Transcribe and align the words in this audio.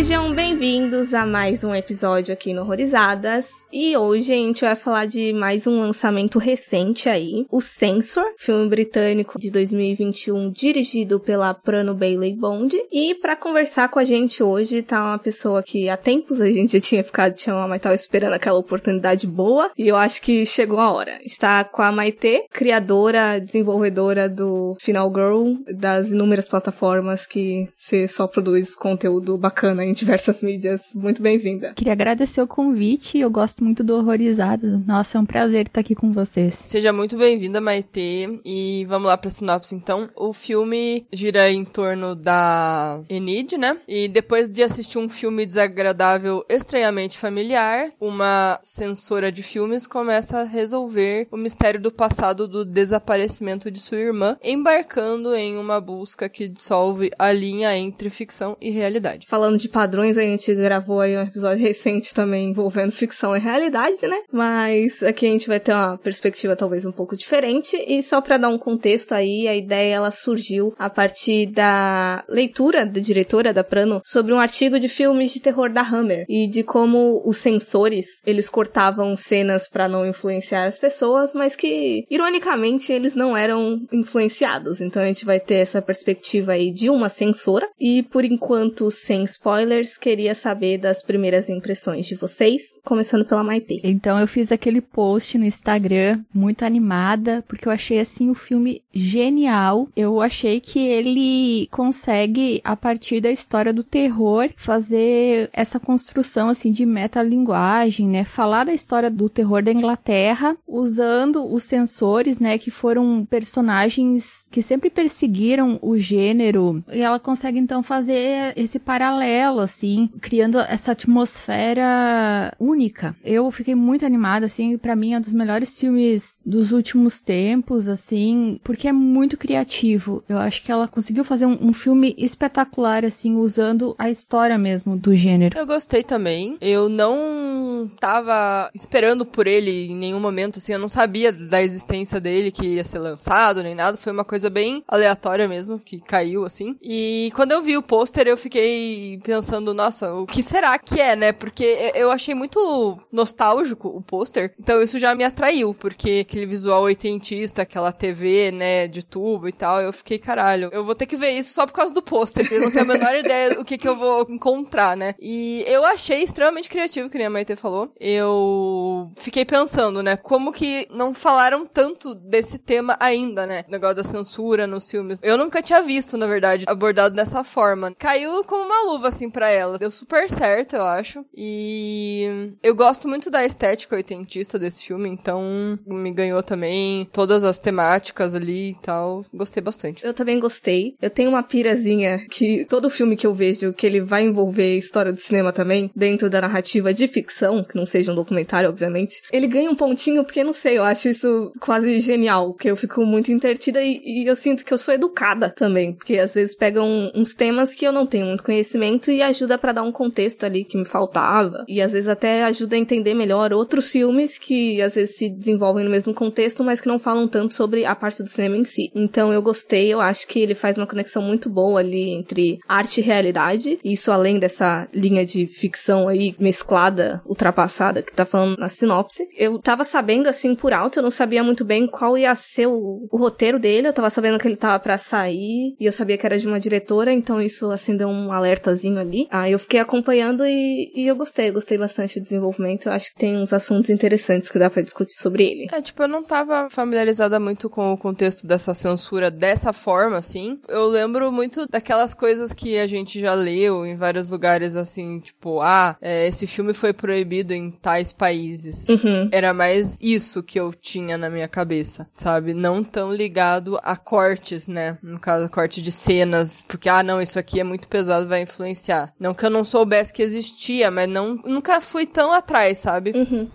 Sejam 0.00 0.32
bem-vindos 0.32 1.12
a 1.12 1.26
mais 1.26 1.62
um 1.62 1.74
episódio 1.74 2.32
aqui 2.32 2.54
no 2.54 2.62
Horrorizadas. 2.62 3.66
E 3.70 3.94
hoje 3.94 4.32
a 4.32 4.36
gente 4.36 4.62
vai 4.62 4.74
falar 4.74 5.04
de 5.04 5.30
mais 5.34 5.66
um 5.66 5.78
lançamento 5.78 6.38
recente 6.38 7.06
aí, 7.06 7.44
o 7.50 7.60
Censor, 7.60 8.24
filme 8.38 8.66
britânico 8.66 9.38
de 9.38 9.50
2021, 9.50 10.52
dirigido 10.52 11.20
pela 11.20 11.52
Prano 11.52 11.94
Bailey 11.94 12.34
Bond. 12.34 12.74
E 12.90 13.14
para 13.16 13.36
conversar 13.36 13.90
com 13.90 13.98
a 13.98 14.04
gente 14.04 14.42
hoje 14.42 14.80
tá 14.80 15.04
uma 15.04 15.18
pessoa 15.18 15.62
que 15.62 15.90
há 15.90 15.98
tempos 15.98 16.40
a 16.40 16.50
gente 16.50 16.72
já 16.72 16.80
tinha 16.80 17.04
ficado 17.04 17.34
de 17.34 17.42
chamar, 17.42 17.68
mas 17.68 17.82
tava 17.82 17.94
esperando 17.94 18.32
aquela 18.32 18.58
oportunidade 18.58 19.26
boa. 19.26 19.70
E 19.76 19.86
eu 19.86 19.96
acho 19.96 20.22
que 20.22 20.46
chegou 20.46 20.80
a 20.80 20.90
hora. 20.90 21.20
Está 21.26 21.62
com 21.62 21.82
a 21.82 21.92
Maite, 21.92 22.46
criadora, 22.50 23.38
desenvolvedora 23.38 24.30
do 24.30 24.78
Final 24.80 25.12
Girl, 25.14 25.56
das 25.76 26.10
inúmeras 26.10 26.48
plataformas 26.48 27.26
que 27.26 27.68
você 27.74 28.08
só 28.08 28.26
produz 28.26 28.74
conteúdo 28.74 29.36
bacana 29.36 29.89
em 29.90 29.92
diversas 29.92 30.42
mídias. 30.42 30.92
Muito 30.94 31.20
bem-vinda. 31.20 31.74
Queria 31.74 31.92
agradecer 31.92 32.40
o 32.40 32.46
convite, 32.46 33.18
eu 33.18 33.30
gosto 33.30 33.62
muito 33.62 33.82
do 33.82 33.96
Horrorizados. 33.96 34.70
Nossa, 34.86 35.18
é 35.18 35.20
um 35.20 35.26
prazer 35.26 35.66
estar 35.66 35.80
aqui 35.80 35.94
com 35.94 36.12
vocês. 36.12 36.54
Seja 36.54 36.92
muito 36.92 37.16
bem-vinda, 37.16 37.60
Maitê. 37.60 38.40
E 38.44 38.84
vamos 38.88 39.08
lá 39.08 39.18
pra 39.18 39.30
sinopse, 39.30 39.74
então. 39.74 40.08
O 40.14 40.32
filme 40.32 41.06
gira 41.12 41.50
em 41.50 41.64
torno 41.64 42.14
da 42.14 43.00
Enid, 43.08 43.58
né? 43.58 43.78
E 43.88 44.08
depois 44.08 44.48
de 44.48 44.62
assistir 44.62 44.98
um 44.98 45.08
filme 45.08 45.44
desagradável, 45.44 46.44
estranhamente 46.48 47.18
familiar, 47.18 47.90
uma 48.00 48.60
censora 48.62 49.32
de 49.32 49.42
filmes 49.42 49.86
começa 49.86 50.40
a 50.40 50.44
resolver 50.44 51.26
o 51.30 51.36
mistério 51.36 51.80
do 51.80 51.90
passado 51.90 52.46
do 52.46 52.64
desaparecimento 52.64 53.70
de 53.70 53.80
sua 53.80 53.98
irmã, 53.98 54.38
embarcando 54.42 55.34
em 55.34 55.56
uma 55.56 55.80
busca 55.80 56.28
que 56.28 56.48
dissolve 56.48 57.10
a 57.18 57.32
linha 57.32 57.76
entre 57.76 58.08
ficção 58.10 58.56
e 58.60 58.70
realidade. 58.70 59.26
Falando 59.26 59.58
de 59.58 59.68
padrões, 59.80 60.18
a 60.18 60.20
gente 60.20 60.54
gravou 60.54 61.00
aí 61.00 61.16
um 61.16 61.22
episódio 61.22 61.64
recente 61.64 62.12
também 62.12 62.50
envolvendo 62.50 62.92
ficção 62.92 63.34
e 63.34 63.40
realidade, 63.40 64.06
né? 64.06 64.18
Mas 64.30 65.02
aqui 65.02 65.24
a 65.24 65.30
gente 65.30 65.48
vai 65.48 65.58
ter 65.58 65.72
uma 65.72 65.96
perspectiva 65.96 66.54
talvez 66.54 66.84
um 66.84 66.92
pouco 66.92 67.16
diferente. 67.16 67.82
E 67.88 68.02
só 68.02 68.20
para 68.20 68.36
dar 68.36 68.50
um 68.50 68.58
contexto 68.58 69.14
aí, 69.14 69.48
a 69.48 69.56
ideia 69.56 69.94
ela 69.94 70.10
surgiu 70.10 70.74
a 70.78 70.90
partir 70.90 71.46
da 71.46 72.22
leitura 72.28 72.84
da 72.84 73.00
diretora 73.00 73.54
da 73.54 73.64
Prano 73.64 74.02
sobre 74.04 74.34
um 74.34 74.38
artigo 74.38 74.78
de 74.78 74.86
filmes 74.86 75.32
de 75.32 75.40
terror 75.40 75.72
da 75.72 75.80
Hammer 75.80 76.26
e 76.28 76.46
de 76.46 76.62
como 76.62 77.22
os 77.24 77.38
sensores 77.38 78.20
eles 78.26 78.50
cortavam 78.50 79.16
cenas 79.16 79.66
para 79.66 79.88
não 79.88 80.06
influenciar 80.06 80.66
as 80.66 80.78
pessoas, 80.78 81.32
mas 81.32 81.56
que 81.56 82.04
ironicamente 82.10 82.92
eles 82.92 83.14
não 83.14 83.34
eram 83.34 83.80
influenciados. 83.90 84.82
Então 84.82 85.00
a 85.00 85.06
gente 85.06 85.24
vai 85.24 85.40
ter 85.40 85.54
essa 85.54 85.80
perspectiva 85.80 86.52
aí 86.52 86.70
de 86.70 86.90
uma 86.90 87.08
censora 87.08 87.66
e 87.80 88.02
por 88.02 88.26
enquanto 88.26 88.90
sem 88.90 89.24
spoiler 89.24 89.59
spoilers, 89.60 89.98
queria 89.98 90.34
saber 90.34 90.78
das 90.78 91.02
primeiras 91.02 91.48
impressões 91.48 92.06
de 92.06 92.14
vocês, 92.14 92.62
começando 92.84 93.26
pela 93.26 93.44
Maite. 93.44 93.80
Então 93.84 94.18
eu 94.18 94.26
fiz 94.26 94.50
aquele 94.50 94.80
post 94.80 95.36
no 95.36 95.44
Instagram, 95.44 96.20
muito 96.32 96.64
animada, 96.64 97.44
porque 97.46 97.68
eu 97.68 97.72
achei 97.72 98.00
assim 98.00 98.30
o 98.30 98.34
filme 98.34 98.82
genial. 98.92 99.88
Eu 99.94 100.20
achei 100.20 100.60
que 100.60 100.78
ele 100.78 101.68
consegue, 101.70 102.60
a 102.64 102.74
partir 102.74 103.20
da 103.20 103.30
história 103.30 103.72
do 103.72 103.84
terror, 103.84 104.48
fazer 104.56 105.50
essa 105.52 105.78
construção 105.78 106.48
assim 106.48 106.72
de 106.72 106.86
metalinguagem, 106.86 108.08
né? 108.08 108.24
Falar 108.24 108.64
da 108.64 108.72
história 108.72 109.10
do 109.10 109.28
terror 109.28 109.62
da 109.62 109.72
Inglaterra, 109.72 110.56
usando 110.66 111.52
os 111.52 111.64
sensores, 111.64 112.38
né, 112.38 112.56
que 112.56 112.70
foram 112.70 113.26
personagens 113.28 114.48
que 114.50 114.62
sempre 114.62 114.88
perseguiram 114.88 115.78
o 115.82 115.98
gênero. 115.98 116.82
E 116.90 117.00
ela 117.00 117.20
consegue 117.20 117.58
então 117.58 117.82
fazer 117.82 118.54
esse 118.56 118.78
paralelo 118.78 119.49
assim, 119.58 120.10
criando 120.20 120.58
essa 120.58 120.92
atmosfera 120.92 122.54
única. 122.58 123.16
Eu 123.24 123.50
fiquei 123.50 123.74
muito 123.74 124.04
animada, 124.06 124.46
assim, 124.46 124.76
para 124.78 124.94
mim 124.94 125.14
é 125.14 125.18
um 125.18 125.20
dos 125.20 125.32
melhores 125.32 125.78
filmes 125.78 126.38
dos 126.44 126.72
últimos 126.72 127.22
tempos, 127.22 127.88
assim, 127.88 128.60
porque 128.62 128.88
é 128.88 128.92
muito 128.92 129.36
criativo. 129.36 130.22
Eu 130.28 130.38
acho 130.38 130.62
que 130.62 130.70
ela 130.70 130.86
conseguiu 130.86 131.24
fazer 131.24 131.46
um, 131.46 131.58
um 131.68 131.72
filme 131.72 132.14
espetacular, 132.18 133.04
assim, 133.04 133.36
usando 133.36 133.94
a 133.98 134.10
história 134.10 134.58
mesmo 134.58 134.96
do 134.96 135.16
gênero. 135.16 135.58
Eu 135.58 135.66
gostei 135.66 136.02
também. 136.02 136.56
Eu 136.60 136.88
não 136.88 137.90
tava 137.98 138.70
esperando 138.74 139.24
por 139.24 139.46
ele 139.46 139.86
em 139.86 139.96
nenhum 139.96 140.20
momento, 140.20 140.58
assim, 140.58 140.72
eu 140.72 140.78
não 140.78 140.88
sabia 140.88 141.32
da 141.32 141.62
existência 141.62 142.20
dele, 142.20 142.50
que 142.50 142.66
ia 142.66 142.84
ser 142.84 142.98
lançado, 142.98 143.62
nem 143.62 143.74
nada. 143.74 143.96
Foi 143.96 144.12
uma 144.12 144.24
coisa 144.24 144.50
bem 144.50 144.84
aleatória 144.86 145.48
mesmo, 145.48 145.78
que 145.78 146.00
caiu, 146.00 146.44
assim. 146.44 146.76
E 146.82 147.30
quando 147.34 147.52
eu 147.52 147.62
vi 147.62 147.76
o 147.76 147.82
pôster, 147.82 148.26
eu 148.26 148.36
fiquei 148.36 149.18
pensando, 149.22 149.39
nossa, 149.74 150.12
o 150.14 150.26
que 150.26 150.42
será 150.42 150.78
que 150.78 151.00
é, 151.00 151.16
né? 151.16 151.32
Porque 151.32 151.92
eu 151.94 152.10
achei 152.10 152.34
muito 152.34 152.98
nostálgico 153.12 153.88
o 153.88 154.02
pôster, 154.02 154.54
então 154.58 154.80
isso 154.82 154.98
já 154.98 155.14
me 155.14 155.24
atraiu, 155.24 155.74
porque 155.74 156.24
aquele 156.26 156.46
visual 156.46 156.82
oitentista, 156.82 157.62
aquela 157.62 157.92
TV, 157.92 158.50
né, 158.52 158.88
de 158.88 159.04
tubo 159.04 159.48
e 159.48 159.52
tal, 159.52 159.80
eu 159.80 159.92
fiquei, 159.92 160.18
caralho, 160.18 160.70
eu 160.72 160.84
vou 160.84 160.94
ter 160.94 161.06
que 161.06 161.16
ver 161.16 161.32
isso 161.32 161.54
só 161.54 161.66
por 161.66 161.72
causa 161.72 161.94
do 161.94 162.02
pôster, 162.02 162.44
porque 162.44 162.56
eu 162.56 162.60
não 162.60 162.70
tenho 162.70 162.84
a 162.84 162.88
menor 162.88 163.14
ideia 163.16 163.54
do 163.54 163.64
que, 163.64 163.78
que 163.78 163.88
eu 163.88 163.96
vou 163.96 164.26
encontrar, 164.28 164.96
né? 164.96 165.14
E 165.18 165.64
eu 165.66 165.84
achei 165.84 166.22
extremamente 166.22 166.68
criativo, 166.68 167.08
que 167.08 167.18
nem 167.18 167.26
a 167.26 167.30
Maite 167.30 167.56
falou. 167.56 167.92
Eu 167.98 169.10
fiquei 169.16 169.44
pensando, 169.44 170.02
né, 170.02 170.16
como 170.16 170.52
que 170.52 170.86
não 170.90 171.14
falaram 171.14 171.66
tanto 171.66 172.14
desse 172.14 172.58
tema 172.58 172.96
ainda, 173.00 173.46
né? 173.46 173.64
O 173.68 173.70
negócio 173.70 173.96
da 173.96 174.04
censura 174.04 174.66
nos 174.66 174.90
filmes. 174.90 175.18
Eu 175.22 175.38
nunca 175.38 175.62
tinha 175.62 175.82
visto, 175.82 176.16
na 176.16 176.26
verdade, 176.26 176.64
abordado 176.68 177.14
dessa 177.14 177.44
forma. 177.44 177.94
Caiu 177.98 178.44
como 178.44 178.64
uma 178.64 178.92
luva, 178.92 179.08
assim, 179.08 179.29
para 179.30 179.50
ela. 179.50 179.78
Deu 179.78 179.90
super 179.90 180.28
certo, 180.28 180.76
eu 180.76 180.82
acho. 180.82 181.24
E 181.34 182.52
eu 182.62 182.74
gosto 182.74 183.08
muito 183.08 183.30
da 183.30 183.44
estética 183.44 183.96
oitentista 183.96 184.58
desse 184.58 184.86
filme, 184.86 185.08
então 185.08 185.78
me 185.86 186.12
ganhou 186.12 186.42
também 186.42 187.08
todas 187.12 187.44
as 187.44 187.58
temáticas 187.58 188.34
ali 188.34 188.70
e 188.70 188.76
tal. 188.82 189.24
Gostei 189.32 189.62
bastante. 189.62 190.04
Eu 190.04 190.14
também 190.14 190.38
gostei. 190.38 190.94
Eu 191.00 191.10
tenho 191.10 191.30
uma 191.30 191.42
pirazinha 191.42 192.26
que 192.30 192.64
todo 192.66 192.90
filme 192.90 193.16
que 193.16 193.26
eu 193.26 193.34
vejo 193.34 193.72
que 193.72 193.86
ele 193.86 194.00
vai 194.00 194.22
envolver 194.22 194.76
história 194.76 195.12
do 195.12 195.18
cinema 195.18 195.52
também, 195.52 195.90
dentro 195.94 196.28
da 196.28 196.40
narrativa 196.40 196.92
de 196.92 197.06
ficção, 197.08 197.64
que 197.64 197.76
não 197.76 197.86
seja 197.86 198.12
um 198.12 198.14
documentário, 198.14 198.68
obviamente, 198.68 199.22
ele 199.32 199.46
ganha 199.46 199.70
um 199.70 199.74
pontinho 199.74 200.24
porque, 200.24 200.44
não 200.44 200.52
sei, 200.52 200.78
eu 200.78 200.84
acho 200.84 201.08
isso 201.08 201.52
quase 201.60 202.00
genial, 202.00 202.52
porque 202.52 202.70
eu 202.70 202.76
fico 202.76 203.04
muito 203.04 203.32
intertida 203.32 203.82
e, 203.82 204.00
e 204.04 204.26
eu 204.26 204.36
sinto 204.36 204.64
que 204.64 204.72
eu 204.72 204.78
sou 204.78 204.94
educada 204.94 205.50
também, 205.50 205.92
porque 205.92 206.18
às 206.18 206.34
vezes 206.34 206.54
pegam 206.54 207.10
uns 207.14 207.34
temas 207.34 207.74
que 207.74 207.86
eu 207.86 207.92
não 207.92 208.06
tenho 208.06 208.26
muito 208.26 208.44
conhecimento 208.44 209.10
e 209.10 209.19
ajuda 209.22 209.58
para 209.58 209.72
dar 209.72 209.82
um 209.82 209.92
contexto 209.92 210.44
ali 210.44 210.64
que 210.64 210.76
me 210.76 210.84
faltava. 210.84 211.64
E 211.68 211.80
às 211.80 211.92
vezes 211.92 212.08
até 212.08 212.44
ajuda 212.44 212.76
a 212.76 212.78
entender 212.78 213.14
melhor 213.14 213.52
outros 213.52 213.90
filmes 213.90 214.38
que 214.38 214.80
às 214.82 214.94
vezes 214.94 215.16
se 215.16 215.28
desenvolvem 215.28 215.84
no 215.84 215.90
mesmo 215.90 216.14
contexto, 216.14 216.64
mas 216.64 216.80
que 216.80 216.88
não 216.88 216.98
falam 216.98 217.26
tanto 217.28 217.54
sobre 217.54 217.84
a 217.84 217.94
parte 217.94 218.22
do 218.22 218.28
cinema 218.28 218.56
em 218.56 218.64
si. 218.64 218.90
Então 218.94 219.32
eu 219.32 219.42
gostei, 219.42 219.92
eu 219.92 220.00
acho 220.00 220.26
que 220.26 220.40
ele 220.40 220.54
faz 220.54 220.76
uma 220.76 220.86
conexão 220.86 221.22
muito 221.22 221.48
boa 221.48 221.80
ali 221.80 222.10
entre 222.10 222.58
arte 222.68 223.00
e 223.00 223.04
realidade. 223.04 223.78
Isso 223.84 224.12
além 224.12 224.38
dessa 224.38 224.88
linha 224.92 225.24
de 225.24 225.46
ficção 225.46 226.08
aí 226.08 226.34
mesclada, 226.38 227.22
ultrapassada, 227.26 228.02
que 228.02 228.12
tá 228.12 228.24
falando 228.24 228.56
na 228.58 228.68
sinopse. 228.68 229.28
Eu 229.36 229.58
tava 229.58 229.84
sabendo 229.84 230.28
assim 230.28 230.54
por 230.54 230.72
alto, 230.72 230.98
eu 230.98 231.02
não 231.02 231.10
sabia 231.10 231.42
muito 231.42 231.64
bem 231.64 231.86
qual 231.86 232.16
ia 232.16 232.34
ser 232.34 232.66
o, 232.66 233.08
o 233.10 233.16
roteiro 233.18 233.58
dele, 233.58 233.88
eu 233.88 233.92
tava 233.92 234.10
sabendo 234.10 234.38
que 234.38 234.46
ele 234.46 234.56
tava 234.56 234.78
para 234.78 234.98
sair, 234.98 235.76
e 235.78 235.84
eu 235.84 235.92
sabia 235.92 236.16
que 236.16 236.26
era 236.26 236.38
de 236.38 236.46
uma 236.46 236.60
diretora, 236.60 237.12
então 237.12 237.40
isso 237.40 237.70
acendeu 237.70 238.08
um 238.08 238.32
alertazinho 238.32 238.98
ali. 238.98 239.09
Aí 239.30 239.52
eu 239.52 239.58
fiquei 239.58 239.80
acompanhando 239.80 240.44
e, 240.46 240.92
e 240.94 241.06
eu 241.06 241.16
gostei, 241.16 241.50
gostei 241.50 241.78
bastante 241.78 242.20
do 242.20 242.22
desenvolvimento. 242.22 242.86
Eu 242.86 242.92
acho 242.92 243.10
que 243.10 243.18
tem 243.18 243.36
uns 243.36 243.52
assuntos 243.52 243.90
interessantes 243.90 244.50
que 244.50 244.58
dá 244.58 244.70
para 244.70 244.82
discutir 244.82 245.14
sobre 245.14 245.44
ele. 245.44 245.66
É, 245.72 245.80
tipo, 245.80 246.02
eu 246.02 246.08
não 246.08 246.22
tava 246.22 246.68
familiarizada 246.70 247.38
muito 247.40 247.68
com 247.68 247.92
o 247.92 247.98
contexto 247.98 248.46
dessa 248.46 248.74
censura 248.74 249.30
dessa 249.30 249.72
forma, 249.72 250.18
assim. 250.18 250.60
Eu 250.68 250.86
lembro 250.86 251.30
muito 251.32 251.66
daquelas 251.68 252.14
coisas 252.14 252.52
que 252.52 252.78
a 252.78 252.86
gente 252.86 253.18
já 253.20 253.34
leu 253.34 253.86
em 253.86 253.96
vários 253.96 254.28
lugares, 254.28 254.76
assim, 254.76 255.20
tipo, 255.20 255.60
ah, 255.60 255.96
é, 256.00 256.28
esse 256.28 256.46
filme 256.46 256.74
foi 256.74 256.92
proibido 256.92 257.52
em 257.52 257.70
tais 257.70 258.12
países. 258.12 258.88
Uhum. 258.88 259.28
Era 259.32 259.52
mais 259.54 259.98
isso 260.00 260.42
que 260.42 260.58
eu 260.58 260.72
tinha 260.72 261.16
na 261.16 261.30
minha 261.30 261.48
cabeça, 261.48 262.08
sabe? 262.12 262.54
Não 262.54 262.82
tão 262.84 263.12
ligado 263.12 263.78
a 263.82 263.96
cortes, 263.96 264.68
né? 264.68 264.98
No 265.02 265.18
caso, 265.18 265.50
corte 265.50 265.82
de 265.82 265.92
cenas, 265.92 266.62
porque, 266.62 266.88
ah, 266.88 267.02
não, 267.02 267.20
isso 267.20 267.38
aqui 267.38 267.60
é 267.60 267.64
muito 267.64 267.88
pesado, 267.88 268.28
vai 268.28 268.42
influenciar. 268.42 268.99
Não 269.18 269.34
que 269.34 269.44
eu 269.44 269.50
não 269.50 269.64
soubesse 269.64 270.12
que 270.12 270.22
existia, 270.22 270.90
mas 270.90 271.08
não, 271.08 271.36
nunca 271.44 271.80
fui 271.80 272.06
tão 272.06 272.32
atrás, 272.32 272.78
sabe? 272.78 273.12
Uhum. 273.14 273.48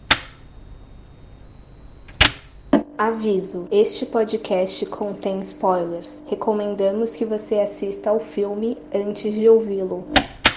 Aviso: 2.97 3.67
este 3.71 4.05
podcast 4.05 4.85
contém 4.85 5.39
spoilers. 5.41 6.23
Recomendamos 6.27 7.15
que 7.15 7.25
você 7.25 7.55
assista 7.59 8.09
ao 8.09 8.21
filme 8.21 8.77
antes 8.93 9.33
de 9.33 9.49
ouvi-lo. 9.49 10.07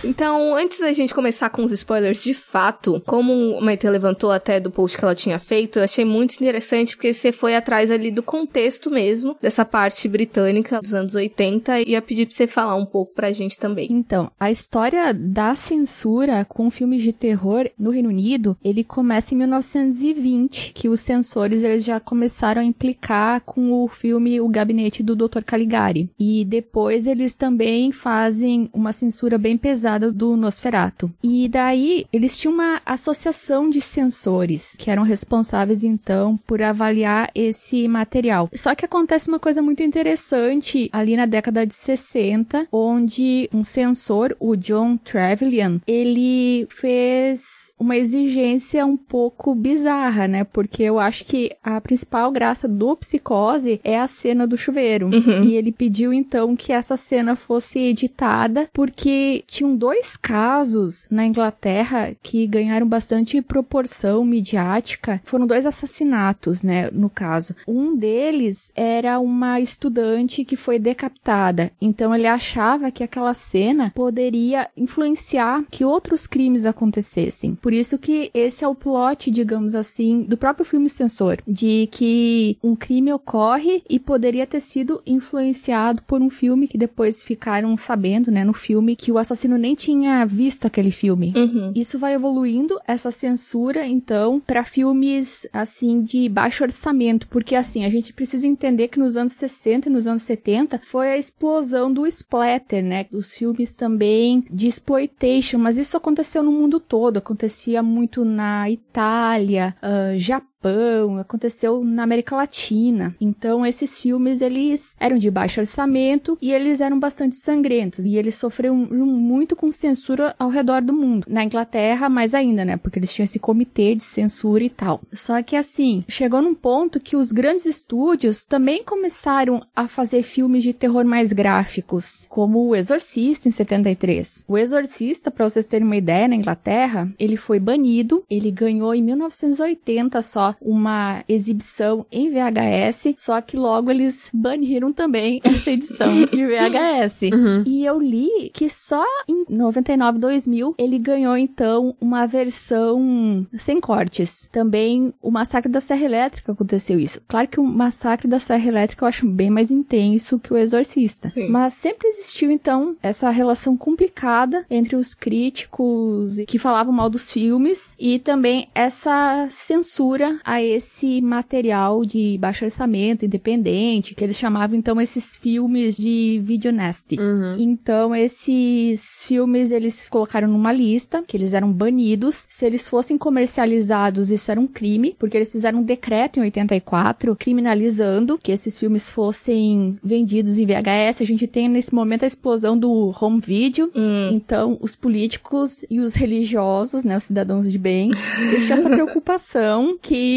Então, 0.04 0.54
antes 0.54 0.78
da 0.78 0.92
gente 0.92 1.14
começar 1.14 1.50
com 1.50 1.62
os 1.62 1.72
spoilers 1.72 2.22
de 2.22 2.32
fato, 2.32 3.02
como 3.04 3.58
a 3.58 3.60
Maite 3.60 3.88
levantou 3.88 4.30
até 4.30 4.60
do 4.60 4.70
post 4.70 4.96
que 4.96 5.04
ela 5.04 5.14
tinha 5.14 5.38
feito, 5.38 5.78
eu 5.78 5.84
achei 5.84 6.04
muito 6.04 6.34
interessante 6.36 6.96
porque 6.96 7.12
você 7.12 7.32
foi 7.32 7.56
atrás 7.56 7.90
ali 7.90 8.10
do 8.10 8.22
contexto 8.22 8.90
mesmo, 8.90 9.36
dessa 9.40 9.64
parte 9.64 10.08
britânica 10.08 10.80
dos 10.80 10.94
anos 10.94 11.14
80, 11.14 11.80
e 11.80 11.90
ia 11.90 12.02
pedir 12.02 12.26
pra 12.26 12.36
você 12.36 12.46
falar 12.46 12.76
um 12.76 12.86
pouco 12.86 13.12
pra 13.12 13.32
gente 13.32 13.58
também. 13.58 13.88
Então, 13.90 14.30
a 14.38 14.50
história 14.50 15.12
da 15.12 15.54
censura 15.54 16.44
com 16.44 16.70
filmes 16.70 17.02
de 17.02 17.12
terror 17.12 17.68
no 17.78 17.90
Reino 17.90 18.08
Unido, 18.08 18.56
ele 18.64 18.84
começa 18.84 19.34
em 19.34 19.38
1920, 19.38 20.72
que 20.74 20.88
os 20.88 21.00
censores 21.00 21.62
eles 21.62 21.84
já 21.84 21.98
começaram 21.98 22.62
a 22.62 22.64
implicar 22.64 23.40
com 23.40 23.72
o 23.72 23.88
filme 23.88 24.40
O 24.40 24.48
Gabinete 24.48 25.02
do 25.02 25.16
Dr. 25.16 25.42
Caligari. 25.44 26.10
E 26.18 26.44
depois 26.44 27.06
eles 27.06 27.34
também 27.34 27.90
fazem 27.90 28.70
uma 28.72 28.92
censura 28.92 29.36
bem 29.36 29.56
pesada 29.56 29.87
do 29.96 30.36
Nosferato. 30.36 31.10
E 31.22 31.48
daí 31.48 32.04
eles 32.12 32.36
tinham 32.36 32.52
uma 32.52 32.82
associação 32.84 33.70
de 33.70 33.80
censores 33.80 34.76
que 34.76 34.90
eram 34.90 35.02
responsáveis 35.02 35.84
então 35.84 36.38
por 36.46 36.60
avaliar 36.60 37.30
esse 37.34 37.86
material. 37.88 38.50
Só 38.52 38.74
que 38.74 38.84
acontece 38.84 39.28
uma 39.28 39.38
coisa 39.38 39.62
muito 39.62 39.82
interessante 39.82 40.90
ali 40.92 41.16
na 41.16 41.26
década 41.26 41.64
de 41.64 41.74
60, 41.74 42.66
onde 42.72 43.48
um 43.52 43.62
censor, 43.62 44.34
o 44.40 44.56
John 44.56 44.96
Trevelyan, 44.96 45.80
ele 45.86 46.66
fez 46.70 47.72
uma 47.78 47.96
exigência 47.96 48.84
um 48.84 48.96
pouco 48.96 49.54
bizarra, 49.54 50.26
né? 50.26 50.44
Porque 50.44 50.82
eu 50.82 50.98
acho 50.98 51.24
que 51.24 51.52
a 51.62 51.80
principal 51.80 52.30
graça 52.32 52.66
do 52.66 52.96
Psicose 52.96 53.80
é 53.84 53.98
a 53.98 54.06
cena 54.06 54.46
do 54.46 54.56
chuveiro. 54.56 55.06
Uhum. 55.06 55.44
E 55.44 55.54
ele 55.54 55.70
pediu 55.70 56.12
então 56.12 56.56
que 56.56 56.72
essa 56.72 56.96
cena 56.96 57.36
fosse 57.36 57.78
editada 57.78 58.68
porque 58.72 59.44
tinham 59.46 59.76
dois 59.78 60.16
casos 60.16 61.06
na 61.10 61.24
Inglaterra 61.24 62.14
que 62.22 62.46
ganharam 62.46 62.86
bastante 62.86 63.40
proporção 63.40 64.24
midiática. 64.24 65.20
Foram 65.24 65.46
dois 65.46 65.64
assassinatos, 65.64 66.62
né, 66.62 66.90
no 66.90 67.08
caso. 67.08 67.54
Um 67.66 67.96
deles 67.96 68.72
era 68.74 69.18
uma 69.20 69.60
estudante 69.60 70.44
que 70.44 70.56
foi 70.56 70.78
decapitada. 70.78 71.70
Então 71.80 72.14
ele 72.14 72.26
achava 72.26 72.90
que 72.90 73.04
aquela 73.04 73.32
cena 73.32 73.92
poderia 73.94 74.68
influenciar 74.76 75.64
que 75.70 75.84
outros 75.84 76.26
crimes 76.26 76.66
acontecessem. 76.66 77.54
Por 77.54 77.72
isso 77.72 77.98
que 77.98 78.30
esse 78.34 78.64
é 78.64 78.68
o 78.68 78.74
plot, 78.74 79.30
digamos 79.30 79.74
assim, 79.74 80.22
do 80.22 80.36
próprio 80.36 80.66
filme 80.66 80.90
Censor, 80.90 81.38
de 81.46 81.88
que 81.92 82.58
um 82.62 82.74
crime 82.74 83.12
ocorre 83.12 83.82
e 83.88 83.98
poderia 83.98 84.46
ter 84.46 84.60
sido 84.60 85.00
influenciado 85.06 86.02
por 86.02 86.20
um 86.20 86.30
filme 86.30 86.66
que 86.66 86.78
depois 86.78 87.22
ficaram 87.22 87.76
sabendo, 87.76 88.30
né, 88.30 88.44
no 88.44 88.52
filme 88.52 88.96
que 88.96 89.12
o 89.12 89.18
assassino 89.18 89.56
nem 89.56 89.67
tinha 89.74 90.24
visto 90.24 90.66
aquele 90.66 90.90
filme. 90.90 91.32
Uhum. 91.36 91.72
Isso 91.74 91.98
vai 91.98 92.14
evoluindo 92.14 92.78
essa 92.86 93.10
censura, 93.10 93.86
então, 93.86 94.40
para 94.40 94.64
filmes 94.64 95.46
assim 95.52 96.02
de 96.02 96.28
baixo 96.28 96.64
orçamento, 96.64 97.26
porque 97.28 97.54
assim, 97.54 97.84
a 97.84 97.90
gente 97.90 98.12
precisa 98.12 98.46
entender 98.46 98.88
que 98.88 98.98
nos 98.98 99.16
anos 99.16 99.32
60 99.32 99.88
e 99.88 99.92
nos 99.92 100.06
anos 100.06 100.22
70 100.22 100.80
foi 100.84 101.12
a 101.12 101.18
explosão 101.18 101.92
do 101.92 102.06
splatter, 102.06 102.84
né? 102.84 103.06
Dos 103.10 103.34
filmes 103.34 103.74
também 103.74 104.44
de 104.50 104.66
exploitation, 104.66 105.58
mas 105.58 105.78
isso 105.78 105.96
aconteceu 105.96 106.42
no 106.42 106.52
mundo 106.52 106.80
todo, 106.80 107.18
acontecia 107.18 107.82
muito 107.82 108.24
na 108.24 108.70
Itália, 108.70 109.74
uh, 109.82 110.18
Japão, 110.18 110.47
Japão, 110.58 111.18
aconteceu 111.18 111.84
na 111.84 112.02
América 112.02 112.34
Latina. 112.34 113.14
Então 113.20 113.64
esses 113.64 113.96
filmes 113.96 114.40
eles 114.40 114.96
eram 114.98 115.16
de 115.16 115.30
baixo 115.30 115.60
orçamento 115.60 116.36
e 116.42 116.52
eles 116.52 116.80
eram 116.80 116.98
bastante 116.98 117.36
sangrentos 117.36 118.04
e 118.04 118.16
eles 118.16 118.34
sofreram 118.34 118.74
muito 118.74 119.54
com 119.54 119.70
censura 119.70 120.34
ao 120.38 120.48
redor 120.48 120.82
do 120.82 120.92
mundo. 120.92 121.26
Na 121.28 121.44
Inglaterra, 121.44 122.08
mais 122.08 122.34
ainda, 122.34 122.64
né? 122.64 122.76
Porque 122.76 122.98
eles 122.98 123.12
tinham 123.12 123.24
esse 123.24 123.38
comitê 123.38 123.94
de 123.94 124.02
censura 124.02 124.64
e 124.64 124.70
tal. 124.70 125.00
Só 125.12 125.40
que 125.42 125.54
assim, 125.54 126.04
chegou 126.08 126.42
num 126.42 126.54
ponto 126.54 126.98
que 126.98 127.16
os 127.16 127.30
grandes 127.30 127.64
estúdios 127.64 128.44
também 128.44 128.82
começaram 128.82 129.64
a 129.76 129.86
fazer 129.86 130.22
filmes 130.24 130.64
de 130.64 130.72
terror 130.72 131.04
mais 131.04 131.32
gráficos, 131.32 132.26
como 132.28 132.66
O 132.66 132.74
Exorcista 132.74 133.48
em 133.48 133.52
73. 133.52 134.44
O 134.48 134.58
Exorcista, 134.58 135.30
para 135.30 135.48
vocês 135.48 135.66
terem 135.66 135.86
uma 135.86 135.96
ideia, 135.96 136.26
na 136.26 136.34
Inglaterra, 136.34 137.08
ele 137.18 137.36
foi 137.36 137.60
banido, 137.60 138.24
ele 138.28 138.50
ganhou 138.50 138.92
em 138.92 139.02
1980 139.02 140.20
só 140.22 140.47
uma 140.60 141.24
exibição 141.28 142.06
em 142.10 142.30
VHS, 142.30 143.14
só 143.16 143.40
que 143.40 143.56
logo 143.56 143.90
eles 143.90 144.30
baniram 144.32 144.92
também 144.92 145.40
essa 145.44 145.70
edição 145.70 146.24
de 146.26 146.46
VHS. 146.46 147.22
Uhum. 147.32 147.64
E 147.66 147.84
eu 147.84 148.00
li 148.00 148.50
que 148.52 148.68
só 148.68 149.04
em 149.28 149.44
99, 149.48 150.18
2000 150.18 150.74
ele 150.78 150.98
ganhou 150.98 151.36
então 151.36 151.94
uma 152.00 152.26
versão 152.26 153.46
sem 153.56 153.80
cortes. 153.80 154.48
Também 154.52 155.12
o 155.22 155.30
Massacre 155.30 155.70
da 155.70 155.80
Serra 155.80 156.04
Elétrica 156.04 156.52
aconteceu 156.52 156.98
isso. 156.98 157.20
Claro 157.28 157.48
que 157.48 157.60
o 157.60 157.64
Massacre 157.64 158.28
da 158.28 158.40
Serra 158.40 158.68
Elétrica 158.68 159.04
eu 159.04 159.08
acho 159.08 159.26
bem 159.26 159.50
mais 159.50 159.70
intenso 159.70 160.38
que 160.38 160.52
o 160.52 160.56
Exorcista. 160.56 161.30
Sim. 161.30 161.48
Mas 161.48 161.74
sempre 161.74 162.08
existiu 162.08 162.50
então 162.50 162.96
essa 163.02 163.30
relação 163.30 163.76
complicada 163.76 164.64
entre 164.70 164.96
os 164.96 165.14
críticos 165.14 166.36
que 166.46 166.58
falavam 166.58 166.92
mal 166.92 167.08
dos 167.08 167.30
filmes 167.30 167.96
e 167.98 168.18
também 168.18 168.68
essa 168.74 169.46
censura 169.50 170.37
a 170.44 170.62
esse 170.62 171.20
material 171.20 172.04
de 172.04 172.36
baixo 172.38 172.64
orçamento, 172.64 173.24
independente, 173.24 174.14
que 174.14 174.24
eles 174.24 174.36
chamavam 174.36 174.76
então 174.76 175.00
esses 175.00 175.36
filmes 175.36 175.96
de 175.96 176.40
video 176.42 176.72
nasty. 176.72 177.18
Uhum. 177.18 177.56
Então 177.58 178.14
esses 178.14 179.24
filmes 179.24 179.70
eles 179.70 180.08
colocaram 180.08 180.48
numa 180.48 180.72
lista 180.72 181.22
que 181.26 181.36
eles 181.36 181.54
eram 181.54 181.72
banidos. 181.72 182.46
Se 182.48 182.66
eles 182.66 182.88
fossem 182.88 183.16
comercializados, 183.18 184.30
isso 184.30 184.50
era 184.50 184.60
um 184.60 184.66
crime, 184.66 185.14
porque 185.18 185.36
eles 185.36 185.52
fizeram 185.52 185.80
um 185.80 185.82
decreto 185.82 186.38
em 186.38 186.42
84 186.42 187.36
criminalizando 187.36 188.38
que 188.42 188.52
esses 188.52 188.78
filmes 188.78 189.08
fossem 189.08 189.98
vendidos 190.02 190.58
em 190.58 190.66
VHS. 190.66 191.22
A 191.22 191.24
gente 191.24 191.46
tem 191.46 191.68
nesse 191.68 191.94
momento 191.94 192.24
a 192.24 192.26
explosão 192.26 192.78
do 192.78 193.12
home 193.20 193.40
video. 193.40 193.90
Hum. 193.94 194.30
Então, 194.32 194.76
os 194.80 194.94
políticos 194.94 195.84
e 195.90 196.00
os 196.00 196.14
religiosos, 196.14 197.04
né, 197.04 197.16
os 197.16 197.24
cidadãos 197.24 197.70
de 197.70 197.78
bem, 197.78 198.10
tinham 198.60 198.78
essa 198.78 198.90
preocupação 198.90 199.98
que 200.00 200.27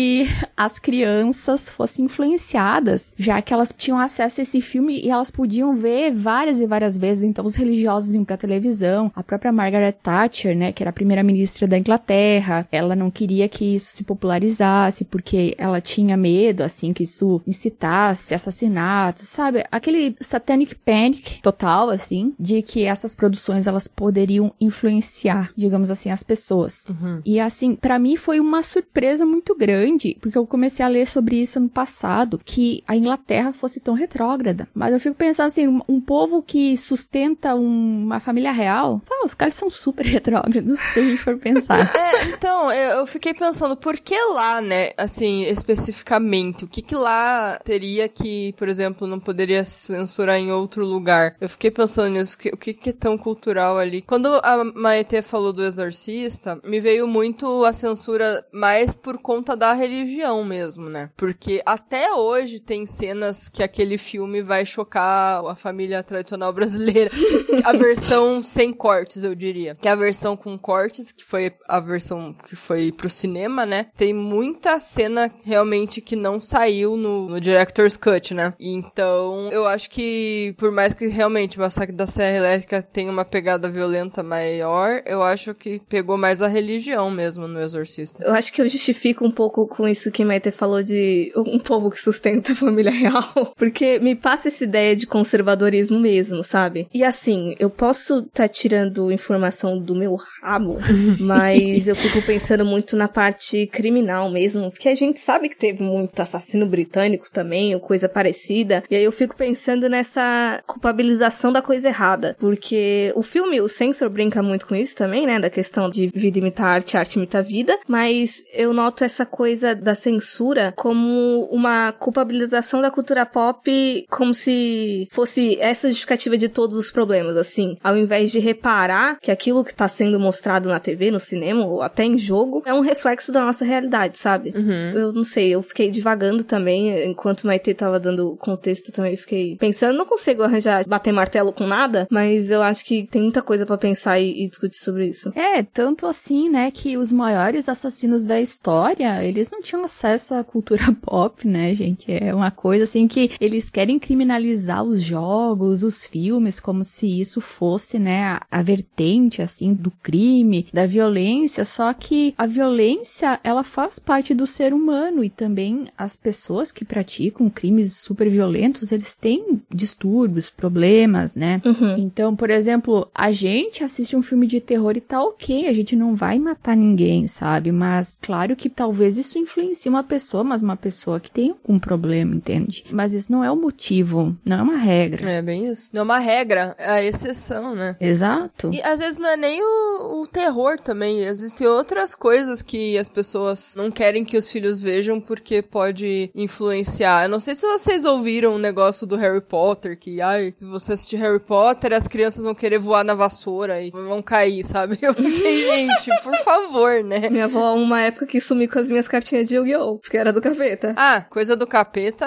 as 0.55 0.79
crianças 0.79 1.69
fossem 1.69 2.05
influenciadas, 2.05 3.13
já 3.17 3.41
que 3.41 3.53
elas 3.53 3.73
tinham 3.75 3.99
acesso 3.99 4.41
a 4.41 4.43
esse 4.43 4.61
filme 4.61 4.99
e 4.99 5.09
elas 5.09 5.31
podiam 5.31 5.75
ver 5.75 6.11
várias 6.11 6.59
e 6.59 6.67
várias 6.67 6.97
vezes. 6.97 7.23
Então, 7.23 7.45
os 7.45 7.55
religiosos 7.55 8.13
iam 8.13 8.25
pra 8.25 8.37
televisão. 8.37 9.11
A 9.15 9.23
própria 9.23 9.51
Margaret 9.51 9.93
Thatcher, 9.93 10.55
né, 10.55 10.71
que 10.71 10.83
era 10.83 10.89
a 10.89 10.93
primeira-ministra 10.93 11.67
da 11.67 11.77
Inglaterra, 11.77 12.67
ela 12.71 12.95
não 12.95 13.09
queria 13.09 13.47
que 13.47 13.75
isso 13.75 13.95
se 13.95 14.03
popularizasse 14.03 15.05
porque 15.05 15.55
ela 15.57 15.81
tinha 15.81 16.15
medo, 16.17 16.61
assim, 16.61 16.93
que 16.93 17.03
isso 17.03 17.41
incitasse 17.47 18.33
assassinatos, 18.33 19.27
sabe? 19.27 19.63
Aquele 19.71 20.15
satanic 20.19 20.75
panic 20.75 21.41
total, 21.41 21.89
assim, 21.89 22.33
de 22.39 22.61
que 22.61 22.83
essas 22.83 23.15
produções 23.15 23.67
elas 23.67 23.87
poderiam 23.87 24.53
influenciar, 24.59 25.51
digamos 25.55 25.91
assim, 25.91 26.09
as 26.09 26.23
pessoas. 26.23 26.87
Uhum. 26.89 27.21
E 27.25 27.39
assim, 27.39 27.75
pra 27.75 27.99
mim 27.99 28.15
foi 28.15 28.39
uma 28.39 28.63
surpresa 28.63 29.25
muito 29.25 29.55
grande, 29.55 29.80
porque 30.21 30.37
eu 30.37 30.45
comecei 30.47 30.85
a 30.85 30.89
ler 30.89 31.05
sobre 31.07 31.37
isso 31.41 31.59
no 31.59 31.69
passado, 31.69 32.39
que 32.43 32.83
a 32.87 32.95
Inglaterra 32.95 33.53
fosse 33.53 33.79
tão 33.79 33.93
retrógrada. 33.93 34.67
Mas 34.73 34.93
eu 34.93 34.99
fico 34.99 35.15
pensando 35.15 35.47
assim, 35.47 35.67
um, 35.67 35.81
um 35.87 36.01
povo 36.01 36.41
que 36.41 36.77
sustenta 36.77 37.55
um- 37.55 38.03
uma 38.03 38.19
família 38.19 38.51
real, 38.51 39.01
ah, 39.11 39.25
os 39.25 39.33
caras 39.33 39.53
são 39.55 39.69
super 39.69 40.05
retrógrados, 40.05 40.79
se 40.79 40.99
a 40.99 41.03
gente 41.03 41.17
for 41.17 41.37
pensar. 41.37 41.93
É, 41.95 42.25
então, 42.29 42.71
eu, 42.71 42.99
eu 42.99 43.07
fiquei 43.07 43.33
pensando, 43.33 43.75
por 43.77 43.97
que 43.99 44.15
lá, 44.33 44.61
né, 44.61 44.91
assim, 44.97 45.43
especificamente? 45.43 46.63
O 46.65 46.67
que 46.67 46.81
que 46.81 46.95
lá 46.95 47.59
teria 47.63 48.07
que, 48.07 48.53
por 48.57 48.67
exemplo, 48.67 49.07
não 49.07 49.19
poderia 49.19 49.65
censurar 49.65 50.37
em 50.37 50.51
outro 50.51 50.85
lugar? 50.85 51.35
Eu 51.39 51.49
fiquei 51.49 51.71
pensando 51.71 52.09
nisso, 52.09 52.37
que- 52.37 52.49
o 52.49 52.57
que 52.57 52.73
que 52.73 52.89
é 52.89 52.93
tão 52.93 53.17
cultural 53.17 53.77
ali? 53.77 54.01
Quando 54.01 54.27
a 54.27 54.63
Maite 54.75 55.21
falou 55.21 55.51
do 55.53 55.63
Exorcista, 55.63 56.59
me 56.63 56.79
veio 56.79 57.07
muito 57.07 57.63
a 57.65 57.73
censura 57.73 58.45
mais 58.51 58.93
por 58.95 59.17
conta 59.17 59.55
da 59.55 59.70
religião 59.73 60.43
mesmo, 60.43 60.89
né? 60.89 61.09
Porque 61.15 61.61
até 61.65 62.13
hoje 62.13 62.59
tem 62.59 62.85
cenas 62.85 63.49
que 63.49 63.63
aquele 63.63 63.97
filme 63.97 64.41
vai 64.41 64.65
chocar 64.65 65.45
a 65.45 65.55
família 65.55 66.03
tradicional 66.03 66.53
brasileira. 66.53 67.11
a 67.63 67.73
versão 67.73 68.43
sem 68.43 68.73
cortes, 68.73 69.23
eu 69.23 69.35
diria. 69.35 69.75
Que 69.75 69.87
é 69.87 69.91
a 69.91 69.95
versão 69.95 70.35
com 70.35 70.57
cortes, 70.57 71.11
que 71.11 71.23
foi 71.23 71.53
a 71.67 71.79
versão 71.79 72.33
que 72.33 72.55
foi 72.55 72.91
pro 72.91 73.09
cinema, 73.09 73.65
né? 73.65 73.87
Tem 73.95 74.13
muita 74.13 74.79
cena 74.79 75.31
realmente 75.43 76.01
que 76.01 76.15
não 76.15 76.39
saiu 76.39 76.95
no, 76.95 77.29
no 77.29 77.41
Director's 77.41 77.97
Cut, 77.97 78.33
né? 78.33 78.53
Então, 78.59 79.49
eu 79.51 79.65
acho 79.65 79.89
que, 79.89 80.53
por 80.57 80.71
mais 80.71 80.93
que 80.93 81.07
realmente 81.07 81.57
o 81.57 81.61
Massacre 81.61 81.95
da 81.95 82.07
Serra 82.07 82.37
Elétrica 82.37 82.81
tenha 82.81 83.11
uma 83.11 83.25
pegada 83.25 83.69
violenta 83.69 84.23
maior, 84.23 85.01
eu 85.05 85.21
acho 85.21 85.53
que 85.53 85.81
pegou 85.87 86.17
mais 86.17 86.41
a 86.41 86.47
religião 86.47 87.09
mesmo 87.09 87.47
no 87.47 87.61
Exorcista. 87.61 88.23
Eu 88.23 88.33
acho 88.33 88.51
que 88.51 88.61
eu 88.61 88.67
justifico 88.67 89.25
um 89.25 89.31
pouco 89.31 89.60
pouco 89.61 89.77
com 89.77 89.87
isso 89.87 90.11
que 90.11 90.25
Maite 90.25 90.51
falou 90.51 90.81
de 90.81 91.31
um 91.35 91.59
povo 91.59 91.91
que 91.91 92.01
sustenta 92.01 92.53
a 92.53 92.55
família 92.55 92.91
real, 92.91 93.53
porque 93.55 93.99
me 93.99 94.15
passa 94.15 94.47
essa 94.47 94.63
ideia 94.63 94.95
de 94.95 95.05
conservadorismo 95.05 95.99
mesmo, 95.99 96.43
sabe? 96.43 96.87
E 96.93 97.03
assim, 97.03 97.55
eu 97.59 97.69
posso 97.69 98.19
estar 98.19 98.43
tá 98.43 98.47
tirando 98.47 99.11
informação 99.11 99.79
do 99.79 99.95
meu 99.95 100.15
rabo, 100.41 100.77
mas 101.19 101.87
eu 101.87 101.95
fico 101.95 102.21
pensando 102.23 102.65
muito 102.65 102.95
na 102.95 103.07
parte 103.07 103.67
criminal 103.67 104.29
mesmo, 104.31 104.71
porque 104.71 104.89
a 104.89 104.95
gente 104.95 105.19
sabe 105.19 105.49
que 105.49 105.57
teve 105.57 105.83
muito 105.83 106.19
assassino 106.19 106.65
britânico 106.65 107.29
também, 107.31 107.75
ou 107.75 107.81
coisa 107.81 108.09
parecida, 108.09 108.83
e 108.89 108.95
aí 108.95 109.03
eu 109.03 109.11
fico 109.11 109.35
pensando 109.35 109.87
nessa 109.87 110.61
culpabilização 110.65 111.51
da 111.51 111.61
coisa 111.61 111.87
errada, 111.87 112.35
porque 112.39 113.11
o 113.15 113.21
filme, 113.21 113.61
o 113.61 113.69
Censor 113.69 114.09
brinca 114.09 114.41
muito 114.41 114.65
com 114.65 114.75
isso 114.75 114.95
também, 114.95 115.25
né, 115.25 115.39
da 115.39 115.49
questão 115.49 115.89
de 115.89 116.07
vida 116.07 116.39
imitar 116.39 116.67
arte, 116.67 116.97
arte 116.97 117.15
imitar 117.15 117.43
vida, 117.43 117.77
mas 117.87 118.43
eu 118.53 118.73
noto 118.73 119.03
essa 119.03 119.25
coisa 119.25 119.50
da 119.59 119.95
censura 119.95 120.73
como 120.75 121.47
uma 121.51 121.91
culpabilização 121.91 122.81
da 122.81 122.91
cultura 122.91 123.25
pop, 123.25 124.05
como 124.09 124.33
se 124.33 125.07
fosse 125.11 125.57
essa 125.59 125.87
justificativa 125.87 126.37
de 126.37 126.49
todos 126.49 126.77
os 126.77 126.91
problemas, 126.91 127.37
assim, 127.37 127.77
ao 127.83 127.97
invés 127.97 128.31
de 128.31 128.39
reparar 128.39 129.19
que 129.19 129.31
aquilo 129.31 129.63
que 129.63 129.73
tá 129.73 129.87
sendo 129.87 130.19
mostrado 130.19 130.69
na 130.69 130.79
TV, 130.79 131.11
no 131.11 131.19
cinema, 131.19 131.65
ou 131.65 131.81
até 131.81 132.03
em 132.03 132.17
jogo, 132.17 132.63
é 132.65 132.73
um 132.73 132.81
reflexo 132.81 133.31
da 133.31 133.41
nossa 133.41 133.65
realidade, 133.65 134.17
sabe? 134.17 134.53
Uhum. 134.55 134.91
Eu 134.91 135.13
não 135.13 135.23
sei, 135.23 135.49
eu 135.49 135.61
fiquei 135.61 135.89
divagando 135.89 136.43
também, 136.43 137.05
enquanto 137.05 137.47
Maite 137.47 137.73
tava 137.73 137.99
dando 137.99 138.35
contexto 138.37 138.91
também, 138.91 139.15
fiquei 139.17 139.55
pensando, 139.57 139.97
não 139.97 140.05
consigo 140.05 140.43
arranjar, 140.43 140.87
bater 140.87 141.11
martelo 141.11 141.53
com 141.53 141.65
nada, 141.65 142.07
mas 142.09 142.49
eu 142.51 142.61
acho 142.61 142.85
que 142.85 143.07
tem 143.07 143.21
muita 143.21 143.41
coisa 143.41 143.65
para 143.65 143.77
pensar 143.77 144.19
e, 144.19 144.43
e 144.43 144.49
discutir 144.49 144.77
sobre 144.77 145.07
isso. 145.07 145.31
É, 145.35 145.63
tanto 145.63 146.05
assim, 146.05 146.49
né, 146.49 146.71
que 146.71 146.97
os 146.97 147.11
maiores 147.11 147.67
assassinos 147.69 148.23
da 148.23 148.39
história, 148.39 149.23
eles 149.23 149.40
não 149.49 149.61
tinham 149.61 149.83
acesso 149.83 150.33
à 150.33 150.43
cultura 150.43 150.91
pop, 151.01 151.47
né, 151.47 151.73
gente? 151.73 152.11
É 152.11 152.35
uma 152.35 152.51
coisa 152.51 152.83
assim 152.83 153.07
que 153.07 153.31
eles 153.39 153.69
querem 153.69 153.97
criminalizar 153.97 154.83
os 154.83 155.01
jogos, 155.01 155.83
os 155.83 156.05
filmes, 156.05 156.59
como 156.59 156.83
se 156.83 157.19
isso 157.19 157.39
fosse, 157.39 157.97
né, 157.97 158.23
a, 158.23 158.41
a 158.51 158.61
vertente, 158.61 159.41
assim, 159.41 159.73
do 159.73 159.89
crime, 160.03 160.67
da 160.73 160.85
violência, 160.85 161.63
só 161.63 161.93
que 161.93 162.33
a 162.37 162.45
violência, 162.45 163.39
ela 163.43 163.63
faz 163.63 163.97
parte 163.97 164.33
do 164.33 164.45
ser 164.45 164.73
humano 164.73 165.23
e 165.23 165.29
também 165.29 165.87
as 165.97 166.15
pessoas 166.15 166.71
que 166.71 166.83
praticam 166.83 167.49
crimes 167.49 167.97
super 167.97 168.29
violentos, 168.29 168.91
eles 168.91 169.15
têm 169.15 169.61
distúrbios, 169.73 170.49
problemas, 170.49 171.35
né? 171.35 171.61
Uhum. 171.65 171.97
Então, 171.97 172.35
por 172.35 172.49
exemplo, 172.49 173.09
a 173.13 173.31
gente 173.31 173.83
assiste 173.83 174.15
um 174.15 174.21
filme 174.21 174.47
de 174.47 174.59
terror 174.59 174.97
e 174.97 175.01
tá 175.01 175.23
ok, 175.23 175.67
a 175.67 175.73
gente 175.73 175.95
não 175.95 176.15
vai 176.15 176.39
matar 176.39 176.75
ninguém, 176.75 177.27
sabe? 177.27 177.71
Mas, 177.71 178.19
claro 178.21 178.55
que 178.55 178.69
talvez 178.69 179.17
isso 179.17 179.30
influencie 179.39 179.89
uma 179.89 180.03
pessoa, 180.03 180.43
mas 180.43 180.61
uma 180.61 180.75
pessoa 180.75 181.19
que 181.19 181.31
tem 181.31 181.51
algum 181.51 181.79
problema, 181.79 182.35
entende? 182.35 182.83
Mas 182.91 183.13
isso 183.13 183.31
não 183.31 183.43
é 183.43 183.51
o 183.51 183.55
motivo, 183.55 184.35
não 184.45 184.59
é 184.59 184.61
uma 184.61 184.77
regra. 184.77 185.29
É 185.29 185.41
bem 185.41 185.71
isso. 185.71 185.89
Não 185.93 186.01
é 186.01 186.03
uma 186.03 186.19
regra, 186.19 186.75
é 186.77 186.89
a 186.91 187.03
exceção, 187.03 187.75
né? 187.75 187.95
Exato. 187.99 188.71
E 188.73 188.81
às 188.81 188.99
vezes 188.99 189.17
não 189.17 189.29
é 189.29 189.37
nem 189.37 189.61
o, 189.61 190.21
o 190.21 190.27
terror 190.27 190.79
também, 190.79 191.23
existem 191.23 191.67
outras 191.67 192.15
coisas 192.15 192.61
que 192.61 192.97
as 192.97 193.09
pessoas 193.09 193.73
não 193.75 193.91
querem 193.91 194.23
que 194.23 194.37
os 194.37 194.51
filhos 194.51 194.81
vejam 194.81 195.19
porque 195.19 195.61
pode 195.61 196.31
influenciar. 196.35 197.23
Eu 197.23 197.29
não 197.29 197.39
sei 197.39 197.55
se 197.55 197.65
vocês 197.65 198.05
ouviram 198.05 198.53
o 198.53 198.55
um 198.55 198.59
negócio 198.59 199.05
do 199.07 199.15
Harry 199.15 199.41
Potter, 199.41 199.97
que, 199.97 200.21
ai, 200.21 200.53
se 200.57 200.65
você 200.65 200.93
assistir 200.93 201.17
Harry 201.17 201.39
Potter, 201.39 201.93
as 201.93 202.07
crianças 202.07 202.43
vão 202.43 202.55
querer 202.55 202.79
voar 202.79 203.03
na 203.03 203.13
vassoura 203.13 203.81
e 203.81 203.89
vão 203.91 204.21
cair, 204.21 204.65
sabe? 204.65 204.97
Eu 205.01 205.13
fiquei, 205.13 205.63
gente, 205.63 206.09
por 206.23 206.35
favor, 206.43 207.03
né? 207.03 207.29
Minha 207.29 207.45
avó, 207.45 207.73
uma 207.75 208.01
época 208.01 208.25
que 208.25 208.39
sumiu 208.39 208.69
com 208.69 208.79
as 208.79 208.89
minhas 208.89 209.07
cartinhas 209.11 209.49
de 209.49 209.55
Yu-Gi-Oh! 209.55 209.97
Porque 209.97 210.17
era 210.17 210.31
do 210.31 210.41
capeta. 210.41 210.93
Ah, 210.95 211.25
coisa 211.29 211.57
do 211.57 211.67
capeta, 211.67 212.25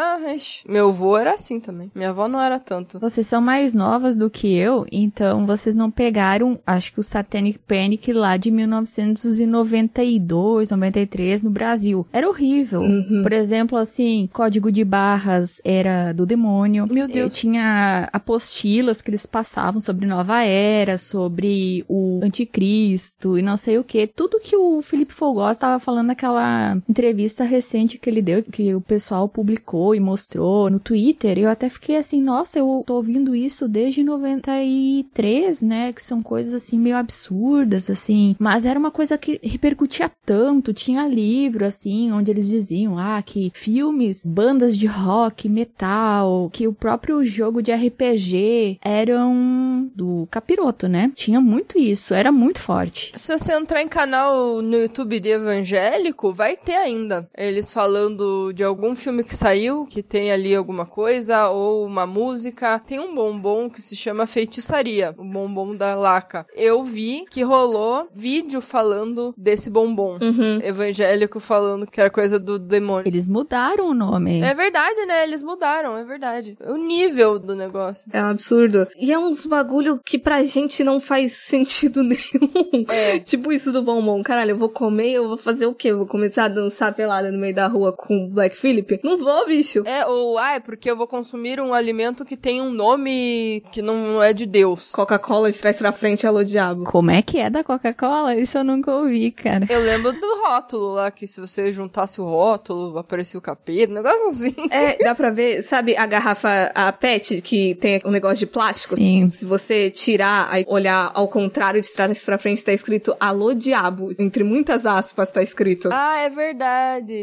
meu 0.69 0.91
avô 0.91 1.17
era 1.17 1.33
assim 1.33 1.59
também. 1.59 1.91
Minha 1.95 2.11
avó 2.11 2.29
não 2.29 2.41
era 2.41 2.59
tanto. 2.59 3.01
Vocês 3.01 3.27
são 3.27 3.41
mais 3.41 3.73
novas 3.73 4.15
do 4.15 4.29
que 4.29 4.55
eu, 4.55 4.85
então 4.93 5.47
vocês 5.47 5.75
não 5.75 5.91
pegaram, 5.91 6.61
acho 6.67 6.93
que 6.93 7.01
o 7.01 7.03
Satanic 7.03 7.59
Panic 7.61 8.13
lá 8.13 8.37
de 8.37 8.51
1992, 8.51 10.71
93 10.71 11.43
no 11.43 11.51
Brasil. 11.51 12.07
Era 12.13 12.29
horrível. 12.29 12.83
Uhum. 12.83 13.23
Por 13.23 13.33
exemplo, 13.33 13.79
assim, 13.79 14.29
código 14.33 14.71
de 14.71 14.85
barras 14.85 15.63
era 15.65 16.13
do 16.13 16.27
demônio. 16.27 16.87
Meu 16.91 17.09
Deus. 17.09 17.29
E 17.29 17.41
tinha 17.41 18.09
apostilas 18.13 19.01
que 19.01 19.11
eles 19.11 19.25
passavam 19.25 19.81
sobre 19.81 20.07
Nova 20.07 20.43
Era, 20.43 20.99
sobre 20.99 21.85
o 21.89 22.21
anticristo 22.23 23.39
e 23.39 23.43
não 23.43 23.57
sei 23.57 23.79
o 23.79 23.85
que. 23.85 24.07
Tudo 24.07 24.41
que 24.41 24.57
o 24.57 24.83
Felipe 24.83 25.15
Fogós 25.15 25.57
estava 25.57 25.79
falando 25.79 26.09
naquela 26.09 26.74
entrevista 26.89 27.45
recente 27.45 27.99
que 27.99 28.09
ele 28.09 28.23
deu, 28.23 28.43
que 28.43 28.75
o 28.75 28.81
pessoal 28.81 29.29
publicou 29.29 29.95
e 29.95 30.01
mostrou 30.01 30.71
no 30.71 30.79
Twitter. 30.79 31.39
Eu 31.39 31.49
até 31.49 31.69
fiquei 31.69 31.97
assim, 31.97 32.23
nossa, 32.23 32.59
eu 32.59 32.83
tô 32.87 32.95
ouvindo 32.95 33.35
isso 33.35 33.69
desde 33.69 34.03
93, 34.03 35.63
né? 35.63 35.93
Que 35.93 36.03
são 36.03 36.23
coisas 36.23 36.55
assim 36.55 36.79
meio 36.79 36.97
absurdas, 36.97 37.91
assim. 37.91 38.37
Mas 38.39 38.65
era 38.65 38.79
uma 38.79 38.91
coisa 38.91 39.19
que 39.19 39.41
repercutia 39.43 40.11
tanto. 40.25 40.73
Tinha 40.73 41.07
livro, 41.07 41.65
assim, 41.65 42.13
onde 42.13 42.31
eles 42.31 42.49
diziam, 42.49 42.99
ah, 42.99 43.23
que 43.23 43.51
filmes, 43.55 44.25
bandas 44.25 44.77
de 44.77 44.87
rock, 44.87 45.49
metal, 45.49 46.51
que 46.53 46.67
o 46.69 46.73
próprio 46.73 47.25
jogo 47.25 47.63
de 47.63 47.73
RPG 47.73 48.79
eram 48.83 49.91
do 49.95 50.27
capiroto, 50.31 50.89
né? 50.89 51.13
Tinha 51.15 51.41
muito 51.41 51.79
isso, 51.79 52.15
era 52.15 52.31
muito 52.33 52.61
forte. 52.61 53.13
Se 53.15 53.33
você 53.37 53.53
entrar 53.53 53.83
em 53.83 53.89
canal 53.89 54.63
no 54.63 54.77
YouTube 54.77 55.21
de 55.21 55.29
evangélico, 55.29 56.33
vai 56.33 56.57
ter 56.65 56.75
ainda. 56.77 57.29
Eles 57.37 57.73
falando 57.73 58.53
de 58.53 58.65
algum 58.65 58.97
filme 58.97 59.23
que 59.23 59.35
saiu, 59.35 59.87
que 59.87 60.03
tem 60.03 60.33
ali 60.33 60.55
alguma 60.55 60.87
coisa, 60.87 61.49
ou 61.51 61.85
uma 61.87 62.07
música. 62.07 62.79
Tem 62.79 62.99
um 62.99 63.15
bombom 63.15 63.69
que 63.69 63.83
se 63.83 63.95
chama 63.95 64.27
Feitiçaria, 64.27 65.15
o 65.19 65.25
bombom 65.25 65.77
da 65.77 65.95
Laca. 65.95 66.47
Eu 66.55 66.83
vi 66.85 67.25
que 67.31 67.43
rolou 67.43 68.09
vídeo 68.15 68.61
falando 68.61 69.35
desse 69.37 69.69
bombom. 69.71 70.19
Uhum. 70.21 70.59
Evangélico 70.63 71.39
falando 71.41 71.87
que 71.87 72.01
era 72.01 72.11
coisa 72.11 72.39
do 72.39 72.59
demônio. 72.59 73.07
Eles 73.07 73.29
mudaram 73.29 73.89
o 73.91 73.95
nome. 73.95 74.41
É 74.41 74.55
verdade, 74.55 75.05
né? 75.07 75.25
Eles 75.25 75.43
mudaram, 75.43 75.97
é 75.97 76.05
verdade. 76.05 76.57
O 76.67 76.77
nível 76.77 77.39
do 77.39 77.55
negócio. 77.55 78.09
É 78.13 78.23
um 78.23 78.31
absurdo. 78.31 78.87
E 78.99 79.13
é 79.13 79.19
uns 79.19 79.45
bagulho 79.47 80.01
que 80.05 80.19
pra 80.19 80.43
gente 80.45 80.83
não 80.83 81.01
faz 81.01 81.33
sentido 81.33 82.03
nenhum. 82.05 82.85
É. 82.89 83.19
tipo 83.19 83.53
isso 83.53 83.73
do 83.73 83.83
bombom. 83.83 84.23
Caralho, 84.23 84.53
eu 84.53 84.57
vou 84.59 84.69
comer, 84.69 85.13
eu 85.13 85.29
vou 85.29 85.37
fazer 85.37 85.67
o 85.67 85.75
quê? 85.75 85.89
Eu 85.89 85.99
vou 85.99 86.07
começar 86.07 86.45
a 86.45 86.49
dançar 86.55 86.95
pelada 86.95 87.31
no 87.31 87.39
meio 87.39 87.55
da 87.55 87.67
rua 87.67 87.93
com 87.93 88.29
Black 88.29 88.57
Phillip? 88.57 89.01
Não 89.03 89.19
vou, 89.19 89.47
bicho. 89.47 89.83
É, 89.87 90.07
ou, 90.07 90.39
ah, 90.39 90.55
é 90.55 90.61
porque 90.61 90.91
eu 90.91 90.97
vou 90.97 91.07
consumir 91.07 91.61
um 91.61 91.75
alimento 91.75 92.25
que 92.25 92.37
tem 92.37 92.63
um 92.63 92.71
nome 92.71 93.63
que 93.73 93.83
não 93.83 94.23
é 94.23 94.33
de 94.33 94.47
Deus. 94.47 94.91
Coca-Cola 94.93 95.51
de 95.51 95.59
trás 95.59 95.77
pra 95.77 95.93
frente, 95.93 96.27
alô 96.27 96.43
diabo. 96.43 96.85
Como 96.85 97.11
é 97.11 97.23
que 97.23 97.39
é 97.39 97.51
da 97.51 97.65
Coca-Cola? 97.65 98.35
Isso 98.37 98.59
eu 98.59 98.65
nunca 98.65 98.93
ouvi, 98.93 99.31
cara. 99.31 99.67
Eu 99.69 99.81
lembro 99.81 100.13
do 100.13 100.43
rótulo 100.43 100.95
lá, 100.95 101.11
que 101.11 101.27
se 101.27 101.41
você 101.41 101.73
juntasse 101.73 102.21
o 102.21 102.25
rótulo, 102.25 102.97
aparecia 102.99 103.39
o 103.39 103.43
capeta, 103.43 103.93
um 103.93 103.97
negócio 103.97 104.29
assim. 104.29 104.55
É, 104.71 105.03
dá 105.03 105.15
pra 105.15 105.31
ver, 105.31 105.63
sabe 105.63 105.97
a 105.97 106.07
garrafa, 106.07 106.71
a 106.75 106.93
PET, 106.93 107.41
que 107.43 107.75
tem 107.77 108.01
um 108.05 108.11
negócio 108.11 108.39
de 108.39 108.47
plástico? 108.47 108.97
Sim. 108.97 109.29
Se 109.31 109.45
você 109.45 109.91
tirar, 109.91 110.49
aí 110.51 110.65
olhar 110.69 111.11
ao 111.15 111.29
contrário 111.29 111.81
de 111.81 111.93
trás 111.93 112.25
pra 112.25 112.39
frente, 112.39 112.65
tá 112.65 112.73
escrito 112.73 113.17
alô 113.19 113.55
diabo. 113.55 114.15
Entre 114.19 114.45
muitas 114.45 114.87
aspas 114.87 115.31
tá 115.31 115.43
escrito. 115.43 115.89
Ah, 115.93 116.19
é 116.21 116.31
verdade. 116.31 116.44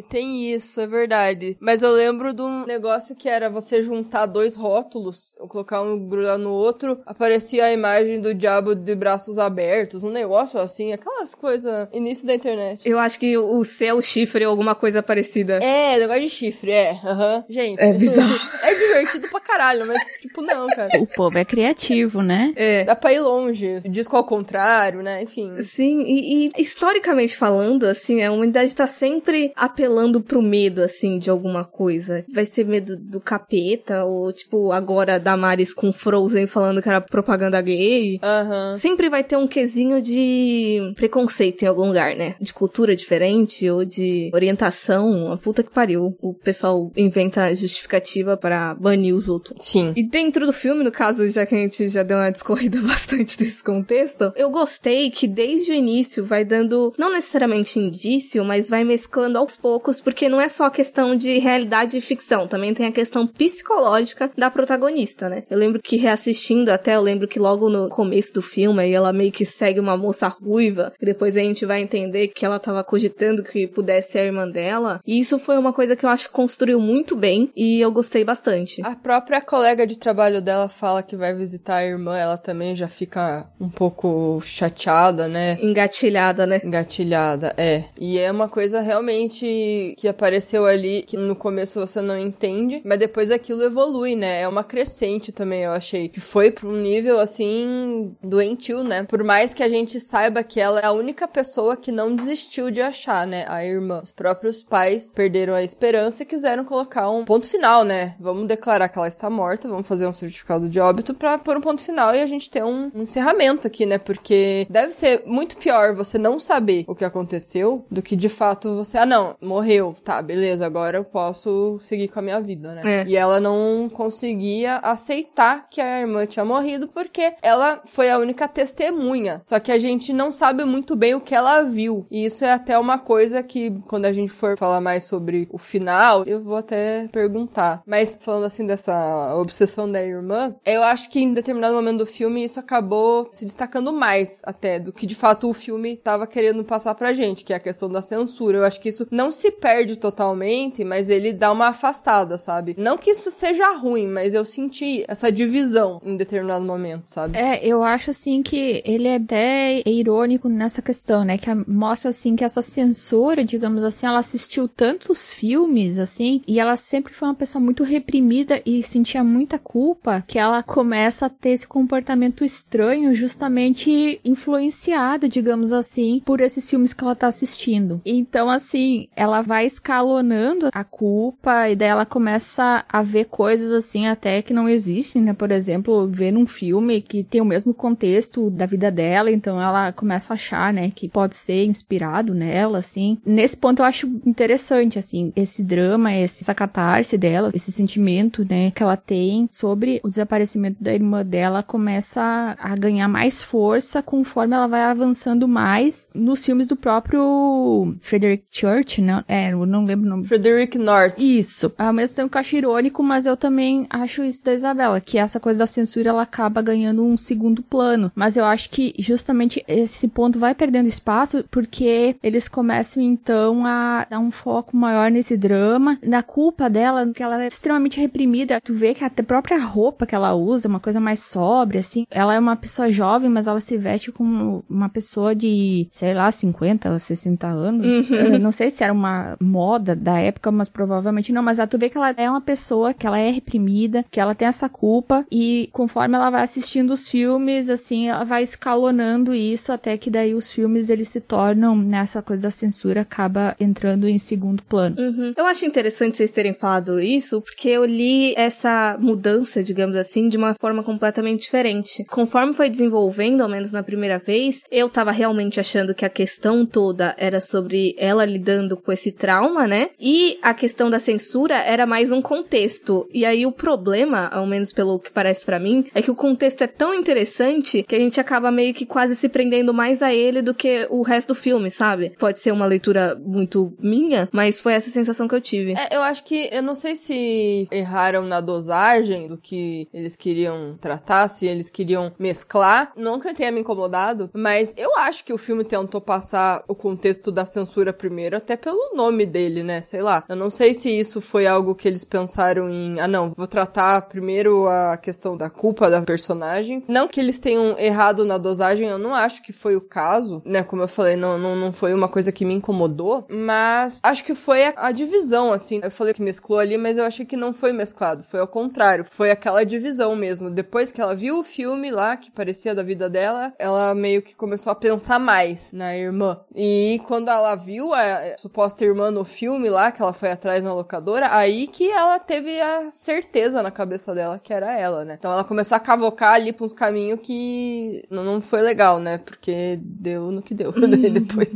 Tem 0.10 0.54
isso, 0.54 0.80
é 0.82 0.88
verdade. 0.88 1.58
Mas 1.60 1.82
eu 1.82 1.92
lembro 1.92 2.34
de 2.34 2.42
um 2.42 2.66
negócio 2.66 3.16
que 3.16 3.30
era 3.30 3.50
você 3.50 3.82
juntar 3.82 4.25
dois 4.25 4.56
rótulos, 4.56 5.36
colocar 5.50 5.82
um 5.82 6.08
grudar 6.08 6.38
no 6.38 6.51
outro, 6.51 7.00
aparecia 7.06 7.66
a 7.66 7.74
imagem 7.74 8.20
do 8.22 8.34
diabo 8.34 8.74
de 8.75 8.96
braços 8.96 9.38
abertos, 9.38 10.04
um 10.04 10.10
negócio 10.10 10.60
assim, 10.60 10.94
aquelas 10.94 11.36
coisas 11.36 11.88
início 11.94 12.25
da 12.25 12.36
internet. 12.36 12.82
Eu 12.88 13.00
acho 13.00 13.20
que 13.20 13.38
o 13.38 13.63
C 13.63 13.92
o 13.92 14.01
chifre 14.01 14.46
ou 14.46 14.51
alguma 14.51 14.75
coisa 14.75 15.04
parecida. 15.04 15.60
É, 15.62 16.00
negócio 16.00 16.22
de 16.22 16.30
chifre, 16.30 16.72
é. 16.72 16.92
Uhum. 16.94 17.44
Gente. 17.50 17.82
É 17.82 17.94
bizarro. 17.94 18.40
é 18.63 18.74
divertido 18.74 19.30
pra 19.30 19.40
caralho, 19.40 19.86
mas 19.86 20.01
tipo, 20.22 20.42
não, 20.42 20.68
cara. 20.68 21.00
O 21.00 21.08
povo 21.08 21.38
é 21.38 21.46
criativo, 21.46 22.22
né? 22.22 22.54
É. 22.56 22.84
Dá 22.84 22.96
pra 22.96 23.13
ir 23.13 23.20
longe. 23.20 23.82
Disco 23.82 24.16
ao 24.16 24.24
contrário, 24.24 25.01
né? 25.01 25.24
Enfim. 25.24 25.58
Sim, 25.60 26.01
e, 26.04 26.48
e 26.48 26.51
historicamente 26.58 27.36
falando, 27.36 27.86
assim, 27.86 28.24
a 28.24 28.32
humanidade 28.32 28.75
tá 28.75 28.88
sempre 28.88 29.11
apelando 29.56 30.22
pro 30.22 30.41
medo, 30.41 30.82
assim, 30.84 31.18
de 31.18 31.30
alguma 31.30 31.65
coisa. 31.65 32.24
Vai 32.32 32.46
ser 32.46 32.65
medo 32.65 32.96
do 32.96 33.20
capeta, 33.20 34.06
ou 34.06 34.32
tipo, 34.32 34.72
agora 34.72 35.20
Damaris 35.20 35.74
com 35.74 35.91
Frozen 35.91 36.48
falando 36.48 36.82
que 36.82 36.89
era 36.89 37.01
propaganda 37.01 37.62
gay. 37.62 38.20
Uhum. 38.24 38.74
Sempre 38.75 39.10
vai 39.10 39.24
ter 39.24 39.36
um 39.36 39.48
quesinho 39.48 40.01
de 40.01 40.94
preconceito 40.96 41.63
em 41.63 41.68
algum 41.68 41.88
lugar, 41.88 42.15
né? 42.15 42.36
De 42.39 42.53
cultura 42.53 42.96
diferente 42.96 43.70
ou 43.70 43.84
de 43.84 44.30
orientação. 44.34 45.32
A 45.32 45.38
puta 45.38 45.63
que 45.63 45.72
pariu. 45.72 46.15
O 46.22 46.34
pessoal 46.34 46.91
inventa 46.96 47.53
justificativa 47.56 48.38
para 48.38 48.74
banir 48.75 49.13
os 49.15 49.30
outros. 49.30 49.65
Sim. 49.65 49.94
E 49.96 50.03
dentro 50.03 50.46
do 50.46 50.53
filme, 50.53 50.84
no 50.84 50.91
caso, 50.91 51.27
já 51.30 51.46
que 51.46 51.56
a 51.56 51.58
gente 51.58 51.89
já 51.89 52.03
deu 52.03 52.18
uma 52.18 52.30
discorrida 52.30 52.80
bastante 52.82 53.38
desse 53.38 53.63
contexto, 53.63 54.32
eu 54.36 54.50
gostei 54.50 55.10
que 55.10 55.27
desde 55.27 55.72
o 55.72 55.75
início 55.75 56.25
vai 56.25 56.44
dando, 56.46 56.94
não 56.98 57.12
necessariamente 57.12 57.80
indício, 57.80 58.44
mas 58.44 58.70
vai 58.70 58.84
mesclando 59.01 59.39
aos 59.39 59.58
poucos, 59.58 60.00
porque 60.00 60.29
não 60.29 60.39
é 60.39 60.48
só 60.48 60.70
questão 60.70 61.15
de 61.15 61.39
realidade 61.39 61.98
e 61.98 62.01
ficção, 62.01 62.48
também 62.48 62.74
tem 62.74 62.86
a 62.86 62.91
questão 62.91 63.25
psicológica 63.25 64.31
da 64.38 64.51
protagonista, 64.51 65.27
né? 65.27 65.43
Eu 65.50 65.58
lembro 65.58 65.81
que 65.81 65.98
reassistindo 65.98 66.72
até, 66.72 66.96
eu 66.96 67.01
lembro 67.01 67.27
que 67.27 67.39
logo 67.39 67.67
no 67.67 67.89
começo 67.89 68.34
do 68.34 68.41
filme, 68.41 68.84
aí 68.84 68.93
ela 68.93 69.12
meio 69.12 69.31
que 69.31 69.43
segue 69.43 69.79
uma 69.79 69.98
moça 69.98 70.27
ruiva, 70.27 70.93
que 71.00 71.05
depois 71.05 71.36
a 71.36 71.39
gente 71.39 71.65
vai 71.65 71.81
entender 71.81 72.27
que 72.27 72.46
ela 72.46 72.60
tava 72.60 72.84
cogitando 72.84 73.43
que 73.43 73.67
pudesse 73.67 74.12
ser 74.12 74.20
a 74.20 74.25
irmã 74.25 74.48
dela, 74.48 75.01
e 75.05 75.20
isso 75.20 75.39
foi 75.39 75.58
uma 75.58 75.74
coisa 75.74 75.96
que 75.96 76.05
eu 76.05 76.10
acho 76.10 76.27
que 76.27 76.34
construiu 76.34 76.79
muito 76.79 77.15
bem, 77.15 77.51
e 77.55 77.81
eu 77.81 77.91
gostei 77.91 78.24
bastante. 78.24 78.81
A 78.86 78.96
própria 78.96 79.41
colega 79.41 79.88
de 79.88 79.98
trabalho 79.98 80.41
dela 80.41 80.70
fala 80.70 81.01
que 81.01 81.15
vai 81.15 81.34
visitar 81.34 81.77
a 81.77 81.86
irmã, 81.86 82.15
ela 82.15 82.38
também 82.38 82.75
já 82.75 82.88
fica 82.88 83.48
um 83.60 83.70
pouco 83.70 84.39
chateada, 84.41 85.27
né? 85.27 85.58
Engatilhada, 85.62 86.46
né? 86.46 86.62
Engatilhada, 86.63 87.53
é. 87.58 87.86
E 88.00 88.20
é 88.20 88.31
uma 88.31 88.48
coisa 88.48 88.81
realmente 88.91 89.95
que 89.98 90.07
apareceu 90.07 90.65
ali 90.65 91.03
que 91.03 91.15
no 91.15 91.36
começo 91.36 91.79
você 91.79 92.01
não 92.01 92.17
entende, 92.17 92.81
mas 92.83 93.00
depois 93.00 93.31
aquilo 93.31 93.63
evolui, 93.63 94.15
né? 94.15 94.41
É 94.41 94.48
uma 94.48 94.63
crescente 94.63 95.31
também, 95.31 95.62
eu 95.62 95.71
achei. 95.71 96.10
Que 96.10 96.19
foi 96.19 96.51
pra 96.51 96.67
um 96.67 96.75
nível 96.75 97.19
assim 97.19 98.13
doentio, 98.21 98.83
né? 98.83 99.03
Por 99.03 99.24
mais 99.24 99.53
que 99.53 99.63
a 99.63 99.69
gente 99.69 100.00
saiba 100.00 100.43
que 100.43 100.60
ela 100.60 100.81
é 100.81 100.86
a 100.86 100.91
única 100.91 101.27
pessoa 101.27 101.77
que 101.77 101.91
não 101.91 102.13
desistiu 102.13 102.69
de 102.69 102.81
achar, 102.81 103.25
né? 103.25 103.45
A 103.48 103.65
irmã. 103.65 104.01
Os 104.03 104.12
próprios 104.12 104.62
pais 104.62 105.13
perderam 105.13 105.53
a 105.53 105.63
esperança 105.63 106.24
e 106.24 106.25
quiseram 106.25 106.65
colocar 106.65 107.10
um 107.10 107.24
ponto 107.24 107.48
final, 107.48 107.86
né? 107.86 108.15
Vamos 108.19 108.48
declarar 108.48 108.89
que 108.89 108.98
ela 108.98 109.07
está 109.07 109.29
morta, 109.29 109.69
vamos 109.69 109.88
fazer 109.88 110.05
um 110.05 110.13
certificado 110.13 110.67
de 110.67 110.79
óbito 110.79 111.13
pra 111.13 111.38
pôr 111.38 111.55
um 111.55 111.62
ponto 111.62 111.81
final 111.81 112.13
e 112.13 112.21
a 112.21 112.25
gente 112.25 112.50
ter 112.50 112.63
um, 112.63 112.91
um 112.93 113.03
encerramento 113.03 113.65
aqui, 113.65 113.86
né? 113.86 113.98
Porque 113.98 114.67
deve 114.69 114.91
ser 114.91 115.24
muito 115.25 115.55
pior 115.55 115.95
você 115.95 116.17
não 116.17 116.39
saber 116.39 116.83
o 116.88 116.95
que 116.95 117.05
aconteceu 117.05 117.86
do 117.89 118.01
que 118.01 118.15
de 118.15 118.27
fato 118.27 118.71
você, 118.75 118.98
ah, 118.98 119.06
não, 119.06 119.36
morreu, 119.42 119.96
tá, 120.04 120.22
beleza, 120.22 120.66
agora 120.66 120.98
eu 120.98 121.04
posso 121.04 121.80
seguir 121.82 122.08
com 122.08 122.20
a 122.20 122.22
minha 122.22 122.40
vida, 122.40 122.75
né? 122.75 122.82
É. 122.84 123.06
E 123.08 123.16
ela 123.16 123.40
não 123.40 123.90
conseguia 123.90 124.78
aceitar 124.78 125.68
que 125.70 125.82
a 125.82 126.01
irmã 126.01 126.25
tinha 126.25 126.46
morrido 126.46 126.88
porque 126.88 127.34
ela 127.42 127.82
foi 127.86 128.10
a 128.10 128.18
única 128.18 128.48
testemunha. 128.48 129.42
Só 129.44 129.60
que 129.60 129.72
a 129.72 129.80
gente 129.80 130.13
não 130.13 130.32
sabe 130.32 130.63
muito 130.66 130.96
bem 130.96 131.16
o 131.16 131.22
que 131.22 131.36
ela 131.36 131.63
viu. 131.63 132.06
E 132.10 132.25
isso 132.25 132.44
é 132.46 132.51
até 132.51 132.78
uma 132.78 133.00
coisa 133.00 133.44
que, 133.44 133.72
quando 133.88 134.06
a 134.06 134.13
gente 134.13 134.32
for 134.32 134.58
falar 134.58 134.82
mais 134.82 135.04
sobre 135.04 135.48
o 135.51 135.58
final, 135.58 136.24
eu 136.25 136.44
vou 136.44 136.58
até 136.58 137.08
perguntar. 137.12 137.82
Mas 137.86 138.18
falando 138.22 138.46
assim 138.46 138.66
dessa 138.66 139.36
obsessão 139.36 139.92
da 139.92 140.01
irmã, 140.01 140.56
eu 140.66 140.84
acho 140.84 141.10
que 141.10 141.20
em 141.20 141.34
determinado 141.34 141.75
momento 141.75 142.00
do 142.00 142.06
filme 142.06 142.44
isso 142.44 142.60
acabou 142.60 143.28
se 143.32 143.46
destacando 143.46 143.94
mais 143.94 144.42
até 144.44 144.80
do 144.80 144.94
que 144.94 145.08
de 145.08 145.16
fato 145.16 145.50
o 145.50 145.54
filme 145.54 145.98
tava 145.98 146.28
querendo 146.28 146.63
passar 146.63 146.96
pra 146.96 147.13
gente, 147.13 147.44
que 147.44 147.54
é 147.54 147.56
a 147.56 147.60
questão 147.60 147.90
da 147.90 148.01
censura. 148.01 148.58
Eu 148.62 148.65
acho 148.68 148.80
que 148.80 148.89
isso 148.89 149.08
não 149.10 149.32
se 149.32 149.51
perde 149.51 149.98
totalmente, 149.98 150.84
mas 150.84 151.10
ele 151.10 151.34
dá 151.34 151.51
uma 151.51 151.70
afastada, 151.70 152.38
sabe? 152.38 152.75
Não 152.77 152.98
que 152.98 153.10
isso 153.10 153.32
seja 153.32 153.75
ruim, 153.75 154.08
mas 154.08 154.34
eu 154.34 154.46
senti 154.46 155.03
essa 155.08 155.32
divisão 155.32 156.00
em 156.06 156.15
determinado 156.15 156.63
momento, 156.63 157.03
sabe? 157.08 157.38
É, 157.38 157.65
eu 157.65 157.84
acho 157.84 158.12
assim 158.12 158.44
que 158.44 158.84
ele 158.86 159.08
é 159.08 159.15
até 159.15 159.82
irônico 159.86 160.48
nessa 160.48 160.82
questão, 160.82 161.25
né? 161.25 161.39
Que 161.39 161.50
mostra 161.68 162.10
assim 162.10 162.36
que 162.36 162.44
essa 162.44 162.62
censora, 162.62 163.44
digamos 163.44 163.84
assim, 163.84 164.06
ela 164.06 164.20
assistiu 164.20 164.68
tantos 164.68 165.34
filmes, 165.34 165.98
assim, 165.98 166.41
e 166.48 166.60
ela 166.60 166.75
sempre 166.75 167.13
foi 167.13 167.27
uma 167.27 167.36
pessoa 167.36 167.63
muito 167.63 167.84
reprimida 167.84 168.62
e 168.63 168.84
sentia 168.84 169.24
muita 169.24 169.58
culpa, 169.58 170.24
que 170.27 170.38
ela 170.38 170.62
começa 170.62 171.25
a 171.25 171.30
ter 171.30 171.50
esse 171.50 171.68
comportamento 171.68 172.46
estranho, 172.46 173.15
justamente 173.15 174.22
influenciada, 174.24 175.27
digamos 175.27 175.72
assim, 175.72 176.22
por 176.24 176.39
esses 176.39 176.70
filmes 176.70 176.94
que 176.94 177.03
ela 177.03 177.15
tá 177.15 177.27
assistindo. 177.27 178.00
Então, 178.06 178.50
assim, 178.51 179.08
ela 179.15 179.41
vai 179.41 179.65
escalonando 179.65 180.70
a 180.74 180.84
culpa 180.84 181.70
e 181.70 181.75
daí 181.75 181.89
ela 181.89 182.05
começa 182.05 182.86
a 182.88 183.01
ver 183.01 183.25
coisas 183.25 183.72
assim 183.72 184.08
até 184.08 184.41
que 184.41 184.53
não 184.53 184.67
existem, 184.67 185.22
né? 185.22 185.34
Por 185.34 185.51
exemplo, 185.51 186.08
ver 186.08 186.31
num 186.31 186.46
filme 186.46 187.01
que 187.01 187.24
tem 187.24 187.41
o 187.41 187.46
mesmo 187.46 187.74
contexto 187.74 188.50
da 188.50 188.65
vida 188.65 188.91
dela, 188.91 189.31
então 189.31 189.62
ela 189.62 189.91
começa 189.91 190.34
a 190.34 190.36
achar, 190.36 190.74
né, 190.74 190.91
que 190.93 191.08
pode 191.08 191.36
ser 191.36 191.65
inspirado 191.65 192.34
nela, 192.34 192.79
assim. 192.79 193.17
Nesse 193.25 193.58
ponto 193.58 193.81
eu 193.81 193.86
acho 193.86 194.08
interessante, 194.25 194.99
assim, 194.99 195.32
esse 195.36 195.63
drama, 195.63 196.12
essa 196.12 196.54
catarse 196.54 197.17
dela, 197.17 197.52
esse 197.54 197.71
sentimento, 197.71 198.45
né, 198.49 198.71
que 198.71 198.84
ela 198.84 198.97
tem 198.97 199.47
sobre 199.52 199.99
o 200.04 200.10
desaparecimento 200.10 200.84
da 200.84 200.93
irmã 200.93 201.26
dela 201.26 201.63
começa 201.63 202.56
a 202.60 202.76
ganhar 202.76 203.08
mais 203.08 203.41
força 203.41 204.02
conforme 204.02 204.56
ela 204.56 204.67
vai 204.67 204.82
avançando 204.82 205.47
mais 205.47 206.10
nos 206.13 206.43
filmes 206.43 206.67
do 206.67 206.76
próprio 206.76 207.95
Frederick 208.02 208.40
Church, 208.49 209.01
não, 209.01 209.23
é, 209.27 209.51
eu 209.54 209.65
não 209.65 209.86
lembro 209.86 210.08
o 210.08 210.10
nome 210.10 210.25
Frederick 210.25 210.77
North. 210.77 211.15
isso. 211.17 211.71
Ao 211.77 211.93
mesmo 211.93 212.15
tempo 212.15 212.32
que 212.32 212.38
acho 212.38 212.56
irônico, 212.56 213.04
mas 213.04 213.25
eu 213.25 213.36
também 213.36 213.86
acho 213.89 214.23
isso 214.23 214.43
da 214.43 214.54
Isabela, 214.54 215.01
que 215.01 215.17
essa 215.17 215.39
coisa 215.39 215.60
da 215.60 215.65
censura 215.65 216.10
ela 216.10 216.23
acaba 216.23 216.62
ganhando 216.62 217.04
um 217.04 217.17
segundo 217.17 217.62
plano. 217.62 218.12
Mas 218.15 218.38
eu 218.38 218.45
acho 218.45 218.69
que 218.69 218.93
justamente 218.99 219.63
esse 219.67 220.08
ponto 220.08 220.39
vai 220.39 220.54
perdendo 220.56 220.88
espaço 220.88 221.43
porque 221.49 222.15
eles 222.21 222.47
começam 222.47 223.01
então 223.01 223.65
a 223.65 224.06
dar 224.10 224.19
um 224.19 224.32
foco 224.32 224.75
maior 224.75 225.12
nesse 225.12 225.38
drama, 225.38 225.97
na 226.04 226.23
culpa 226.23 226.69
dela, 226.69 227.12
que 227.13 227.23
ela 227.23 227.43
é 227.43 227.47
extremamente 227.47 227.99
reprimida. 227.99 228.62
Tu 228.62 228.73
vê 228.73 228.93
que 228.93 229.04
até 229.04 229.21
a 229.21 229.25
própria 229.25 229.60
roupa 229.60 230.06
que 230.06 230.15
ela 230.15 230.34
usa, 230.34 230.67
é 230.67 230.69
uma 230.69 230.80
coisa 230.80 230.99
mais 230.99 231.19
sóbria, 231.19 231.80
assim. 231.80 232.06
Ela 232.10 232.36
é 232.36 232.39
uma 232.39 232.56
pessoa 232.56 232.91
jovem, 232.91 233.30
mas 233.30 233.47
ela 233.47 233.60
se 233.60 233.77
veste 233.77 234.12
como 234.12 234.63
uma 234.69 234.89
pessoa 234.89 235.36
de, 235.36 235.88
sei 235.91 236.13
lá, 236.13 236.32
50 236.32 236.91
ou 236.91 236.99
60 236.99 237.47
anos. 237.47 238.10
Eu 238.10 238.31
não 238.39 238.52
sei 238.52 238.70
se 238.70 238.84
era 238.84 238.94
uma 238.94 239.36
moda 239.39 239.96
da 239.96 240.20
época, 240.20 240.52
mas 240.52 240.70
provavelmente 240.70 241.32
não. 241.32 241.44
Mas 241.44 241.58
tu 241.70 241.78
vê 241.78 241.89
que 241.89 241.98
ela 241.98 242.12
é 242.12 242.30
uma 242.30 242.41
pessoa 242.41 242.94
que 242.94 243.06
ela 243.06 243.20
é 243.20 243.30
reprimida, 243.30 244.06
que 244.10 244.20
ela 244.20 244.36
tem 244.36 244.48
essa 244.48 244.67
culpa 244.67 245.26
e 245.32 245.70
conforme 245.72 246.15
ela 246.15 246.30
vai 246.30 246.44
assistindo 246.44 246.91
os 246.91 247.08
filmes, 247.08 247.70
assim, 247.70 248.10
ela 248.10 248.24
vai 248.24 248.44
escalonando 248.44 249.34
isso 249.34 249.72
até 249.72 249.98
que 249.98 250.10
daí 250.10 250.34
os 250.34 250.52
filmes 250.52 250.89
eles 250.89 251.10
se 251.10 251.22
tornam 251.22 251.76
nessa 251.76 252.22
coisa 252.22 252.44
da 252.44 252.52
censura 252.52 253.02
acaba 253.02 253.56
entrando 253.60 254.08
em 254.08 254.17
segundo 254.17 254.63
plano. 254.63 254.96
Uhum. 255.00 255.34
Eu 255.36 255.46
acho 255.46 255.65
interessante 255.65 256.17
vocês 256.17 256.32
terem 256.32 256.54
falado 256.54 257.00
isso, 257.00 257.41
porque 257.41 257.70
eu 257.70 257.86
li 257.86 258.34
essa 258.36 258.98
mudança, 259.00 259.63
digamos 259.63 259.96
assim, 259.96 260.28
de 260.28 260.38
uma 260.38 260.54
forma 260.56 260.84
completamente 260.84 261.41
diferente. 261.41 262.06
Conforme 262.06 262.54
foi 262.54 262.70
desenvolvendo, 262.70 263.41
ao 263.41 263.50
menos 263.50 263.72
na 263.72 263.84
primeira 263.84 264.17
vez, 264.17 264.63
eu 264.72 264.89
tava 264.89 265.12
realmente 265.12 265.60
achando 265.60 265.94
que 265.94 266.06
a 266.06 266.10
questão 266.10 266.65
toda 266.65 267.15
era 267.17 267.41
sobre 267.41 267.96
ela 267.98 268.20
lidando 268.25 268.77
com 268.77 268.91
esse 268.91 269.12
trauma, 269.12 269.67
né? 269.67 269.89
E 269.99 270.39
a 270.41 270.53
questão 270.53 270.89
da 270.89 270.99
censura 270.99 271.55
era 271.55 271.86
mais 271.86 272.12
um 272.12 272.21
contexto. 272.21 273.07
E 273.13 273.25
aí 273.25 273.45
o 273.45 273.51
problema, 273.51 274.27
ao 274.27 274.45
menos 274.45 274.71
pelo 274.71 274.99
que 274.99 275.12
parece 275.12 275.45
pra 275.45 275.60
mim, 275.60 275.86
é 275.93 276.01
que 276.01 276.12
o 276.12 276.15
contexto 276.15 276.63
é 276.63 276.67
tão 276.67 276.93
interessante 276.93 277.84
que 277.84 277.95
a 277.95 277.99
gente 277.99 278.19
acaba 278.19 278.51
meio 278.51 278.73
que 278.73 278.86
quase 278.86 279.15
se 279.15 279.29
prendendo 279.29 279.73
mais 279.73 280.01
a 280.01 280.13
ele 280.13 280.41
do 280.41 280.53
que 280.53 280.88
o 280.89 281.01
resto 281.01 281.29
do 281.29 281.36
filme, 281.36 281.71
sabe? 281.71 282.12
Pode 282.19 282.39
ser 282.39 282.51
uma 282.51 282.65
leitura 282.65 283.15
muito 283.15 283.73
minha, 283.79 284.27
mas 284.31 284.60
foi 284.60 284.73
essa 284.73 284.89
sensação 284.89 285.27
que 285.27 285.36
eu 285.36 285.41
tive. 285.41 285.73
É, 285.73 285.95
eu 285.95 286.01
acho 286.01 286.23
que, 286.23 286.49
eu 286.51 286.62
não 286.62 286.75
sei 286.75 286.95
se 286.95 287.67
erraram 287.71 288.23
na 288.23 288.41
dosagem 288.41 289.27
do 289.27 289.38
que 289.38 289.88
eles 289.93 290.15
queriam 290.15 290.77
tratar, 290.79 291.27
se 291.27 291.45
eles 291.45 291.69
queriam 291.69 292.12
mesclar. 292.19 292.91
Nunca 292.95 293.34
tenha 293.34 293.51
me 293.51 293.62
incomodado, 293.62 294.29
mas 294.34 294.73
eu 294.77 294.95
acho 294.97 295.23
que 295.23 295.34
o 295.34 295.38
filme 295.38 295.63
tentou 295.63 296.01
passar 296.01 296.63
o 296.67 296.75
contexto 296.75 297.31
da 297.31 297.45
censura 297.45 297.93
primeiro, 297.93 298.11
até 298.38 298.56
pelo 298.56 298.95
nome 298.95 299.26
dele, 299.26 299.63
né? 299.63 299.82
Sei 299.82 300.02
lá. 300.02 300.24
Eu 300.28 300.36
não 300.36 300.50
sei 300.50 300.74
se 300.74 300.89
isso 300.89 301.21
foi 301.21 301.47
algo 301.47 301.76
que 301.76 301.88
eles 301.88 302.04
pensaram 302.04 302.69
em, 302.69 303.00
ah 303.00 303.08
não, 303.08 303.32
vou 303.36 303.47
tratar 303.47 304.02
primeiro 304.08 304.67
a 304.67 304.97
questão 304.97 305.38
da 305.38 305.50
culpa 305.50 305.89
da 305.89 306.02
personagem. 306.02 306.84
Não 306.88 307.08
que 307.08 307.19
eles 307.19 307.39
tenham 307.39 307.78
errado 307.78 308.26
na 308.26 308.38
dosagem, 308.38 308.88
eu 308.88 308.97
não 308.97 309.13
acho 309.13 309.41
que 309.41 309.54
foi 309.54 309.76
o 309.76 309.82
caso, 309.82 310.41
né? 310.45 310.63
Como 310.63 310.82
eu 310.82 310.88
falei, 310.88 311.15
não, 311.15 311.38
não, 311.38 311.56
não 311.56 311.74
foi 311.74 311.93
uma 311.93 312.08
coisa 312.08 312.32
que 312.32 312.45
me 312.45 312.54
incomodou, 312.54 313.26
mas 313.30 314.00
acho 314.04 314.24
que 314.24 314.36
foi 314.36 314.65
a, 314.65 314.74
a 314.76 314.91
divisão, 314.91 315.52
assim. 315.52 315.80
Eu 315.84 315.91
falei 315.91 316.13
que 316.13 316.21
mesclou 316.21 316.60
ali, 316.60 316.78
mas 316.78 316.97
eu 316.97 317.06
achei 317.06 317.26
que 317.26 317.38
não 317.38 317.54
foi 317.54 317.71
mesclado, 317.74 318.24
foi 318.24 318.39
ao 318.39 318.47
contrário, 318.47 319.06
foi 319.10 319.32
aquela 319.32 319.63
divisão 319.63 320.15
mesmo. 320.15 320.50
Depois 320.50 320.91
que 320.91 321.02
ela 321.02 321.15
viu 321.15 321.39
o 321.39 321.43
filme 321.43 321.91
lá, 321.91 322.17
que 322.17 322.32
parecia 322.32 322.76
da 322.76 322.84
vida 322.84 323.10
dela, 323.10 323.54
ela 323.58 323.93
meio 323.93 324.21
que 324.21 324.36
começou 324.36 324.71
a 324.71 324.76
pensar 324.76 325.19
mais 325.19 325.71
na 325.74 325.95
irmã. 325.95 326.39
E 326.56 327.02
quando 327.08 327.30
ela 327.30 327.56
viu 327.56 327.93
a, 327.93 328.01
a 328.02 328.38
suposta 328.38 328.84
irmã 328.84 329.12
no 329.12 329.24
filme 329.26 329.70
lá, 329.70 329.92
que 329.92 330.02
ela 330.02 330.14
foi 330.14 330.32
atrás 330.32 330.64
na 330.64 330.74
locadora, 330.74 331.28
aí 331.34 331.68
que 331.68 331.90
ela 331.92 332.20
teve 332.20 332.60
a 332.60 332.90
certeza 332.92 333.62
na 333.62 333.72
cabeça 333.72 334.14
dela 334.14 334.40
que 334.40 334.54
era 334.54 334.78
ela, 334.78 335.06
né? 335.06 335.16
Então 335.20 335.32
ela 335.32 335.44
começou 335.44 335.76
a 335.76 335.80
cavocar 335.80 336.34
ali 336.36 336.54
pra 336.54 336.66
uns 336.66 336.74
caminhos 336.74 337.20
que 337.22 338.04
não, 338.10 338.42
foi 338.42 338.62
legal. 338.62 339.00
né? 339.00 339.18
Porque 339.18 339.80
deu 339.82 340.32
no 340.32 340.42
que 340.42 340.54
deu 340.54 340.72
Uhum. 340.82 340.90
depois. 341.14 341.54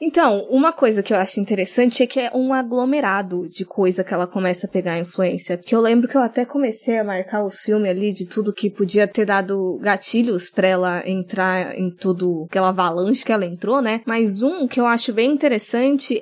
Então, 0.00 0.46
uma 0.50 0.72
coisa 0.72 1.02
que 1.02 1.12
eu 1.12 1.16
acho 1.16 1.38
interessante 1.38 2.02
é 2.02 2.06
que 2.06 2.18
é 2.18 2.30
um 2.34 2.52
aglomerado 2.52 3.48
de 3.48 3.64
coisa 3.64 4.02
que 4.02 4.12
ela 4.12 4.26
começa 4.26 4.66
a 4.66 4.70
pegar 4.70 4.98
influência. 4.98 5.56
Porque 5.56 5.74
eu 5.74 5.80
lembro 5.80 6.08
que 6.08 6.16
eu 6.16 6.20
até 6.22 6.44
comecei 6.44 6.98
a 6.98 7.04
marcar 7.04 7.44
os 7.44 7.60
filmes 7.60 7.90
ali 7.90 8.12
de 8.12 8.26
tudo 8.26 8.52
que 8.52 8.68
podia 8.70 9.06
ter 9.06 9.24
dado 9.24 9.78
gatilhos 9.80 10.50
pra 10.50 10.66
ela 10.66 11.08
entrar 11.08 11.78
em 11.78 11.90
tudo, 11.90 12.46
aquela 12.48 12.68
avalanche 12.70 13.24
que 13.24 13.32
ela 13.32 13.44
entrou, 13.44 13.80
né? 13.80 14.00
Mas 14.06 14.42
um 14.42 14.66
que 14.66 14.80
eu 14.80 14.86
acho 14.86 15.12
bem 15.12 15.30
interessante 15.30 15.71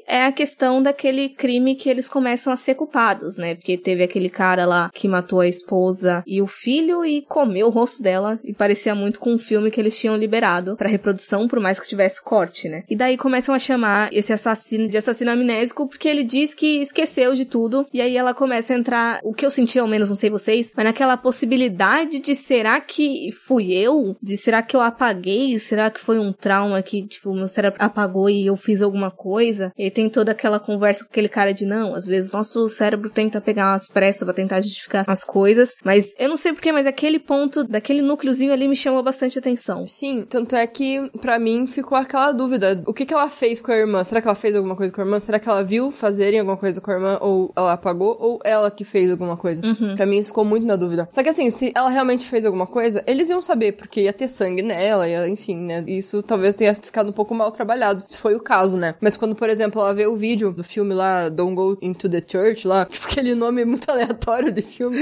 é 0.07 0.25
a 0.25 0.33
questão 0.33 0.83
daquele 0.83 1.29
crime 1.29 1.75
que 1.75 1.89
eles 1.89 2.09
começam 2.09 2.53
a 2.53 2.57
ser 2.57 2.75
culpados, 2.75 3.37
né? 3.37 3.55
Porque 3.55 3.77
teve 3.77 4.03
aquele 4.03 4.29
cara 4.29 4.65
lá 4.67 4.91
que 4.93 5.09
matou 5.09 5.41
a 5.41 5.49
esposa 5.49 6.23
e 6.27 6.41
o 6.41 6.47
filho 6.47 7.05
e 7.05 7.23
comeu 7.23 7.67
o 7.69 7.71
rosto 7.71 8.03
dela 8.03 8.39
e 8.45 8.53
parecia 8.53 8.95
muito 8.95 9.21
com 9.21 9.35
um 9.35 9.39
filme 9.39 9.71
que 9.71 9.81
eles 9.81 9.99
tinham 9.99 10.17
liberado 10.17 10.77
pra 10.77 10.89
reprodução, 10.89 11.49
por 11.49 11.61
mais 11.61 11.79
que 11.79 11.89
tivesse 11.89 12.23
corte, 12.23 12.69
né? 12.69 12.85
E 12.89 12.97
daí 12.97 13.17
começam 13.17 13.55
a 13.55 13.59
chamar 13.59 14.13
esse 14.13 14.33
assassino 14.33 14.89
de 14.89 14.99
assassino 14.99 15.31
amnésico 15.31 15.89
porque 15.89 16.09
ele 16.09 16.23
diz 16.23 16.55
que 16.55 16.81
esqueceu 16.81 17.35
de 17.35 17.45
tudo 17.45 17.87
e 17.93 18.01
aí 18.01 18.17
ela 18.17 18.35
começa 18.35 18.73
a 18.73 18.77
entrar, 18.77 19.21
o 19.23 19.33
que 19.35 19.45
eu 19.45 19.51
senti 19.51 19.79
ao 19.79 19.89
menos, 19.89 20.09
não 20.09 20.17
sei 20.17 20.31
vocês, 20.31 20.73
mas 20.77 20.85
naquela 20.85 21.17
possibilidade 21.17 22.21
de 22.21 22.35
será 22.35 22.81
que 22.81 23.31
fui 23.47 23.73
eu? 23.73 24.17
De 24.23 24.37
será 24.37 24.63
que 24.63 24.77
eu 24.77 24.81
apaguei? 24.81 25.59
Será 25.59 25.91
que 25.91 26.01
foi 26.01 26.19
um 26.19 26.33
trauma 26.33 26.83
que, 26.83 27.07
tipo, 27.07 27.35
meu 27.35 27.49
cérebro 27.49 27.79
apagou 27.83 28.29
e 28.29 28.47
eu 28.47 28.57
fiz 28.57 28.83
alguma 28.83 29.11
coisa? 29.11 29.40
E 29.77 29.91
tem 29.91 30.09
toda 30.09 30.33
aquela 30.33 30.59
conversa 30.59 31.05
com 31.05 31.11
aquele 31.11 31.29
cara 31.29 31.53
de 31.53 31.65
não, 31.65 31.95
às 31.95 32.07
vezes 32.07 32.33
nosso 32.33 32.69
cérebro 32.69 33.11
tenta 33.11 33.41
pegar 33.41 33.73
umas 33.73 33.89
pressas 33.89 34.25
pra 34.25 34.35
tentar 34.35 34.61
justificar 34.61 35.05
as 35.09 35.25
coisas, 35.25 35.75
mas 35.85 36.15
eu 36.19 36.29
não 36.29 36.37
sei 36.37 36.53
porquê, 36.53 36.73
mas 36.73 36.87
aquele 36.87 37.19
ponto, 37.19 37.65
daquele 37.65 38.03
núcleozinho 38.03 38.53
ali 38.53 38.69
me 38.69 38.77
chamou 38.77 39.03
bastante 39.03 39.39
atenção. 39.39 39.87
Sim, 39.87 40.25
tanto 40.29 40.55
é 40.57 40.67
que 40.67 41.11
pra 41.21 41.39
mim 41.39 41.67
ficou 41.67 41.97
aquela 41.97 42.33
dúvida. 42.33 42.83
O 42.87 42.93
que, 42.93 43.07
que 43.07 43.15
ela 43.15 43.29
fez 43.29 43.61
com 43.61 43.73
a 43.73 43.77
irmã? 43.77 44.05
Será 44.05 44.21
que 44.21 44.29
ela 44.29 44.35
fez 44.35 44.55
alguma 44.57 44.77
coisa 44.77 44.93
com 44.93 45.01
a 45.01 45.05
irmã? 45.05 45.21
Será 45.21 45.39
que 45.39 45.49
ela 45.49 45.63
viu 45.63 45.91
fazerem 45.91 46.41
alguma 46.41 46.57
coisa 46.57 46.81
com 46.81 46.91
a 46.91 46.95
irmã? 46.95 47.19
Ou 47.21 47.53
ela 47.57 47.73
apagou? 47.73 48.17
Ou 48.19 48.41
ela 48.45 48.71
que 48.71 48.85
fez 48.85 49.11
alguma 49.11 49.37
coisa? 49.37 49.65
Uhum. 49.65 49.97
Pra 49.97 50.07
mim 50.07 50.19
isso 50.19 50.29
ficou 50.29 50.45
muito 50.45 50.67
na 50.67 50.77
dúvida. 50.77 51.09
Só 51.13 51.23
que 51.23 51.29
assim, 51.29 51.51
se 51.51 51.73
ela 51.75 51.91
realmente 51.91 52.27
fez 52.27 52.45
alguma 52.45 52.67
coisa, 52.67 53.03
eles 53.07 53.29
iam 53.29 53.43
saber, 53.43 53.73
porque 53.73 54.03
ia 54.03 54.13
ter 54.13 54.29
sangue 54.29 54.63
nela, 54.63 55.09
ia, 55.09 55.29
enfim, 55.29 55.57
né? 55.57 55.85
Isso 55.87 56.23
talvez 56.23 56.55
tenha 56.55 56.75
ficado 56.75 57.11
um 57.11 57.13
pouco 57.13 57.35
mal 57.35 57.51
trabalhado, 57.51 58.01
se 58.01 58.17
foi 58.17 58.35
o 58.35 58.41
caso, 58.41 58.77
né? 58.77 58.95
Mas 59.01 59.17
quando, 59.17 59.30
por 59.35 59.49
exemplo, 59.49 59.81
ela 59.81 59.95
vê 59.95 60.07
o 60.07 60.17
vídeo 60.17 60.53
do 60.53 60.65
filme 60.65 60.95
lá, 60.95 61.29
Don't 61.29 61.55
Go 61.55 61.79
Into 61.83 62.09
the 62.09 62.23
Church, 62.27 62.67
lá, 62.67 62.87
tipo 62.91 63.07
aquele 63.07 63.35
nome 63.35 63.65
muito 63.65 63.91
aleatório 63.91 64.53
de 64.53 64.63
filme, 64.63 64.99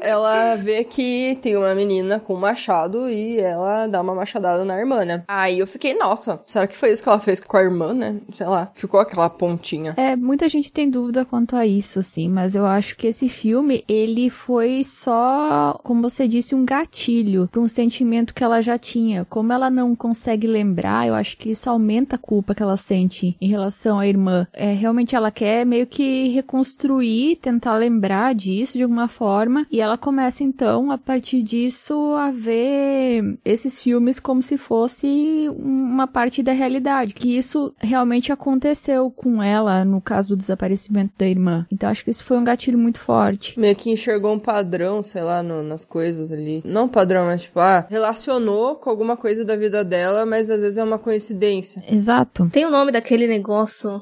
ela 0.00 0.56
vê 0.56 0.84
que 0.84 1.38
tem 1.42 1.56
uma 1.56 1.74
menina 1.74 2.20
com 2.20 2.34
um 2.34 2.40
machado 2.40 3.08
e 3.08 3.38
ela 3.38 3.86
dá 3.86 4.00
uma 4.00 4.14
machadada 4.14 4.64
na 4.64 4.78
irmã, 4.78 5.04
né? 5.04 5.24
Aí 5.28 5.58
eu 5.58 5.66
fiquei, 5.66 5.94
nossa, 5.94 6.40
será 6.46 6.66
que 6.66 6.76
foi 6.76 6.92
isso 6.92 7.02
que 7.02 7.08
ela 7.08 7.20
fez 7.20 7.40
com 7.40 7.56
a 7.56 7.62
irmã, 7.62 7.92
né? 7.94 8.20
Sei 8.32 8.46
lá, 8.46 8.70
ficou 8.74 9.00
aquela 9.00 9.28
pontinha. 9.30 9.94
É, 9.96 10.16
muita 10.16 10.48
gente 10.48 10.72
tem 10.72 10.90
dúvida 10.90 11.24
quanto 11.24 11.56
a 11.56 11.66
isso, 11.66 11.98
assim, 11.98 12.28
mas 12.28 12.54
eu 12.54 12.66
acho 12.66 12.96
que 12.96 13.06
esse 13.06 13.28
filme, 13.28 13.84
ele 13.88 14.30
foi 14.30 14.82
só, 14.84 15.78
como 15.82 16.02
você 16.02 16.26
disse, 16.28 16.54
um 16.54 16.64
gatilho 16.64 17.48
para 17.50 17.60
um 17.60 17.68
sentimento 17.68 18.34
que 18.34 18.44
ela 18.44 18.60
já 18.60 18.78
tinha. 18.78 19.24
Como 19.24 19.52
ela 19.52 19.70
não 19.70 19.94
consegue 19.94 20.46
lembrar, 20.46 21.06
eu 21.06 21.14
acho 21.14 21.36
que 21.36 21.50
isso 21.50 21.68
aumenta 21.68 22.16
a 22.16 22.18
culpa 22.18 22.54
que 22.54 22.62
ela 22.62 22.76
sente 22.76 23.36
em 23.40 23.48
relação 23.48 23.61
à 23.98 24.06
irmã. 24.06 24.46
É, 24.52 24.72
realmente 24.72 25.14
ela 25.14 25.30
quer 25.30 25.64
meio 25.66 25.86
que 25.86 26.28
reconstruir, 26.28 27.36
tentar 27.36 27.76
lembrar 27.76 28.34
disso 28.34 28.76
de 28.78 28.82
alguma 28.82 29.08
forma, 29.08 29.66
e 29.70 29.80
ela 29.80 29.98
começa 29.98 30.42
então, 30.42 30.90
a 30.90 30.98
partir 30.98 31.42
disso, 31.42 32.14
a 32.16 32.30
ver 32.30 33.38
esses 33.44 33.78
filmes 33.78 34.18
como 34.20 34.42
se 34.42 34.56
fosse 34.56 35.48
uma 35.56 36.06
parte 36.06 36.42
da 36.42 36.52
realidade, 36.52 37.12
que 37.14 37.36
isso 37.36 37.74
realmente 37.78 38.32
aconteceu 38.32 39.10
com 39.10 39.42
ela 39.42 39.84
no 39.84 40.00
caso 40.00 40.30
do 40.30 40.36
desaparecimento 40.36 41.12
da 41.18 41.26
irmã. 41.26 41.66
Então 41.70 41.88
acho 41.88 42.04
que 42.04 42.10
isso 42.10 42.24
foi 42.24 42.36
um 42.38 42.44
gatilho 42.44 42.78
muito 42.78 42.98
forte. 42.98 43.58
Meio 43.58 43.76
que 43.76 43.90
enxergou 43.90 44.32
um 44.34 44.38
padrão, 44.38 45.02
sei 45.02 45.22
lá, 45.22 45.42
no- 45.42 45.62
nas 45.62 45.84
coisas 45.84 46.32
ali. 46.32 46.62
Não 46.64 46.88
padrão, 46.88 47.26
mas 47.26 47.42
tipo, 47.42 47.58
ah, 47.60 47.86
relacionou 47.88 48.76
com 48.76 48.90
alguma 48.90 49.16
coisa 49.16 49.44
da 49.44 49.56
vida 49.56 49.84
dela, 49.84 50.24
mas 50.26 50.50
às 50.50 50.60
vezes 50.60 50.78
é 50.78 50.84
uma 50.84 50.98
coincidência. 50.98 51.82
Exato. 51.88 52.48
Tem 52.52 52.64
o 52.64 52.70
nome 52.70 52.92
daquele 52.92 53.26
negócio, 53.26 53.51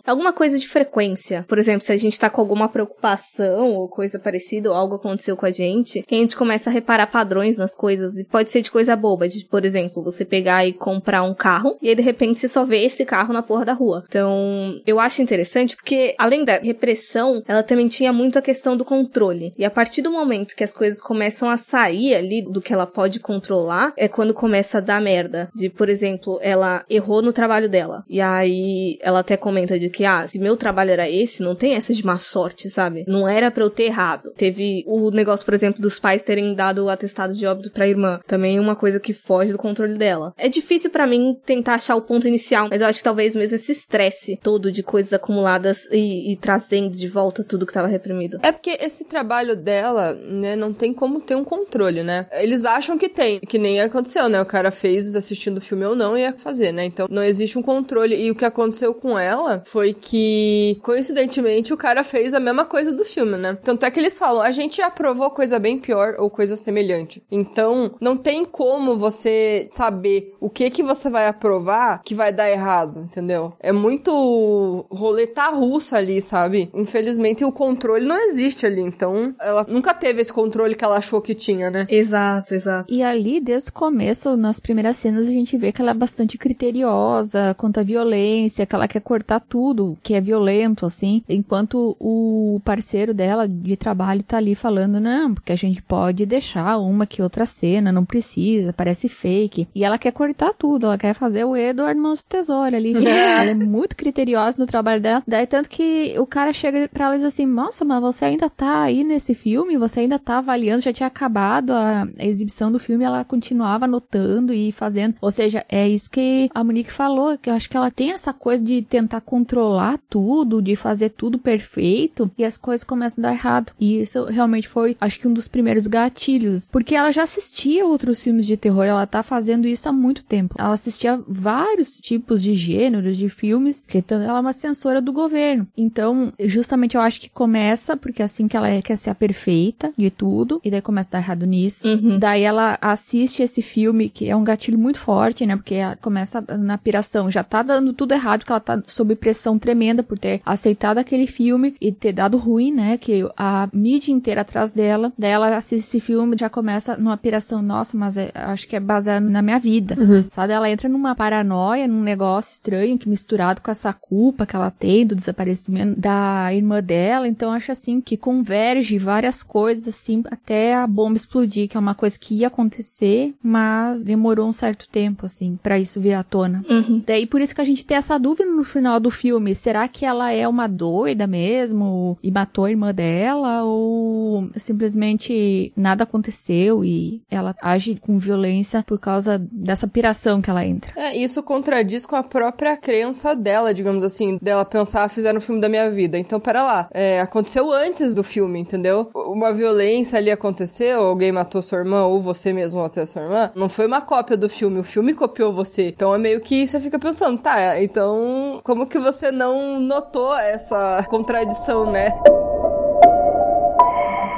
alguma 0.06 0.32
coisa 0.32 0.58
de 0.58 0.68
frequência. 0.68 1.44
Por 1.48 1.58
exemplo, 1.58 1.84
se 1.84 1.92
a 1.92 1.96
gente 1.96 2.18
tá 2.18 2.30
com 2.30 2.40
alguma 2.40 2.68
preocupação 2.68 3.74
ou 3.74 3.88
coisa 3.88 4.18
parecida, 4.18 4.70
ou 4.70 4.76
algo 4.76 4.96
aconteceu 4.96 5.36
com 5.36 5.46
a 5.46 5.50
gente, 5.50 6.02
que 6.02 6.14
a 6.14 6.18
gente 6.18 6.36
começa 6.36 6.70
a 6.70 6.72
reparar 6.72 7.06
padrões 7.06 7.56
nas 7.56 7.74
coisas. 7.74 8.16
E 8.16 8.24
pode 8.24 8.50
ser 8.50 8.62
de 8.62 8.70
coisa 8.70 8.96
boba, 8.96 9.28
de, 9.28 9.44
por 9.44 9.64
exemplo, 9.64 10.02
você 10.02 10.24
pegar 10.24 10.66
e 10.66 10.72
comprar 10.72 11.22
um 11.22 11.34
carro, 11.34 11.76
e 11.80 11.88
aí 11.88 11.94
de 11.94 12.02
repente 12.02 12.40
você 12.40 12.48
só 12.48 12.64
vê 12.64 12.84
esse 12.84 13.04
carro 13.04 13.32
na 13.32 13.42
porra 13.42 13.64
da 13.64 13.72
rua. 13.72 14.04
Então, 14.08 14.80
eu 14.86 14.98
acho 15.00 15.22
interessante 15.22 15.76
porque, 15.76 16.14
além 16.18 16.44
da 16.44 16.58
repressão, 16.58 17.42
ela 17.46 17.62
também 17.62 17.88
tinha 17.88 18.12
muito 18.12 18.38
a 18.38 18.42
questão 18.42 18.76
do 18.76 18.84
controle. 18.84 19.54
E 19.56 19.64
a 19.64 19.70
partir 19.70 20.02
do 20.02 20.10
momento 20.10 20.54
que 20.54 20.64
as 20.64 20.74
coisas 20.74 21.00
começam 21.00 21.48
a 21.48 21.56
sair 21.56 22.14
ali 22.14 22.42
do 22.42 22.60
que 22.60 22.72
ela 22.72 22.86
pode 22.86 23.20
controlar, 23.20 23.92
é 23.96 24.08
quando 24.08 24.34
começa 24.34 24.78
a 24.78 24.80
dar 24.80 25.00
merda. 25.00 25.50
De, 25.54 25.68
por 25.68 25.88
exemplo, 25.88 26.38
ela 26.42 26.84
errou 26.88 27.22
no 27.22 27.32
trabalho 27.32 27.68
dela. 27.68 28.04
E 28.08 28.20
aí 28.20 28.98
ela 29.00 29.20
até 29.20 29.36
comenta 29.40 29.78
de 29.78 29.90
que, 29.90 30.04
ah, 30.04 30.26
se 30.26 30.38
meu 30.38 30.56
trabalho 30.56 30.90
era 30.90 31.10
esse, 31.10 31.42
não 31.42 31.56
tem 31.56 31.74
essa 31.74 31.92
de 31.92 32.04
má 32.04 32.18
sorte, 32.18 32.70
sabe? 32.70 33.04
Não 33.08 33.26
era 33.26 33.50
pra 33.50 33.64
eu 33.64 33.70
ter 33.70 33.84
errado. 33.84 34.32
Teve 34.36 34.84
o 34.86 35.10
negócio, 35.10 35.44
por 35.44 35.54
exemplo, 35.54 35.82
dos 35.82 35.98
pais 35.98 36.22
terem 36.22 36.54
dado 36.54 36.84
o 36.84 36.88
atestado 36.88 37.34
de 37.34 37.46
óbito 37.46 37.70
pra 37.70 37.88
irmã. 37.88 38.20
Também 38.26 38.60
uma 38.60 38.76
coisa 38.76 39.00
que 39.00 39.12
foge 39.12 39.52
do 39.52 39.58
controle 39.58 39.96
dela. 39.96 40.32
É 40.36 40.48
difícil 40.48 40.90
pra 40.90 41.06
mim 41.06 41.36
tentar 41.44 41.74
achar 41.74 41.96
o 41.96 42.02
ponto 42.02 42.28
inicial, 42.28 42.68
mas 42.70 42.80
eu 42.80 42.86
acho 42.86 42.98
que 42.98 43.04
talvez 43.04 43.34
mesmo 43.34 43.56
esse 43.56 43.72
estresse 43.72 44.38
todo 44.42 44.70
de 44.70 44.82
coisas 44.82 45.12
acumuladas 45.12 45.86
e, 45.90 46.32
e 46.32 46.36
trazendo 46.36 46.96
de 46.96 47.08
volta 47.08 47.42
tudo 47.42 47.66
que 47.66 47.72
tava 47.72 47.88
reprimido. 47.88 48.38
É 48.42 48.52
porque 48.52 48.76
esse 48.80 49.04
trabalho 49.04 49.56
dela, 49.56 50.14
né, 50.14 50.54
não 50.54 50.72
tem 50.72 50.92
como 50.92 51.20
ter 51.20 51.34
um 51.34 51.44
controle, 51.44 52.02
né? 52.02 52.26
Eles 52.32 52.64
acham 52.64 52.98
que 52.98 53.08
tem, 53.08 53.40
que 53.40 53.58
nem 53.58 53.80
aconteceu, 53.80 54.28
né? 54.28 54.40
O 54.40 54.46
cara 54.46 54.70
fez 54.70 55.14
assistindo 55.16 55.58
o 55.58 55.60
filme 55.60 55.84
ou 55.84 55.96
não 55.96 56.16
ia 56.16 56.32
fazer, 56.32 56.72
né? 56.72 56.84
Então 56.84 57.06
não 57.10 57.22
existe 57.22 57.58
um 57.58 57.62
controle. 57.62 58.16
E 58.16 58.30
o 58.30 58.34
que 58.34 58.44
aconteceu 58.44 58.94
com 58.94 59.18
ela 59.18 59.29
foi 59.66 59.94
que, 59.94 60.78
coincidentemente, 60.82 61.72
o 61.72 61.76
cara 61.76 62.02
fez 62.02 62.34
a 62.34 62.40
mesma 62.40 62.64
coisa 62.64 62.92
do 62.92 63.04
filme, 63.04 63.36
né? 63.36 63.56
Tanto 63.62 63.84
é 63.84 63.90
que 63.90 63.98
eles 64.00 64.18
falam, 64.18 64.42
a 64.42 64.50
gente 64.50 64.78
já 64.78 64.90
provou 64.90 65.30
coisa 65.30 65.58
bem 65.58 65.78
pior 65.78 66.16
ou 66.18 66.30
coisa 66.30 66.56
semelhante. 66.56 67.22
Então, 67.30 67.92
não 68.00 68.16
tem 68.16 68.44
como 68.44 68.98
você 68.98 69.68
saber 69.70 70.34
o 70.40 70.50
que 70.50 70.70
que 70.70 70.82
você 70.82 71.10
vai 71.10 71.26
aprovar 71.26 72.02
que 72.02 72.14
vai 72.14 72.32
dar 72.32 72.50
errado, 72.50 73.00
entendeu? 73.00 73.52
É 73.60 73.72
muito 73.72 74.86
roleta 74.90 75.50
russa 75.50 75.96
ali, 75.96 76.20
sabe? 76.20 76.70
Infelizmente, 76.74 77.44
o 77.44 77.52
controle 77.52 78.06
não 78.06 78.18
existe 78.28 78.66
ali. 78.66 78.80
Então, 78.80 79.34
ela 79.40 79.66
nunca 79.68 79.94
teve 79.94 80.20
esse 80.20 80.32
controle 80.32 80.74
que 80.74 80.84
ela 80.84 80.98
achou 80.98 81.20
que 81.20 81.34
tinha, 81.34 81.70
né? 81.70 81.86
Exato, 81.88 82.54
exato. 82.54 82.92
E 82.92 83.02
ali, 83.02 83.40
desde 83.40 83.70
o 83.70 83.72
começo, 83.72 84.36
nas 84.36 84.60
primeiras 84.60 84.96
cenas, 84.96 85.28
a 85.28 85.30
gente 85.30 85.56
vê 85.56 85.72
que 85.72 85.80
ela 85.80 85.92
é 85.92 85.94
bastante 85.94 86.36
criteriosa 86.38 87.54
quanto 87.56 87.80
à 87.80 87.82
violência, 87.82 88.66
que 88.66 88.74
ela 88.74 88.88
quer 88.88 89.00
cortar 89.00 89.19
tudo 89.40 89.98
que 90.02 90.14
é 90.14 90.20
violento, 90.20 90.86
assim, 90.86 91.22
enquanto 91.28 91.96
o 91.98 92.60
parceiro 92.64 93.12
dela 93.12 93.48
de 93.48 93.76
trabalho 93.76 94.22
tá 94.22 94.36
ali 94.36 94.54
falando, 94.54 95.00
não, 95.00 95.34
porque 95.34 95.52
a 95.52 95.56
gente 95.56 95.82
pode 95.82 96.24
deixar 96.26 96.78
uma 96.78 97.06
que 97.06 97.22
outra 97.22 97.44
cena, 97.44 97.92
não 97.92 98.04
precisa, 98.04 98.72
parece 98.72 99.08
fake. 99.08 99.68
E 99.74 99.84
ela 99.84 99.98
quer 99.98 100.12
cortar 100.12 100.52
tudo, 100.54 100.86
ela 100.86 100.98
quer 100.98 101.14
fazer 101.14 101.44
o 101.44 101.56
Edward 101.56 102.00
Mãos 102.00 102.20
de 102.20 102.26
Tesoura 102.26 102.76
ali. 102.76 102.94
ela 103.06 103.50
é 103.50 103.54
muito 103.54 103.96
criteriosa 103.96 104.60
no 104.60 104.66
trabalho 104.66 105.00
dela. 105.00 105.22
Daí 105.26 105.46
tanto 105.46 105.68
que 105.68 106.14
o 106.18 106.26
cara 106.26 106.52
chega 106.52 106.88
pra 106.88 107.06
ela 107.06 107.14
e 107.14 107.18
diz 107.18 107.24
assim, 107.24 107.46
nossa, 107.46 107.84
mas 107.84 108.00
você 108.00 108.24
ainda 108.24 108.48
tá 108.48 108.82
aí 108.82 109.02
nesse 109.02 109.34
filme? 109.34 109.76
Você 109.76 110.00
ainda 110.00 110.18
tá 110.18 110.38
avaliando? 110.38 110.82
Já 110.82 110.92
tinha 110.92 111.06
acabado 111.06 111.72
a, 111.72 112.06
a 112.18 112.24
exibição 112.24 112.70
do 112.70 112.78
filme, 112.78 113.04
ela 113.04 113.24
continuava 113.24 113.84
anotando 113.84 114.52
e 114.52 114.70
fazendo. 114.72 115.16
Ou 115.20 115.30
seja, 115.30 115.64
é 115.68 115.88
isso 115.88 116.10
que 116.10 116.48
a 116.54 116.62
Monique 116.62 116.92
falou, 116.92 117.36
que 117.36 117.50
eu 117.50 117.54
acho 117.54 117.68
que 117.68 117.76
ela 117.76 117.90
tem 117.90 118.12
essa 118.12 118.32
coisa 118.32 118.62
de 118.62 118.82
tentar 118.82 119.09
controlar 119.18 119.98
tudo, 120.10 120.60
de 120.60 120.76
fazer 120.76 121.08
tudo 121.08 121.38
perfeito, 121.38 122.30
e 122.36 122.44
as 122.44 122.58
coisas 122.58 122.84
começam 122.84 123.24
a 123.24 123.28
dar 123.28 123.34
errado. 123.34 123.72
E 123.80 124.02
isso 124.02 124.24
realmente 124.26 124.68
foi, 124.68 124.94
acho 125.00 125.18
que 125.18 125.26
um 125.26 125.32
dos 125.32 125.48
primeiros 125.48 125.86
gatilhos. 125.86 126.70
Porque 126.70 126.94
ela 126.94 127.10
já 127.10 127.22
assistia 127.22 127.86
outros 127.86 128.22
filmes 128.22 128.44
de 128.44 128.58
terror, 128.58 128.84
ela 128.84 129.06
tá 129.06 129.22
fazendo 129.22 129.66
isso 129.66 129.88
há 129.88 129.92
muito 129.92 130.22
tempo. 130.22 130.54
Ela 130.58 130.74
assistia 130.74 131.18
vários 131.26 131.98
tipos 131.98 132.42
de 132.42 132.54
gêneros 132.54 133.16
de 133.16 133.30
filmes, 133.30 133.86
que 133.86 134.04
ela 134.10 134.24
é 134.24 134.40
uma 134.40 134.52
censora 134.52 135.00
do 135.00 135.12
governo. 135.12 135.66
Então, 135.74 136.32
justamente 136.38 136.96
eu 136.96 137.00
acho 137.00 137.20
que 137.20 137.30
começa, 137.30 137.96
porque 137.96 138.20
é 138.20 138.24
assim 138.24 138.46
que 138.46 138.56
ela 138.56 138.68
é, 138.68 138.82
quer 138.82 138.96
ser 138.96 139.10
a 139.10 139.14
perfeita 139.14 139.92
de 139.96 140.10
tudo, 140.10 140.60
e 140.64 140.70
daí 140.70 140.82
começa 140.82 141.08
a 141.08 141.12
dar 141.12 141.24
errado 141.24 141.46
nisso. 141.46 141.88
Uhum. 141.88 142.18
Daí 142.18 142.42
ela 142.42 142.76
assiste 142.80 143.42
esse 143.42 143.62
filme, 143.62 144.08
que 144.08 144.28
é 144.28 144.36
um 144.36 144.44
gatilho 144.44 144.78
muito 144.78 144.98
forte, 144.98 145.46
né? 145.46 145.56
Porque 145.56 145.76
começa 146.00 146.44
na 146.58 146.76
piração, 146.76 147.30
já 147.30 147.44
tá 147.44 147.62
dando 147.62 147.92
tudo 147.92 148.12
errado, 148.12 148.44
que 148.44 148.50
ela 148.50 148.60
tá 148.60 148.82
sob 148.90 149.14
pressão 149.16 149.58
tremenda 149.58 150.02
por 150.02 150.18
ter 150.18 150.40
aceitado 150.44 150.98
aquele 150.98 151.26
filme 151.26 151.74
e 151.80 151.92
ter 151.92 152.12
dado 152.12 152.36
ruim, 152.38 152.72
né? 152.72 152.96
Que 152.98 153.26
a 153.36 153.68
mídia 153.72 154.12
inteira 154.12 154.40
atrás 154.42 154.72
dela. 154.72 155.12
Daí 155.18 155.30
ela 155.30 155.56
assiste 155.56 155.84
esse 155.86 156.00
filme, 156.00 156.36
já 156.38 156.48
começa 156.48 156.96
numa 156.96 157.16
piração, 157.16 157.62
nossa, 157.62 157.96
mas 157.96 158.16
é- 158.16 158.30
acho 158.34 158.66
que 158.68 158.76
é 158.76 158.80
baseado 158.80 159.24
na 159.24 159.42
minha 159.42 159.58
vida. 159.58 159.96
uhum. 159.98 160.24
sabe? 160.28 160.52
Ela 160.52 160.70
entra 160.70 160.88
numa 160.88 161.14
paranoia, 161.14 161.86
num 161.86 162.02
negócio 162.02 162.52
estranho 162.52 162.98
que 162.98 163.08
misturado 163.08 163.60
com 163.60 163.70
essa 163.70 163.92
culpa 163.92 164.46
que 164.46 164.56
ela 164.56 164.70
tem 164.70 165.06
do 165.06 165.14
desaparecimento 165.14 165.98
da 166.00 166.52
irmã 166.54 166.82
dela, 166.82 167.26
então 167.28 167.52
acho 167.52 167.72
assim 167.72 168.00
que 168.00 168.16
converge 168.16 168.98
várias 168.98 169.42
coisas 169.42 169.88
assim 169.88 170.22
até 170.30 170.74
a 170.74 170.86
bomba 170.86 171.16
explodir, 171.16 171.68
que 171.68 171.76
é 171.76 171.80
uma 171.80 171.94
coisa 171.94 172.18
que 172.18 172.34
ia 172.34 172.46
acontecer, 172.48 173.34
mas 173.42 174.02
demorou 174.04 174.48
um 174.48 174.52
certo 174.52 174.88
tempo 174.90 175.26
assim 175.26 175.58
para 175.62 175.78
isso 175.78 176.00
vir 176.00 176.14
à 176.14 176.22
tona. 176.22 176.62
Uhum. 176.68 177.02
Daí 177.06 177.26
por 177.26 177.40
isso 177.40 177.54
que 177.54 177.60
a 177.60 177.64
gente 177.64 177.84
tem 177.84 177.96
essa 177.96 178.18
dúvida 178.18 178.48
no 178.50 178.64
final 178.80 178.98
do 178.98 179.10
filme, 179.10 179.54
será 179.54 179.86
que 179.86 180.06
ela 180.06 180.32
é 180.32 180.48
uma 180.48 180.66
doida 180.66 181.26
mesmo 181.26 182.18
e 182.22 182.30
matou 182.30 182.64
a 182.64 182.70
irmã 182.70 182.94
dela 182.94 183.62
ou 183.62 184.48
simplesmente 184.56 185.70
nada 185.76 186.04
aconteceu 186.04 186.82
e 186.82 187.20
ela 187.30 187.54
age 187.60 187.96
com 188.00 188.18
violência 188.18 188.82
por 188.86 188.98
causa 188.98 189.38
dessa 189.52 189.86
piração 189.86 190.40
que 190.40 190.48
ela 190.48 190.64
entra. 190.64 190.92
É, 190.96 191.16
isso 191.16 191.42
contradiz 191.42 192.06
com 192.06 192.16
a 192.16 192.22
própria 192.22 192.76
crença 192.76 193.34
dela, 193.36 193.74
digamos 193.74 194.02
assim, 194.02 194.38
dela 194.40 194.64
pensar, 194.64 195.08
fizeram 195.10 195.38
o 195.38 195.42
filme 195.42 195.60
da 195.60 195.68
minha 195.68 195.90
vida. 195.90 196.18
Então, 196.18 196.40
pera 196.40 196.62
lá, 196.64 196.88
é, 196.92 197.20
aconteceu 197.20 197.70
antes 197.70 198.14
do 198.14 198.24
filme, 198.24 198.58
entendeu? 198.58 199.10
Uma 199.14 199.52
violência 199.52 200.18
ali 200.18 200.30
aconteceu, 200.30 201.00
alguém 201.00 201.32
matou 201.32 201.62
sua 201.62 201.80
irmã, 201.80 202.04
ou 202.04 202.22
você 202.22 202.52
mesmo 202.52 202.80
matou 202.80 203.06
sua 203.06 203.22
irmã, 203.22 203.50
não 203.54 203.68
foi 203.68 203.86
uma 203.86 204.00
cópia 204.00 204.36
do 204.36 204.48
filme, 204.48 204.80
o 204.80 204.84
filme 204.84 205.12
copiou 205.12 205.52
você. 205.52 205.88
Então 205.88 206.14
é 206.14 206.18
meio 206.18 206.40
que 206.40 206.66
você 206.66 206.80
fica 206.80 206.98
pensando, 206.98 207.38
tá, 207.38 207.82
então 207.82 208.60
como 208.70 208.86
que 208.86 209.00
você 209.00 209.32
não 209.32 209.80
notou 209.80 210.32
essa 210.32 211.04
contradição, 211.10 211.90
né? 211.90 212.14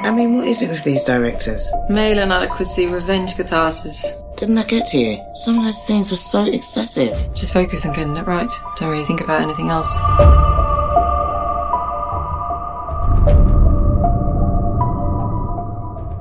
I 0.03 0.09
mean, 0.09 0.35
what 0.35 0.47
is 0.47 0.63
it 0.63 0.71
with 0.71 0.81
these 0.81 1.03
directors? 1.03 1.71
Male 1.87 2.19
inadequacy, 2.19 2.87
revenge 2.87 3.35
catharsis. 3.35 4.15
Didn't 4.37 4.57
I 4.57 4.63
get 4.63 4.87
to 4.87 4.97
you? 4.97 5.19
Some 5.35 5.59
of 5.59 5.65
those 5.65 5.85
scenes 5.85 6.09
were 6.09 6.17
so 6.17 6.47
excessive. 6.47 7.15
Just 7.35 7.53
focus 7.53 7.85
on 7.85 7.93
getting 7.93 8.17
it 8.17 8.25
right. 8.25 8.51
Don't 8.79 8.89
really 8.89 9.05
think 9.05 9.21
about 9.21 9.39
anything 9.39 9.69
else. 9.69 9.95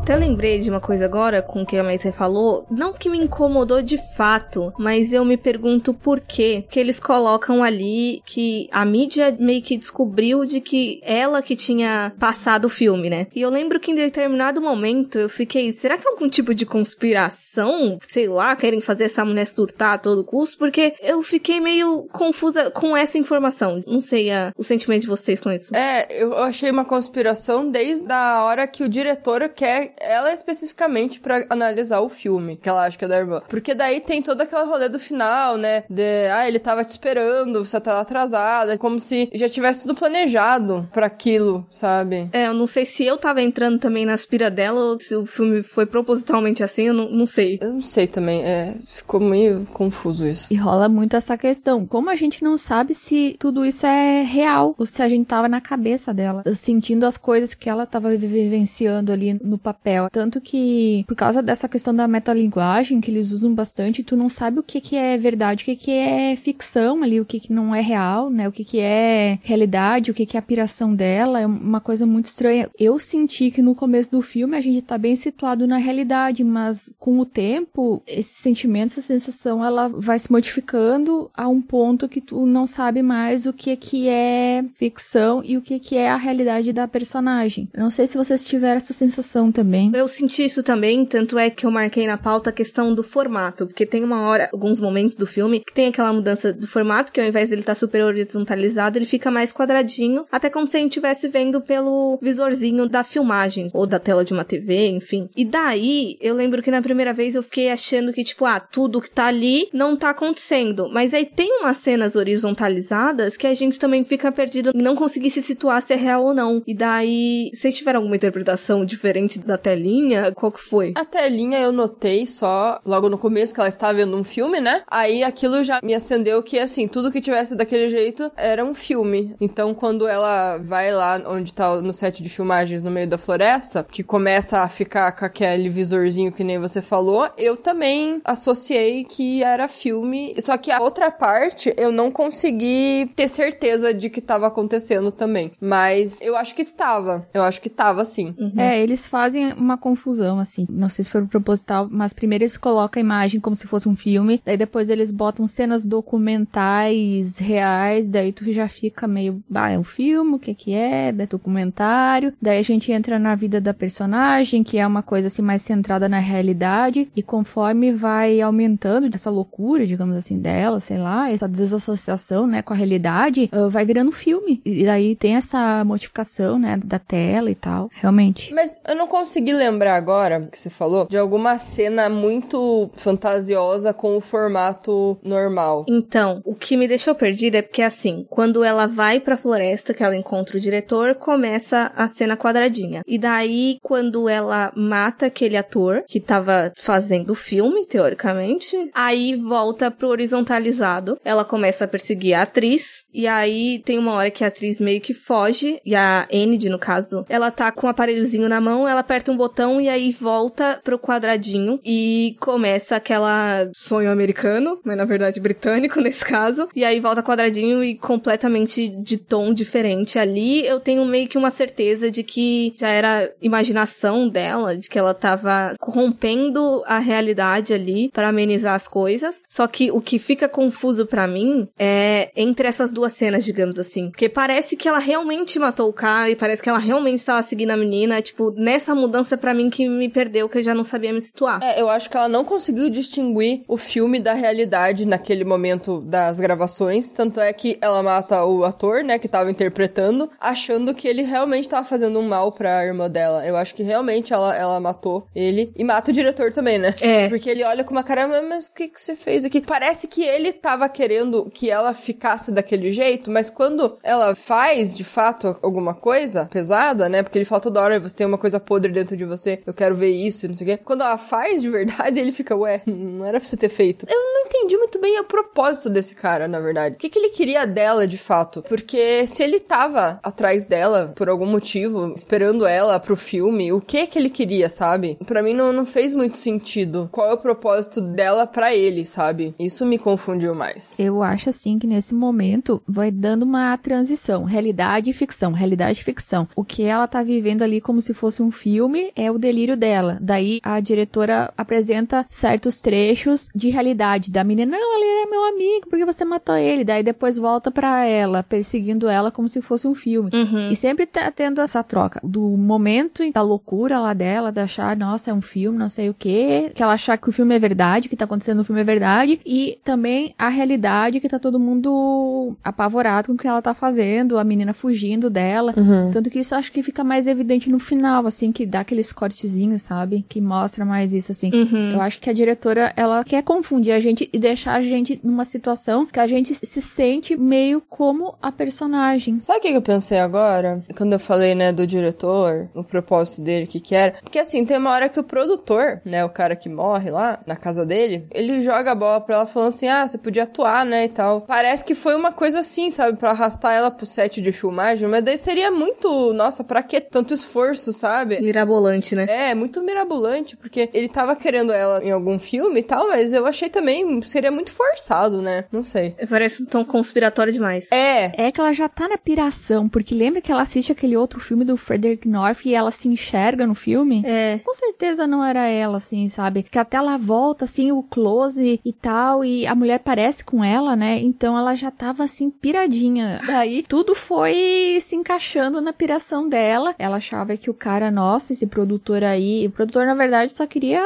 Até 0.02 0.16
lembrei 0.16 0.58
de 0.58 0.68
uma 0.68 0.80
coisa 0.80 1.04
agora 1.04 1.40
com 1.40 1.62
o 1.62 1.66
que 1.66 1.76
a 1.76 1.84
Maite 1.84 2.10
falou, 2.10 2.66
não 2.68 2.92
que 2.92 3.08
me 3.08 3.16
incomodou 3.16 3.80
de 3.80 3.96
fato, 4.16 4.72
mas 4.76 5.12
eu 5.12 5.24
me 5.24 5.36
pergunto 5.36 5.94
por 5.94 6.18
quê 6.18 6.64
que 6.68 6.80
eles 6.80 6.98
colocam 6.98 7.62
ali 7.62 8.20
que 8.26 8.68
a 8.72 8.84
mídia 8.84 9.32
meio 9.38 9.62
que 9.62 9.76
descobriu 9.76 10.44
de 10.44 10.60
que 10.60 11.00
ela 11.04 11.40
que 11.40 11.54
tinha 11.54 12.12
passado 12.18 12.64
o 12.64 12.68
filme, 12.68 13.08
né? 13.08 13.28
E 13.32 13.40
eu 13.40 13.48
lembro 13.48 13.78
que 13.78 13.92
em 13.92 13.94
determinado 13.94 14.60
momento 14.60 15.20
eu 15.20 15.28
fiquei, 15.28 15.70
será 15.70 15.96
que 15.96 16.08
é 16.08 16.10
algum 16.10 16.28
tipo 16.28 16.52
de 16.52 16.66
conspiração? 16.66 17.96
Sei 18.08 18.26
lá, 18.26 18.56
querem 18.56 18.80
fazer 18.80 19.04
essa 19.04 19.24
mulher 19.24 19.46
surtar 19.46 19.94
a 19.94 19.98
todo 19.98 20.24
custo? 20.24 20.58
Porque 20.58 20.96
eu 21.00 21.22
fiquei 21.22 21.60
meio 21.60 22.08
confusa 22.10 22.72
com 22.72 22.96
essa 22.96 23.18
informação. 23.18 23.80
Não 23.86 24.00
sei 24.00 24.32
a, 24.32 24.52
o 24.58 24.64
sentimento 24.64 25.02
de 25.02 25.06
vocês 25.06 25.40
com 25.40 25.52
isso. 25.52 25.72
É, 25.76 26.24
eu 26.24 26.34
achei 26.38 26.72
uma 26.72 26.84
conspiração 26.84 27.70
desde 27.70 28.10
a 28.12 28.42
hora 28.42 28.66
que 28.66 28.82
o 28.82 28.88
diretor 28.88 29.48
quer 29.50 29.91
ela 29.98 30.32
especificamente 30.32 31.20
para 31.20 31.46
analisar 31.48 32.00
o 32.00 32.08
filme, 32.08 32.56
que 32.56 32.68
ela 32.68 32.84
acha 32.84 32.98
que 32.98 33.04
é 33.04 33.08
da 33.08 33.18
irmã. 33.18 33.42
Porque 33.48 33.74
daí 33.74 34.00
tem 34.00 34.22
todo 34.22 34.40
aquele 34.40 34.64
rolê 34.64 34.88
do 34.88 34.98
final, 34.98 35.56
né? 35.56 35.84
De, 35.88 36.26
ah, 36.32 36.48
ele 36.48 36.58
tava 36.58 36.84
te 36.84 36.90
esperando, 36.90 37.64
você 37.64 37.80
tá 37.80 38.00
atrasada, 38.00 38.78
como 38.78 38.98
se 38.98 39.30
já 39.32 39.48
tivesse 39.48 39.82
tudo 39.82 39.94
planejado 39.94 40.88
para 40.92 41.06
aquilo, 41.06 41.66
sabe? 41.70 42.28
É, 42.32 42.46
eu 42.46 42.54
não 42.54 42.66
sei 42.66 42.86
se 42.86 43.04
eu 43.04 43.16
tava 43.16 43.42
entrando 43.42 43.78
também 43.78 44.04
na 44.04 44.14
aspira 44.14 44.50
dela 44.50 44.80
ou 44.80 45.00
se 45.00 45.14
o 45.14 45.26
filme 45.26 45.62
foi 45.62 45.86
propositalmente 45.86 46.62
assim, 46.62 46.84
eu 46.88 46.94
não, 46.94 47.10
não 47.10 47.26
sei. 47.26 47.58
Eu 47.60 47.74
não 47.74 47.82
sei 47.82 48.06
também, 48.06 48.42
é, 48.42 48.74
ficou 48.86 49.20
meio 49.20 49.66
confuso 49.72 50.26
isso. 50.26 50.52
E 50.52 50.56
rola 50.56 50.88
muito 50.88 51.16
essa 51.16 51.36
questão, 51.36 51.86
como 51.86 52.10
a 52.10 52.16
gente 52.16 52.42
não 52.42 52.56
sabe 52.56 52.94
se 52.94 53.36
tudo 53.38 53.64
isso 53.64 53.86
é 53.86 54.22
real, 54.22 54.74
ou 54.78 54.86
se 54.86 55.02
a 55.02 55.08
gente 55.08 55.26
tava 55.26 55.48
na 55.48 55.60
cabeça 55.60 56.12
dela, 56.12 56.42
sentindo 56.54 57.06
as 57.06 57.16
coisas 57.16 57.54
que 57.54 57.68
ela 57.68 57.86
tava 57.86 58.16
vivenciando 58.16 59.12
ali 59.12 59.34
no 59.34 59.58
papel 59.58 59.81
papel. 59.82 60.08
Tanto 60.10 60.40
que, 60.40 61.04
por 61.06 61.16
causa 61.16 61.42
dessa 61.42 61.68
questão 61.68 61.94
da 61.94 62.06
metalinguagem 62.06 63.00
que 63.00 63.10
eles 63.10 63.32
usam 63.32 63.52
bastante, 63.52 64.04
tu 64.04 64.16
não 64.16 64.28
sabe 64.28 64.60
o 64.60 64.62
que 64.62 64.80
que 64.80 64.96
é 64.96 65.18
verdade, 65.18 65.62
o 65.62 65.66
que 65.66 65.76
que 65.76 65.90
é 65.90 66.36
ficção 66.36 67.02
ali, 67.02 67.20
o 67.20 67.24
que 67.24 67.40
que 67.40 67.52
não 67.52 67.74
é 67.74 67.80
real, 67.80 68.30
né? 68.30 68.48
O 68.48 68.52
que 68.52 68.64
que 68.64 68.78
é 68.78 69.38
realidade, 69.42 70.10
o 70.10 70.14
que 70.14 70.24
que 70.24 70.36
é 70.36 70.40
a 70.40 70.42
piração 70.42 70.94
dela. 70.94 71.40
É 71.40 71.46
uma 71.46 71.80
coisa 71.80 72.06
muito 72.06 72.26
estranha. 72.26 72.70
Eu 72.78 72.98
senti 73.00 73.50
que 73.50 73.60
no 73.60 73.74
começo 73.74 74.12
do 74.12 74.22
filme 74.22 74.56
a 74.56 74.60
gente 74.60 74.82
tá 74.82 74.96
bem 74.96 75.16
situado 75.16 75.66
na 75.66 75.76
realidade, 75.76 76.44
mas 76.44 76.92
com 76.98 77.18
o 77.18 77.26
tempo, 77.26 78.02
esse 78.06 78.34
sentimento, 78.34 78.92
essa 78.92 79.00
sensação, 79.00 79.64
ela 79.64 79.88
vai 79.88 80.18
se 80.18 80.30
modificando 80.30 81.30
a 81.34 81.48
um 81.48 81.60
ponto 81.60 82.08
que 82.08 82.20
tu 82.20 82.46
não 82.46 82.66
sabe 82.66 83.02
mais 83.02 83.46
o 83.46 83.52
que 83.52 83.76
que 83.76 84.08
é 84.08 84.64
ficção 84.74 85.42
e 85.44 85.56
o 85.56 85.62
que 85.62 85.78
que 85.78 85.96
é 85.96 86.10
a 86.10 86.16
realidade 86.16 86.72
da 86.72 86.86
personagem. 86.86 87.68
Eu 87.72 87.82
não 87.82 87.90
sei 87.90 88.06
se 88.06 88.16
vocês 88.16 88.44
tiveram 88.44 88.76
essa 88.76 88.92
sensação 88.92 89.50
também 89.50 89.71
também. 89.72 89.90
Eu 89.94 90.06
senti 90.06 90.44
isso 90.44 90.62
também, 90.62 91.04
tanto 91.06 91.38
é 91.38 91.48
que 91.48 91.64
eu 91.64 91.70
marquei 91.70 92.06
na 92.06 92.18
pauta 92.18 92.50
a 92.50 92.52
questão 92.52 92.94
do 92.94 93.02
formato, 93.02 93.66
porque 93.66 93.86
tem 93.86 94.04
uma 94.04 94.28
hora, 94.28 94.50
alguns 94.52 94.78
momentos 94.78 95.14
do 95.14 95.26
filme, 95.26 95.60
que 95.60 95.72
tem 95.72 95.88
aquela 95.88 96.12
mudança 96.12 96.52
do 96.52 96.66
formato, 96.66 97.10
que 97.10 97.20
ao 97.20 97.26
invés 97.26 97.48
dele 97.48 97.62
estar 97.62 97.72
tá 97.72 97.78
super 97.78 98.02
horizontalizado, 98.02 98.98
ele 98.98 99.06
fica 99.06 99.30
mais 99.30 99.52
quadradinho, 99.52 100.26
até 100.30 100.50
como 100.50 100.66
se 100.66 100.76
a 100.76 100.80
gente 100.80 100.92
estivesse 100.92 101.28
vendo 101.28 101.60
pelo 101.60 102.18
visorzinho 102.20 102.88
da 102.88 103.02
filmagem, 103.02 103.70
ou 103.72 103.86
da 103.86 103.98
tela 103.98 104.24
de 104.24 104.32
uma 104.32 104.44
TV, 104.44 104.88
enfim. 104.88 105.30
E 105.34 105.44
daí, 105.44 106.16
eu 106.20 106.34
lembro 106.34 106.62
que 106.62 106.70
na 106.70 106.82
primeira 106.82 107.12
vez 107.12 107.34
eu 107.34 107.42
fiquei 107.42 107.70
achando 107.70 108.12
que, 108.12 108.24
tipo, 108.24 108.44
ah, 108.44 108.60
tudo 108.60 109.00
que 109.00 109.10
tá 109.10 109.26
ali 109.26 109.68
não 109.72 109.96
tá 109.96 110.10
acontecendo. 110.10 110.90
Mas 110.92 111.14
aí 111.14 111.24
tem 111.24 111.60
umas 111.60 111.78
cenas 111.78 112.16
horizontalizadas 112.16 113.36
que 113.36 113.46
a 113.46 113.54
gente 113.54 113.78
também 113.78 114.04
fica 114.04 114.30
perdido 114.30 114.72
e 114.74 114.82
não 114.82 114.94
conseguir 114.94 115.30
se 115.30 115.40
situar 115.40 115.80
se 115.80 115.94
é 115.94 115.96
real 115.96 116.24
ou 116.24 116.34
não. 116.34 116.62
E 116.66 116.74
daí, 116.74 117.50
se 117.54 117.72
tiver 117.72 117.96
alguma 117.96 118.16
interpretação 118.16 118.84
diferente 118.84 119.38
da 119.38 119.56
telinha? 119.62 120.32
Qual 120.32 120.50
que 120.50 120.60
foi? 120.60 120.92
A 120.96 121.04
telinha 121.04 121.58
eu 121.58 121.72
notei 121.72 122.26
só 122.26 122.80
logo 122.84 123.08
no 123.08 123.18
começo 123.18 123.54
que 123.54 123.60
ela 123.60 123.68
estava 123.68 123.94
vendo 123.94 124.16
um 124.16 124.24
filme, 124.24 124.60
né? 124.60 124.82
Aí 124.88 125.22
aquilo 125.22 125.62
já 125.62 125.80
me 125.82 125.94
acendeu 125.94 126.42
que, 126.42 126.58
assim, 126.58 126.88
tudo 126.88 127.10
que 127.10 127.20
tivesse 127.20 127.54
daquele 127.54 127.88
jeito 127.88 128.30
era 128.36 128.64
um 128.64 128.74
filme. 128.74 129.34
Então, 129.40 129.74
quando 129.74 130.06
ela 130.06 130.58
vai 130.58 130.92
lá 130.92 131.22
onde 131.26 131.52
tá 131.52 131.80
no 131.80 131.92
set 131.92 132.22
de 132.22 132.28
filmagens 132.28 132.82
no 132.82 132.90
meio 132.90 133.08
da 133.08 133.18
floresta, 133.18 133.86
que 133.90 134.02
começa 134.02 134.60
a 134.60 134.68
ficar 134.68 135.12
com 135.12 135.24
aquele 135.24 135.68
visorzinho 135.68 136.32
que 136.32 136.44
nem 136.44 136.58
você 136.58 136.82
falou, 136.82 137.28
eu 137.38 137.56
também 137.56 138.20
associei 138.24 139.04
que 139.04 139.42
era 139.42 139.68
filme. 139.68 140.34
Só 140.40 140.56
que 140.56 140.70
a 140.70 140.80
outra 140.80 141.10
parte 141.10 141.72
eu 141.76 141.92
não 141.92 142.10
consegui 142.10 143.10
ter 143.14 143.28
certeza 143.28 143.94
de 143.94 144.10
que 144.10 144.18
estava 144.18 144.46
acontecendo 144.46 145.12
também. 145.12 145.52
Mas 145.60 146.20
eu 146.20 146.36
acho 146.36 146.54
que 146.54 146.62
estava. 146.62 147.26
Eu 147.32 147.42
acho 147.42 147.60
que 147.60 147.68
estava 147.68 148.04
sim. 148.04 148.34
Uhum. 148.38 148.54
É, 148.58 148.80
eles 148.80 149.06
fazem 149.06 149.51
uma 149.54 149.76
confusão, 149.76 150.38
assim. 150.38 150.66
Não 150.70 150.88
sei 150.88 151.04
se 151.04 151.10
foi 151.10 151.24
proposital, 151.26 151.88
mas 151.90 152.12
primeiro 152.12 152.44
eles 152.44 152.56
colocam 152.56 153.00
a 153.00 153.04
imagem 153.04 153.40
como 153.40 153.56
se 153.56 153.66
fosse 153.66 153.88
um 153.88 153.96
filme, 153.96 154.40
daí 154.44 154.56
depois 154.56 154.88
eles 154.88 155.10
botam 155.10 155.46
cenas 155.46 155.84
documentais 155.84 157.38
reais, 157.38 158.08
daí 158.08 158.32
tu 158.32 158.52
já 158.52 158.68
fica 158.68 159.06
meio, 159.06 159.42
ah, 159.54 159.70
é 159.70 159.78
um 159.78 159.84
filme, 159.84 160.34
o 160.34 160.38
que 160.38 160.54
que 160.54 160.74
é? 160.74 161.08
É 161.08 161.26
documentário. 161.26 162.32
Daí 162.40 162.58
a 162.58 162.62
gente 162.62 162.92
entra 162.92 163.18
na 163.18 163.34
vida 163.34 163.60
da 163.60 163.72
personagem, 163.72 164.62
que 164.62 164.78
é 164.78 164.86
uma 164.86 165.02
coisa 165.02 165.28
assim 165.28 165.42
mais 165.42 165.62
centrada 165.62 166.08
na 166.08 166.18
realidade, 166.18 167.08
e 167.14 167.22
conforme 167.22 167.92
vai 167.92 168.40
aumentando 168.40 169.10
essa 169.12 169.30
loucura, 169.30 169.86
digamos 169.86 170.16
assim, 170.16 170.38
dela, 170.38 170.80
sei 170.80 170.98
lá, 170.98 171.30
essa 171.30 171.48
desassociação, 171.48 172.46
né, 172.46 172.62
com 172.62 172.72
a 172.72 172.76
realidade, 172.76 173.50
uh, 173.52 173.68
vai 173.70 173.84
virando 173.84 174.12
filme. 174.12 174.60
E 174.64 174.84
daí 174.84 175.16
tem 175.16 175.36
essa 175.36 175.84
modificação, 175.84 176.58
né, 176.58 176.78
da 176.82 176.98
tela 176.98 177.50
e 177.50 177.54
tal, 177.54 177.88
realmente. 177.92 178.52
Mas 178.54 178.80
eu 178.86 178.96
não 178.96 179.06
consigo 179.06 179.41
consegui 179.42 179.52
lembrar 179.52 179.96
agora, 179.96 180.40
que 180.50 180.58
você 180.58 180.70
falou, 180.70 181.06
de 181.08 181.16
alguma 181.16 181.58
cena 181.58 182.08
muito 182.08 182.90
fantasiosa 182.94 183.92
com 183.92 184.16
o 184.16 184.20
formato 184.20 185.18
normal. 185.22 185.84
Então, 185.88 186.40
o 186.44 186.54
que 186.54 186.76
me 186.76 186.86
deixou 186.86 187.14
perdida 187.14 187.58
é 187.58 187.62
porque, 187.62 187.82
assim, 187.82 188.24
quando 188.30 188.62
ela 188.62 188.86
vai 188.86 189.18
pra 189.18 189.36
floresta, 189.36 189.92
que 189.92 190.02
ela 190.02 190.16
encontra 190.16 190.56
o 190.56 190.60
diretor, 190.60 191.16
começa 191.16 191.90
a 191.96 192.06
cena 192.06 192.36
quadradinha. 192.36 193.02
E 193.06 193.18
daí, 193.18 193.78
quando 193.82 194.28
ela 194.28 194.72
mata 194.76 195.26
aquele 195.26 195.56
ator 195.56 196.04
que 196.06 196.20
tava 196.20 196.72
fazendo 196.76 197.30
o 197.30 197.34
filme, 197.34 197.86
teoricamente, 197.86 198.76
aí 198.94 199.34
volta 199.34 199.90
pro 199.90 200.08
horizontalizado. 200.08 201.18
Ela 201.24 201.44
começa 201.44 201.84
a 201.84 201.88
perseguir 201.88 202.34
a 202.34 202.42
atriz, 202.42 203.04
e 203.12 203.26
aí 203.26 203.80
tem 203.84 203.98
uma 203.98 204.12
hora 204.12 204.30
que 204.30 204.44
a 204.44 204.48
atriz 204.48 204.80
meio 204.80 205.00
que 205.00 205.14
foge, 205.14 205.80
e 205.84 205.96
a 205.96 206.28
Enid, 206.30 206.68
no 206.68 206.78
caso, 206.78 207.24
ela 207.28 207.50
tá 207.50 207.72
com 207.72 207.86
um 207.86 207.90
aparelhozinho 207.90 208.48
na 208.48 208.60
mão, 208.60 208.86
ela 208.86 209.00
aperta 209.00 209.31
um 209.32 209.36
botão 209.36 209.80
e 209.80 209.88
aí 209.88 210.10
volta 210.12 210.80
pro 210.82 210.98
quadradinho 210.98 211.80
e 211.84 212.36
começa 212.40 212.96
aquela 212.96 213.68
sonho 213.74 214.10
americano, 214.10 214.78
mas 214.84 214.96
na 214.96 215.04
verdade 215.04 215.40
britânico 215.40 215.98
nesse 216.00 216.24
caso. 216.24 216.68
E 216.74 216.84
aí 216.84 217.00
volta 217.00 217.22
quadradinho 217.22 217.82
e 217.82 217.96
completamente 217.96 218.88
de 218.88 219.16
tom 219.16 219.52
diferente. 219.52 220.18
Ali 220.18 220.66
eu 220.66 220.80
tenho 220.80 221.04
meio 221.04 221.28
que 221.28 221.38
uma 221.38 221.50
certeza 221.50 222.10
de 222.10 222.22
que 222.22 222.74
já 222.76 222.88
era 222.88 223.32
imaginação 223.40 224.28
dela, 224.28 224.76
de 224.76 224.88
que 224.88 224.98
ela 224.98 225.14
tava 225.14 225.74
corrompendo 225.80 226.82
a 226.86 226.98
realidade 226.98 227.72
ali 227.72 228.10
para 228.10 228.28
amenizar 228.28 228.74
as 228.74 228.86
coisas. 228.86 229.42
Só 229.48 229.66
que 229.66 229.90
o 229.90 230.00
que 230.00 230.18
fica 230.18 230.48
confuso 230.48 231.06
para 231.06 231.26
mim 231.26 231.68
é 231.78 232.30
entre 232.36 232.68
essas 232.68 232.92
duas 232.92 233.12
cenas, 233.12 233.44
digamos 233.44 233.78
assim. 233.78 234.10
Porque 234.10 234.28
parece 234.28 234.76
que 234.76 234.88
ela 234.88 234.98
realmente 234.98 235.58
matou 235.58 235.88
o 235.88 235.92
cara 235.92 236.30
e 236.30 236.36
parece 236.36 236.62
que 236.62 236.68
ela 236.68 236.78
realmente 236.78 237.18
estava 237.18 237.42
seguindo 237.42 237.70
a 237.70 237.76
menina. 237.76 238.20
Tipo, 238.20 238.52
nessa 238.56 238.94
mudança 238.94 239.11
para 239.40 239.54
mim 239.54 239.68
que 239.70 239.88
me 239.88 240.08
perdeu, 240.08 240.48
que 240.48 240.58
eu 240.58 240.62
já 240.62 240.74
não 240.74 240.84
sabia 240.84 241.12
me 241.12 241.20
situar. 241.20 241.60
É, 241.62 241.80
eu 241.80 241.88
acho 241.88 242.08
que 242.08 242.16
ela 242.16 242.28
não 242.28 242.44
conseguiu 242.44 242.90
distinguir 242.90 243.62
o 243.68 243.76
filme 243.76 244.18
da 244.20 244.32
realidade 244.34 245.06
naquele 245.06 245.44
momento 245.44 246.00
das 246.00 246.38
gravações. 246.40 247.12
Tanto 247.12 247.40
é 247.40 247.52
que 247.52 247.78
ela 247.80 248.02
mata 248.02 248.44
o 248.44 248.64
ator, 248.64 249.02
né, 249.04 249.18
que 249.18 249.28
tava 249.28 249.50
interpretando, 249.50 250.28
achando 250.40 250.94
que 250.94 251.06
ele 251.08 251.22
realmente 251.22 251.68
tava 251.68 251.86
fazendo 251.86 252.18
um 252.18 252.28
mal 252.28 252.52
pra 252.52 252.84
irmã 252.86 253.08
dela. 253.10 253.46
Eu 253.46 253.56
acho 253.56 253.74
que 253.74 253.82
realmente 253.82 254.32
ela, 254.32 254.56
ela 254.56 254.80
matou 254.80 255.26
ele. 255.34 255.72
E 255.76 255.84
mata 255.84 256.10
o 256.10 256.14
diretor 256.14 256.52
também, 256.52 256.78
né? 256.78 256.94
É. 257.00 257.28
Porque 257.28 257.48
ele 257.50 257.64
olha 257.64 257.84
com 257.84 257.92
uma 257.92 258.02
cara, 258.04 258.26
"Mas- 258.28 258.44
mas 258.48 258.66
o 258.66 258.74
que, 258.74 258.88
que 258.88 259.00
você 259.00 259.16
fez 259.16 259.44
aqui? 259.44 259.60
Parece 259.60 260.06
que 260.06 260.22
ele 260.22 260.52
tava 260.52 260.88
querendo 260.88 261.50
que 261.52 261.70
ela 261.70 261.94
ficasse 261.94 262.50
daquele 262.52 262.92
jeito, 262.92 263.30
mas 263.30 263.48
quando 263.50 263.96
ela 264.02 264.34
faz, 264.34 264.96
de 264.96 265.04
fato, 265.04 265.56
alguma 265.62 265.94
coisa 265.94 266.46
pesada, 266.46 267.08
né? 267.08 267.22
Porque 267.22 267.38
ele 267.38 267.44
fala 267.44 267.60
toda 267.60 267.80
hora, 267.80 267.98
você 268.00 268.14
tem 268.14 268.26
uma 268.26 268.38
coisa 268.38 268.60
podre 268.60 268.92
dentro 268.92 269.01
de 269.04 269.24
você, 269.24 269.60
eu 269.66 269.74
quero 269.74 269.94
ver 269.94 270.10
isso, 270.10 270.46
não 270.46 270.54
sei 270.54 270.66
o 270.66 270.70
quê. 270.70 270.82
Quando 270.84 271.02
ela 271.02 271.18
faz 271.18 271.60
de 271.62 271.68
verdade, 271.68 272.18
ele 272.20 272.32
fica, 272.32 272.56
ué, 272.56 272.82
não 272.86 273.24
era 273.26 273.38
pra 273.40 273.48
você 273.48 273.56
ter 273.56 273.68
feito. 273.68 274.06
Eu 274.08 274.16
não 274.16 274.46
entendi 274.46 274.76
muito 274.76 275.00
bem 275.00 275.18
o 275.20 275.24
propósito 275.24 275.90
desse 275.90 276.14
cara, 276.14 276.46
na 276.46 276.60
verdade. 276.60 276.96
O 276.96 276.98
que, 276.98 277.08
que 277.08 277.18
ele 277.18 277.30
queria 277.30 277.66
dela, 277.66 278.06
de 278.06 278.18
fato? 278.18 278.62
Porque 278.62 279.26
se 279.26 279.42
ele 279.42 279.60
tava 279.60 280.20
atrás 280.22 280.64
dela, 280.64 281.12
por 281.16 281.28
algum 281.28 281.46
motivo, 281.46 282.12
esperando 282.14 282.66
ela 282.66 283.00
pro 283.00 283.16
filme, 283.16 283.72
o 283.72 283.80
que 283.80 284.06
que 284.06 284.18
ele 284.18 284.30
queria, 284.30 284.68
sabe? 284.68 285.18
Pra 285.26 285.42
mim 285.42 285.54
não, 285.54 285.72
não 285.72 285.86
fez 285.86 286.14
muito 286.14 286.36
sentido. 286.36 287.08
Qual 287.10 287.30
é 287.30 287.34
o 287.34 287.38
propósito 287.38 288.00
dela 288.00 288.46
pra 288.46 288.74
ele, 288.74 289.04
sabe? 289.04 289.54
Isso 289.58 289.86
me 289.86 289.98
confundiu 289.98 290.54
mais. 290.54 290.98
Eu 290.98 291.22
acho 291.22 291.50
assim 291.50 291.78
que 291.78 291.86
nesse 291.86 292.14
momento 292.14 292.82
vai 292.86 293.10
dando 293.10 293.44
uma 293.44 293.76
transição, 293.78 294.44
realidade 294.44 295.10
e 295.10 295.12
ficção, 295.12 295.52
realidade 295.52 296.00
e 296.00 296.04
ficção. 296.04 296.48
O 296.54 296.64
que 296.64 296.82
ela 296.82 297.06
tá 297.06 297.22
vivendo 297.22 297.62
ali 297.62 297.80
como 297.80 298.00
se 298.02 298.12
fosse 298.12 298.42
um 298.42 298.50
filme 298.50 298.91
é 299.16 299.30
o 299.30 299.38
delírio 299.38 299.76
dela. 299.76 300.18
Daí 300.20 300.60
a 300.62 300.80
diretora 300.80 301.52
apresenta 301.56 302.26
certos 302.28 302.80
trechos 302.80 303.48
de 303.54 303.70
realidade 303.70 304.30
da 304.30 304.44
menina, 304.44 304.76
não, 304.76 304.96
ele 304.96 305.20
era 305.20 305.30
meu 305.30 305.44
amigo, 305.44 305.86
porque 305.88 306.04
você 306.04 306.24
matou 306.24 306.56
ele? 306.56 306.84
Daí 306.84 307.02
depois 307.02 307.38
volta 307.38 307.70
pra 307.70 308.04
ela, 308.04 308.42
perseguindo 308.42 309.08
ela 309.08 309.30
como 309.30 309.48
se 309.48 309.60
fosse 309.60 309.86
um 309.86 309.94
filme. 309.94 310.30
Uhum. 310.32 310.68
E 310.68 310.76
sempre 310.76 311.06
tá 311.06 311.30
tendo 311.30 311.60
essa 311.60 311.82
troca 311.82 312.20
do 312.22 312.42
momento 312.42 313.22
da 313.32 313.42
loucura 313.42 313.98
lá 313.98 314.12
dela, 314.12 314.50
de 314.50 314.60
achar, 314.60 314.96
nossa, 314.96 315.30
é 315.30 315.34
um 315.34 315.40
filme, 315.40 315.78
não 315.78 315.88
sei 315.88 316.08
o 316.08 316.14
quê, 316.14 316.70
que 316.74 316.82
ela 316.82 316.92
achar 316.92 317.16
que 317.16 317.28
o 317.28 317.32
filme 317.32 317.54
é 317.54 317.58
verdade, 317.58 318.06
o 318.06 318.10
que 318.10 318.16
tá 318.16 318.24
acontecendo 318.24 318.58
no 318.58 318.64
filme 318.64 318.80
é 318.80 318.84
verdade, 318.84 319.40
e 319.44 319.78
também 319.84 320.34
a 320.38 320.48
realidade 320.48 321.20
que 321.20 321.28
tá 321.28 321.38
todo 321.38 321.58
mundo 321.58 322.56
apavorado 322.62 323.28
com 323.28 323.34
o 323.34 323.36
que 323.36 323.46
ela 323.46 323.62
tá 323.62 323.74
fazendo, 323.74 324.38
a 324.38 324.44
menina 324.44 324.72
fugindo 324.72 325.30
dela. 325.30 325.74
Tanto 326.12 326.30
que 326.30 326.40
isso 326.40 326.54
acho 326.54 326.72
que 326.72 326.82
fica 326.82 327.04
mais 327.04 327.26
evidente 327.26 327.70
no 327.70 327.78
final, 327.78 328.26
assim, 328.26 328.52
que 328.52 328.66
dá 328.66 328.81
aqueles 328.82 329.12
cortezinhos, 329.12 329.82
sabe? 329.82 330.24
Que 330.28 330.40
mostra 330.40 330.84
mais 330.84 331.12
isso, 331.12 331.32
assim. 331.32 331.50
Uhum. 331.52 331.92
Eu 331.92 332.00
acho 332.00 332.20
que 332.20 332.30
a 332.30 332.32
diretora, 332.32 332.92
ela 332.96 333.24
quer 333.24 333.42
confundir 333.42 333.94
a 333.94 334.00
gente 334.00 334.28
e 334.32 334.38
deixar 334.38 334.74
a 334.74 334.82
gente 334.82 335.20
numa 335.22 335.44
situação 335.44 336.06
que 336.06 336.20
a 336.20 336.26
gente 336.26 336.54
se 336.54 336.82
sente 336.82 337.36
meio 337.36 337.80
como 337.80 338.34
a 338.40 338.52
personagem. 338.52 339.40
Sabe 339.40 339.58
o 339.58 339.62
que 339.62 339.68
eu 339.68 339.82
pensei 339.82 340.18
agora? 340.18 340.84
Quando 340.96 341.12
eu 341.14 341.18
falei, 341.18 341.54
né, 341.54 341.72
do 341.72 341.86
diretor, 341.86 342.68
o 342.74 342.84
propósito 342.84 343.42
dele, 343.42 343.64
o 343.64 343.68
que 343.68 343.80
que 343.80 343.94
era? 343.94 344.12
Porque 344.22 344.38
assim, 344.38 344.64
tem 344.64 344.78
uma 344.78 344.90
hora 344.90 345.08
que 345.08 345.20
o 345.20 345.24
produtor, 345.24 346.00
né, 346.04 346.24
o 346.24 346.30
cara 346.30 346.56
que 346.56 346.68
morre 346.68 347.10
lá 347.10 347.40
na 347.46 347.56
casa 347.56 347.84
dele, 347.84 348.26
ele 348.30 348.62
joga 348.62 348.92
a 348.92 348.94
bola 348.94 349.20
pra 349.20 349.36
ela 349.36 349.46
falando 349.46 349.68
assim, 349.68 349.88
ah, 349.88 350.06
você 350.06 350.18
podia 350.18 350.44
atuar, 350.44 350.84
né, 350.84 351.04
e 351.04 351.08
tal. 351.08 351.42
Parece 351.42 351.84
que 351.84 351.94
foi 351.94 352.14
uma 352.14 352.32
coisa 352.32 352.60
assim, 352.60 352.90
sabe, 352.90 353.16
pra 353.16 353.30
arrastar 353.30 353.72
ela 353.72 353.90
pro 353.90 354.06
set 354.06 354.40
de 354.40 354.52
filmagem, 354.52 355.08
mas 355.08 355.24
daí 355.24 355.38
seria 355.38 355.70
muito, 355.70 356.32
nossa, 356.32 356.64
pra 356.64 356.82
que 356.82 357.00
tanto 357.00 357.34
esforço, 357.34 357.92
sabe? 357.92 358.38
Mirabolante, 358.72 359.14
né? 359.14 359.26
É, 359.28 359.54
muito 359.54 359.82
mirabolante, 359.82 360.56
porque 360.56 360.88
ele 360.94 361.08
tava 361.08 361.36
querendo 361.36 361.72
ela 361.72 362.02
em 362.02 362.10
algum 362.10 362.38
filme 362.38 362.80
e 362.80 362.82
tal, 362.82 363.08
mas 363.08 363.32
eu 363.32 363.44
achei 363.46 363.68
também, 363.68 364.22
seria 364.22 364.50
muito 364.50 364.72
forçado, 364.72 365.42
né? 365.42 365.64
Não 365.70 365.84
sei. 365.84 366.16
Parece 366.28 366.62
um 366.62 366.66
tom 366.66 366.84
conspiratório 366.84 367.52
demais. 367.52 367.90
É, 367.92 368.46
É 368.46 368.50
que 368.50 368.60
ela 368.60 368.72
já 368.72 368.88
tá 368.88 369.08
na 369.08 369.18
piração, 369.18 369.88
porque 369.88 370.14
lembra 370.14 370.40
que 370.40 370.50
ela 370.50 370.62
assiste 370.62 370.90
aquele 370.90 371.16
outro 371.16 371.38
filme 371.38 371.64
do 371.64 371.76
Frederick 371.76 372.26
North 372.26 372.64
e 372.64 372.74
ela 372.74 372.90
se 372.90 373.08
enxerga 373.08 373.66
no 373.66 373.74
filme? 373.74 374.22
É. 374.24 374.58
Com 374.64 374.74
certeza 374.74 375.26
não 375.26 375.44
era 375.44 375.66
ela, 375.68 375.98
assim, 375.98 376.26
sabe? 376.28 376.62
Que 376.62 376.78
até 376.78 376.96
ela 376.96 377.18
volta, 377.18 377.64
assim, 377.64 377.92
o 377.92 378.02
close 378.02 378.80
e 378.84 378.92
tal, 378.92 379.44
e 379.44 379.66
a 379.66 379.74
mulher 379.74 379.98
parece 379.98 380.44
com 380.44 380.64
ela, 380.64 380.96
né? 380.96 381.18
Então 381.20 381.58
ela 381.58 381.74
já 381.74 381.90
tava, 381.90 382.24
assim, 382.24 382.50
piradinha. 382.50 383.40
Daí 383.46 383.82
tudo 383.82 384.14
foi 384.14 384.98
se 385.00 385.14
encaixando 385.14 385.80
na 385.80 385.92
piração 385.92 386.48
dela. 386.48 386.94
Ela 386.98 387.16
achava 387.16 387.56
que 387.56 387.68
o 387.70 387.74
cara, 387.74 388.10
nossa, 388.10 388.52
esse 388.62 388.66
produtor 388.66 389.24
aí. 389.24 389.66
O 389.66 389.70
produtor, 389.70 390.06
na 390.06 390.14
verdade, 390.14 390.52
só 390.52 390.66
queria 390.66 391.02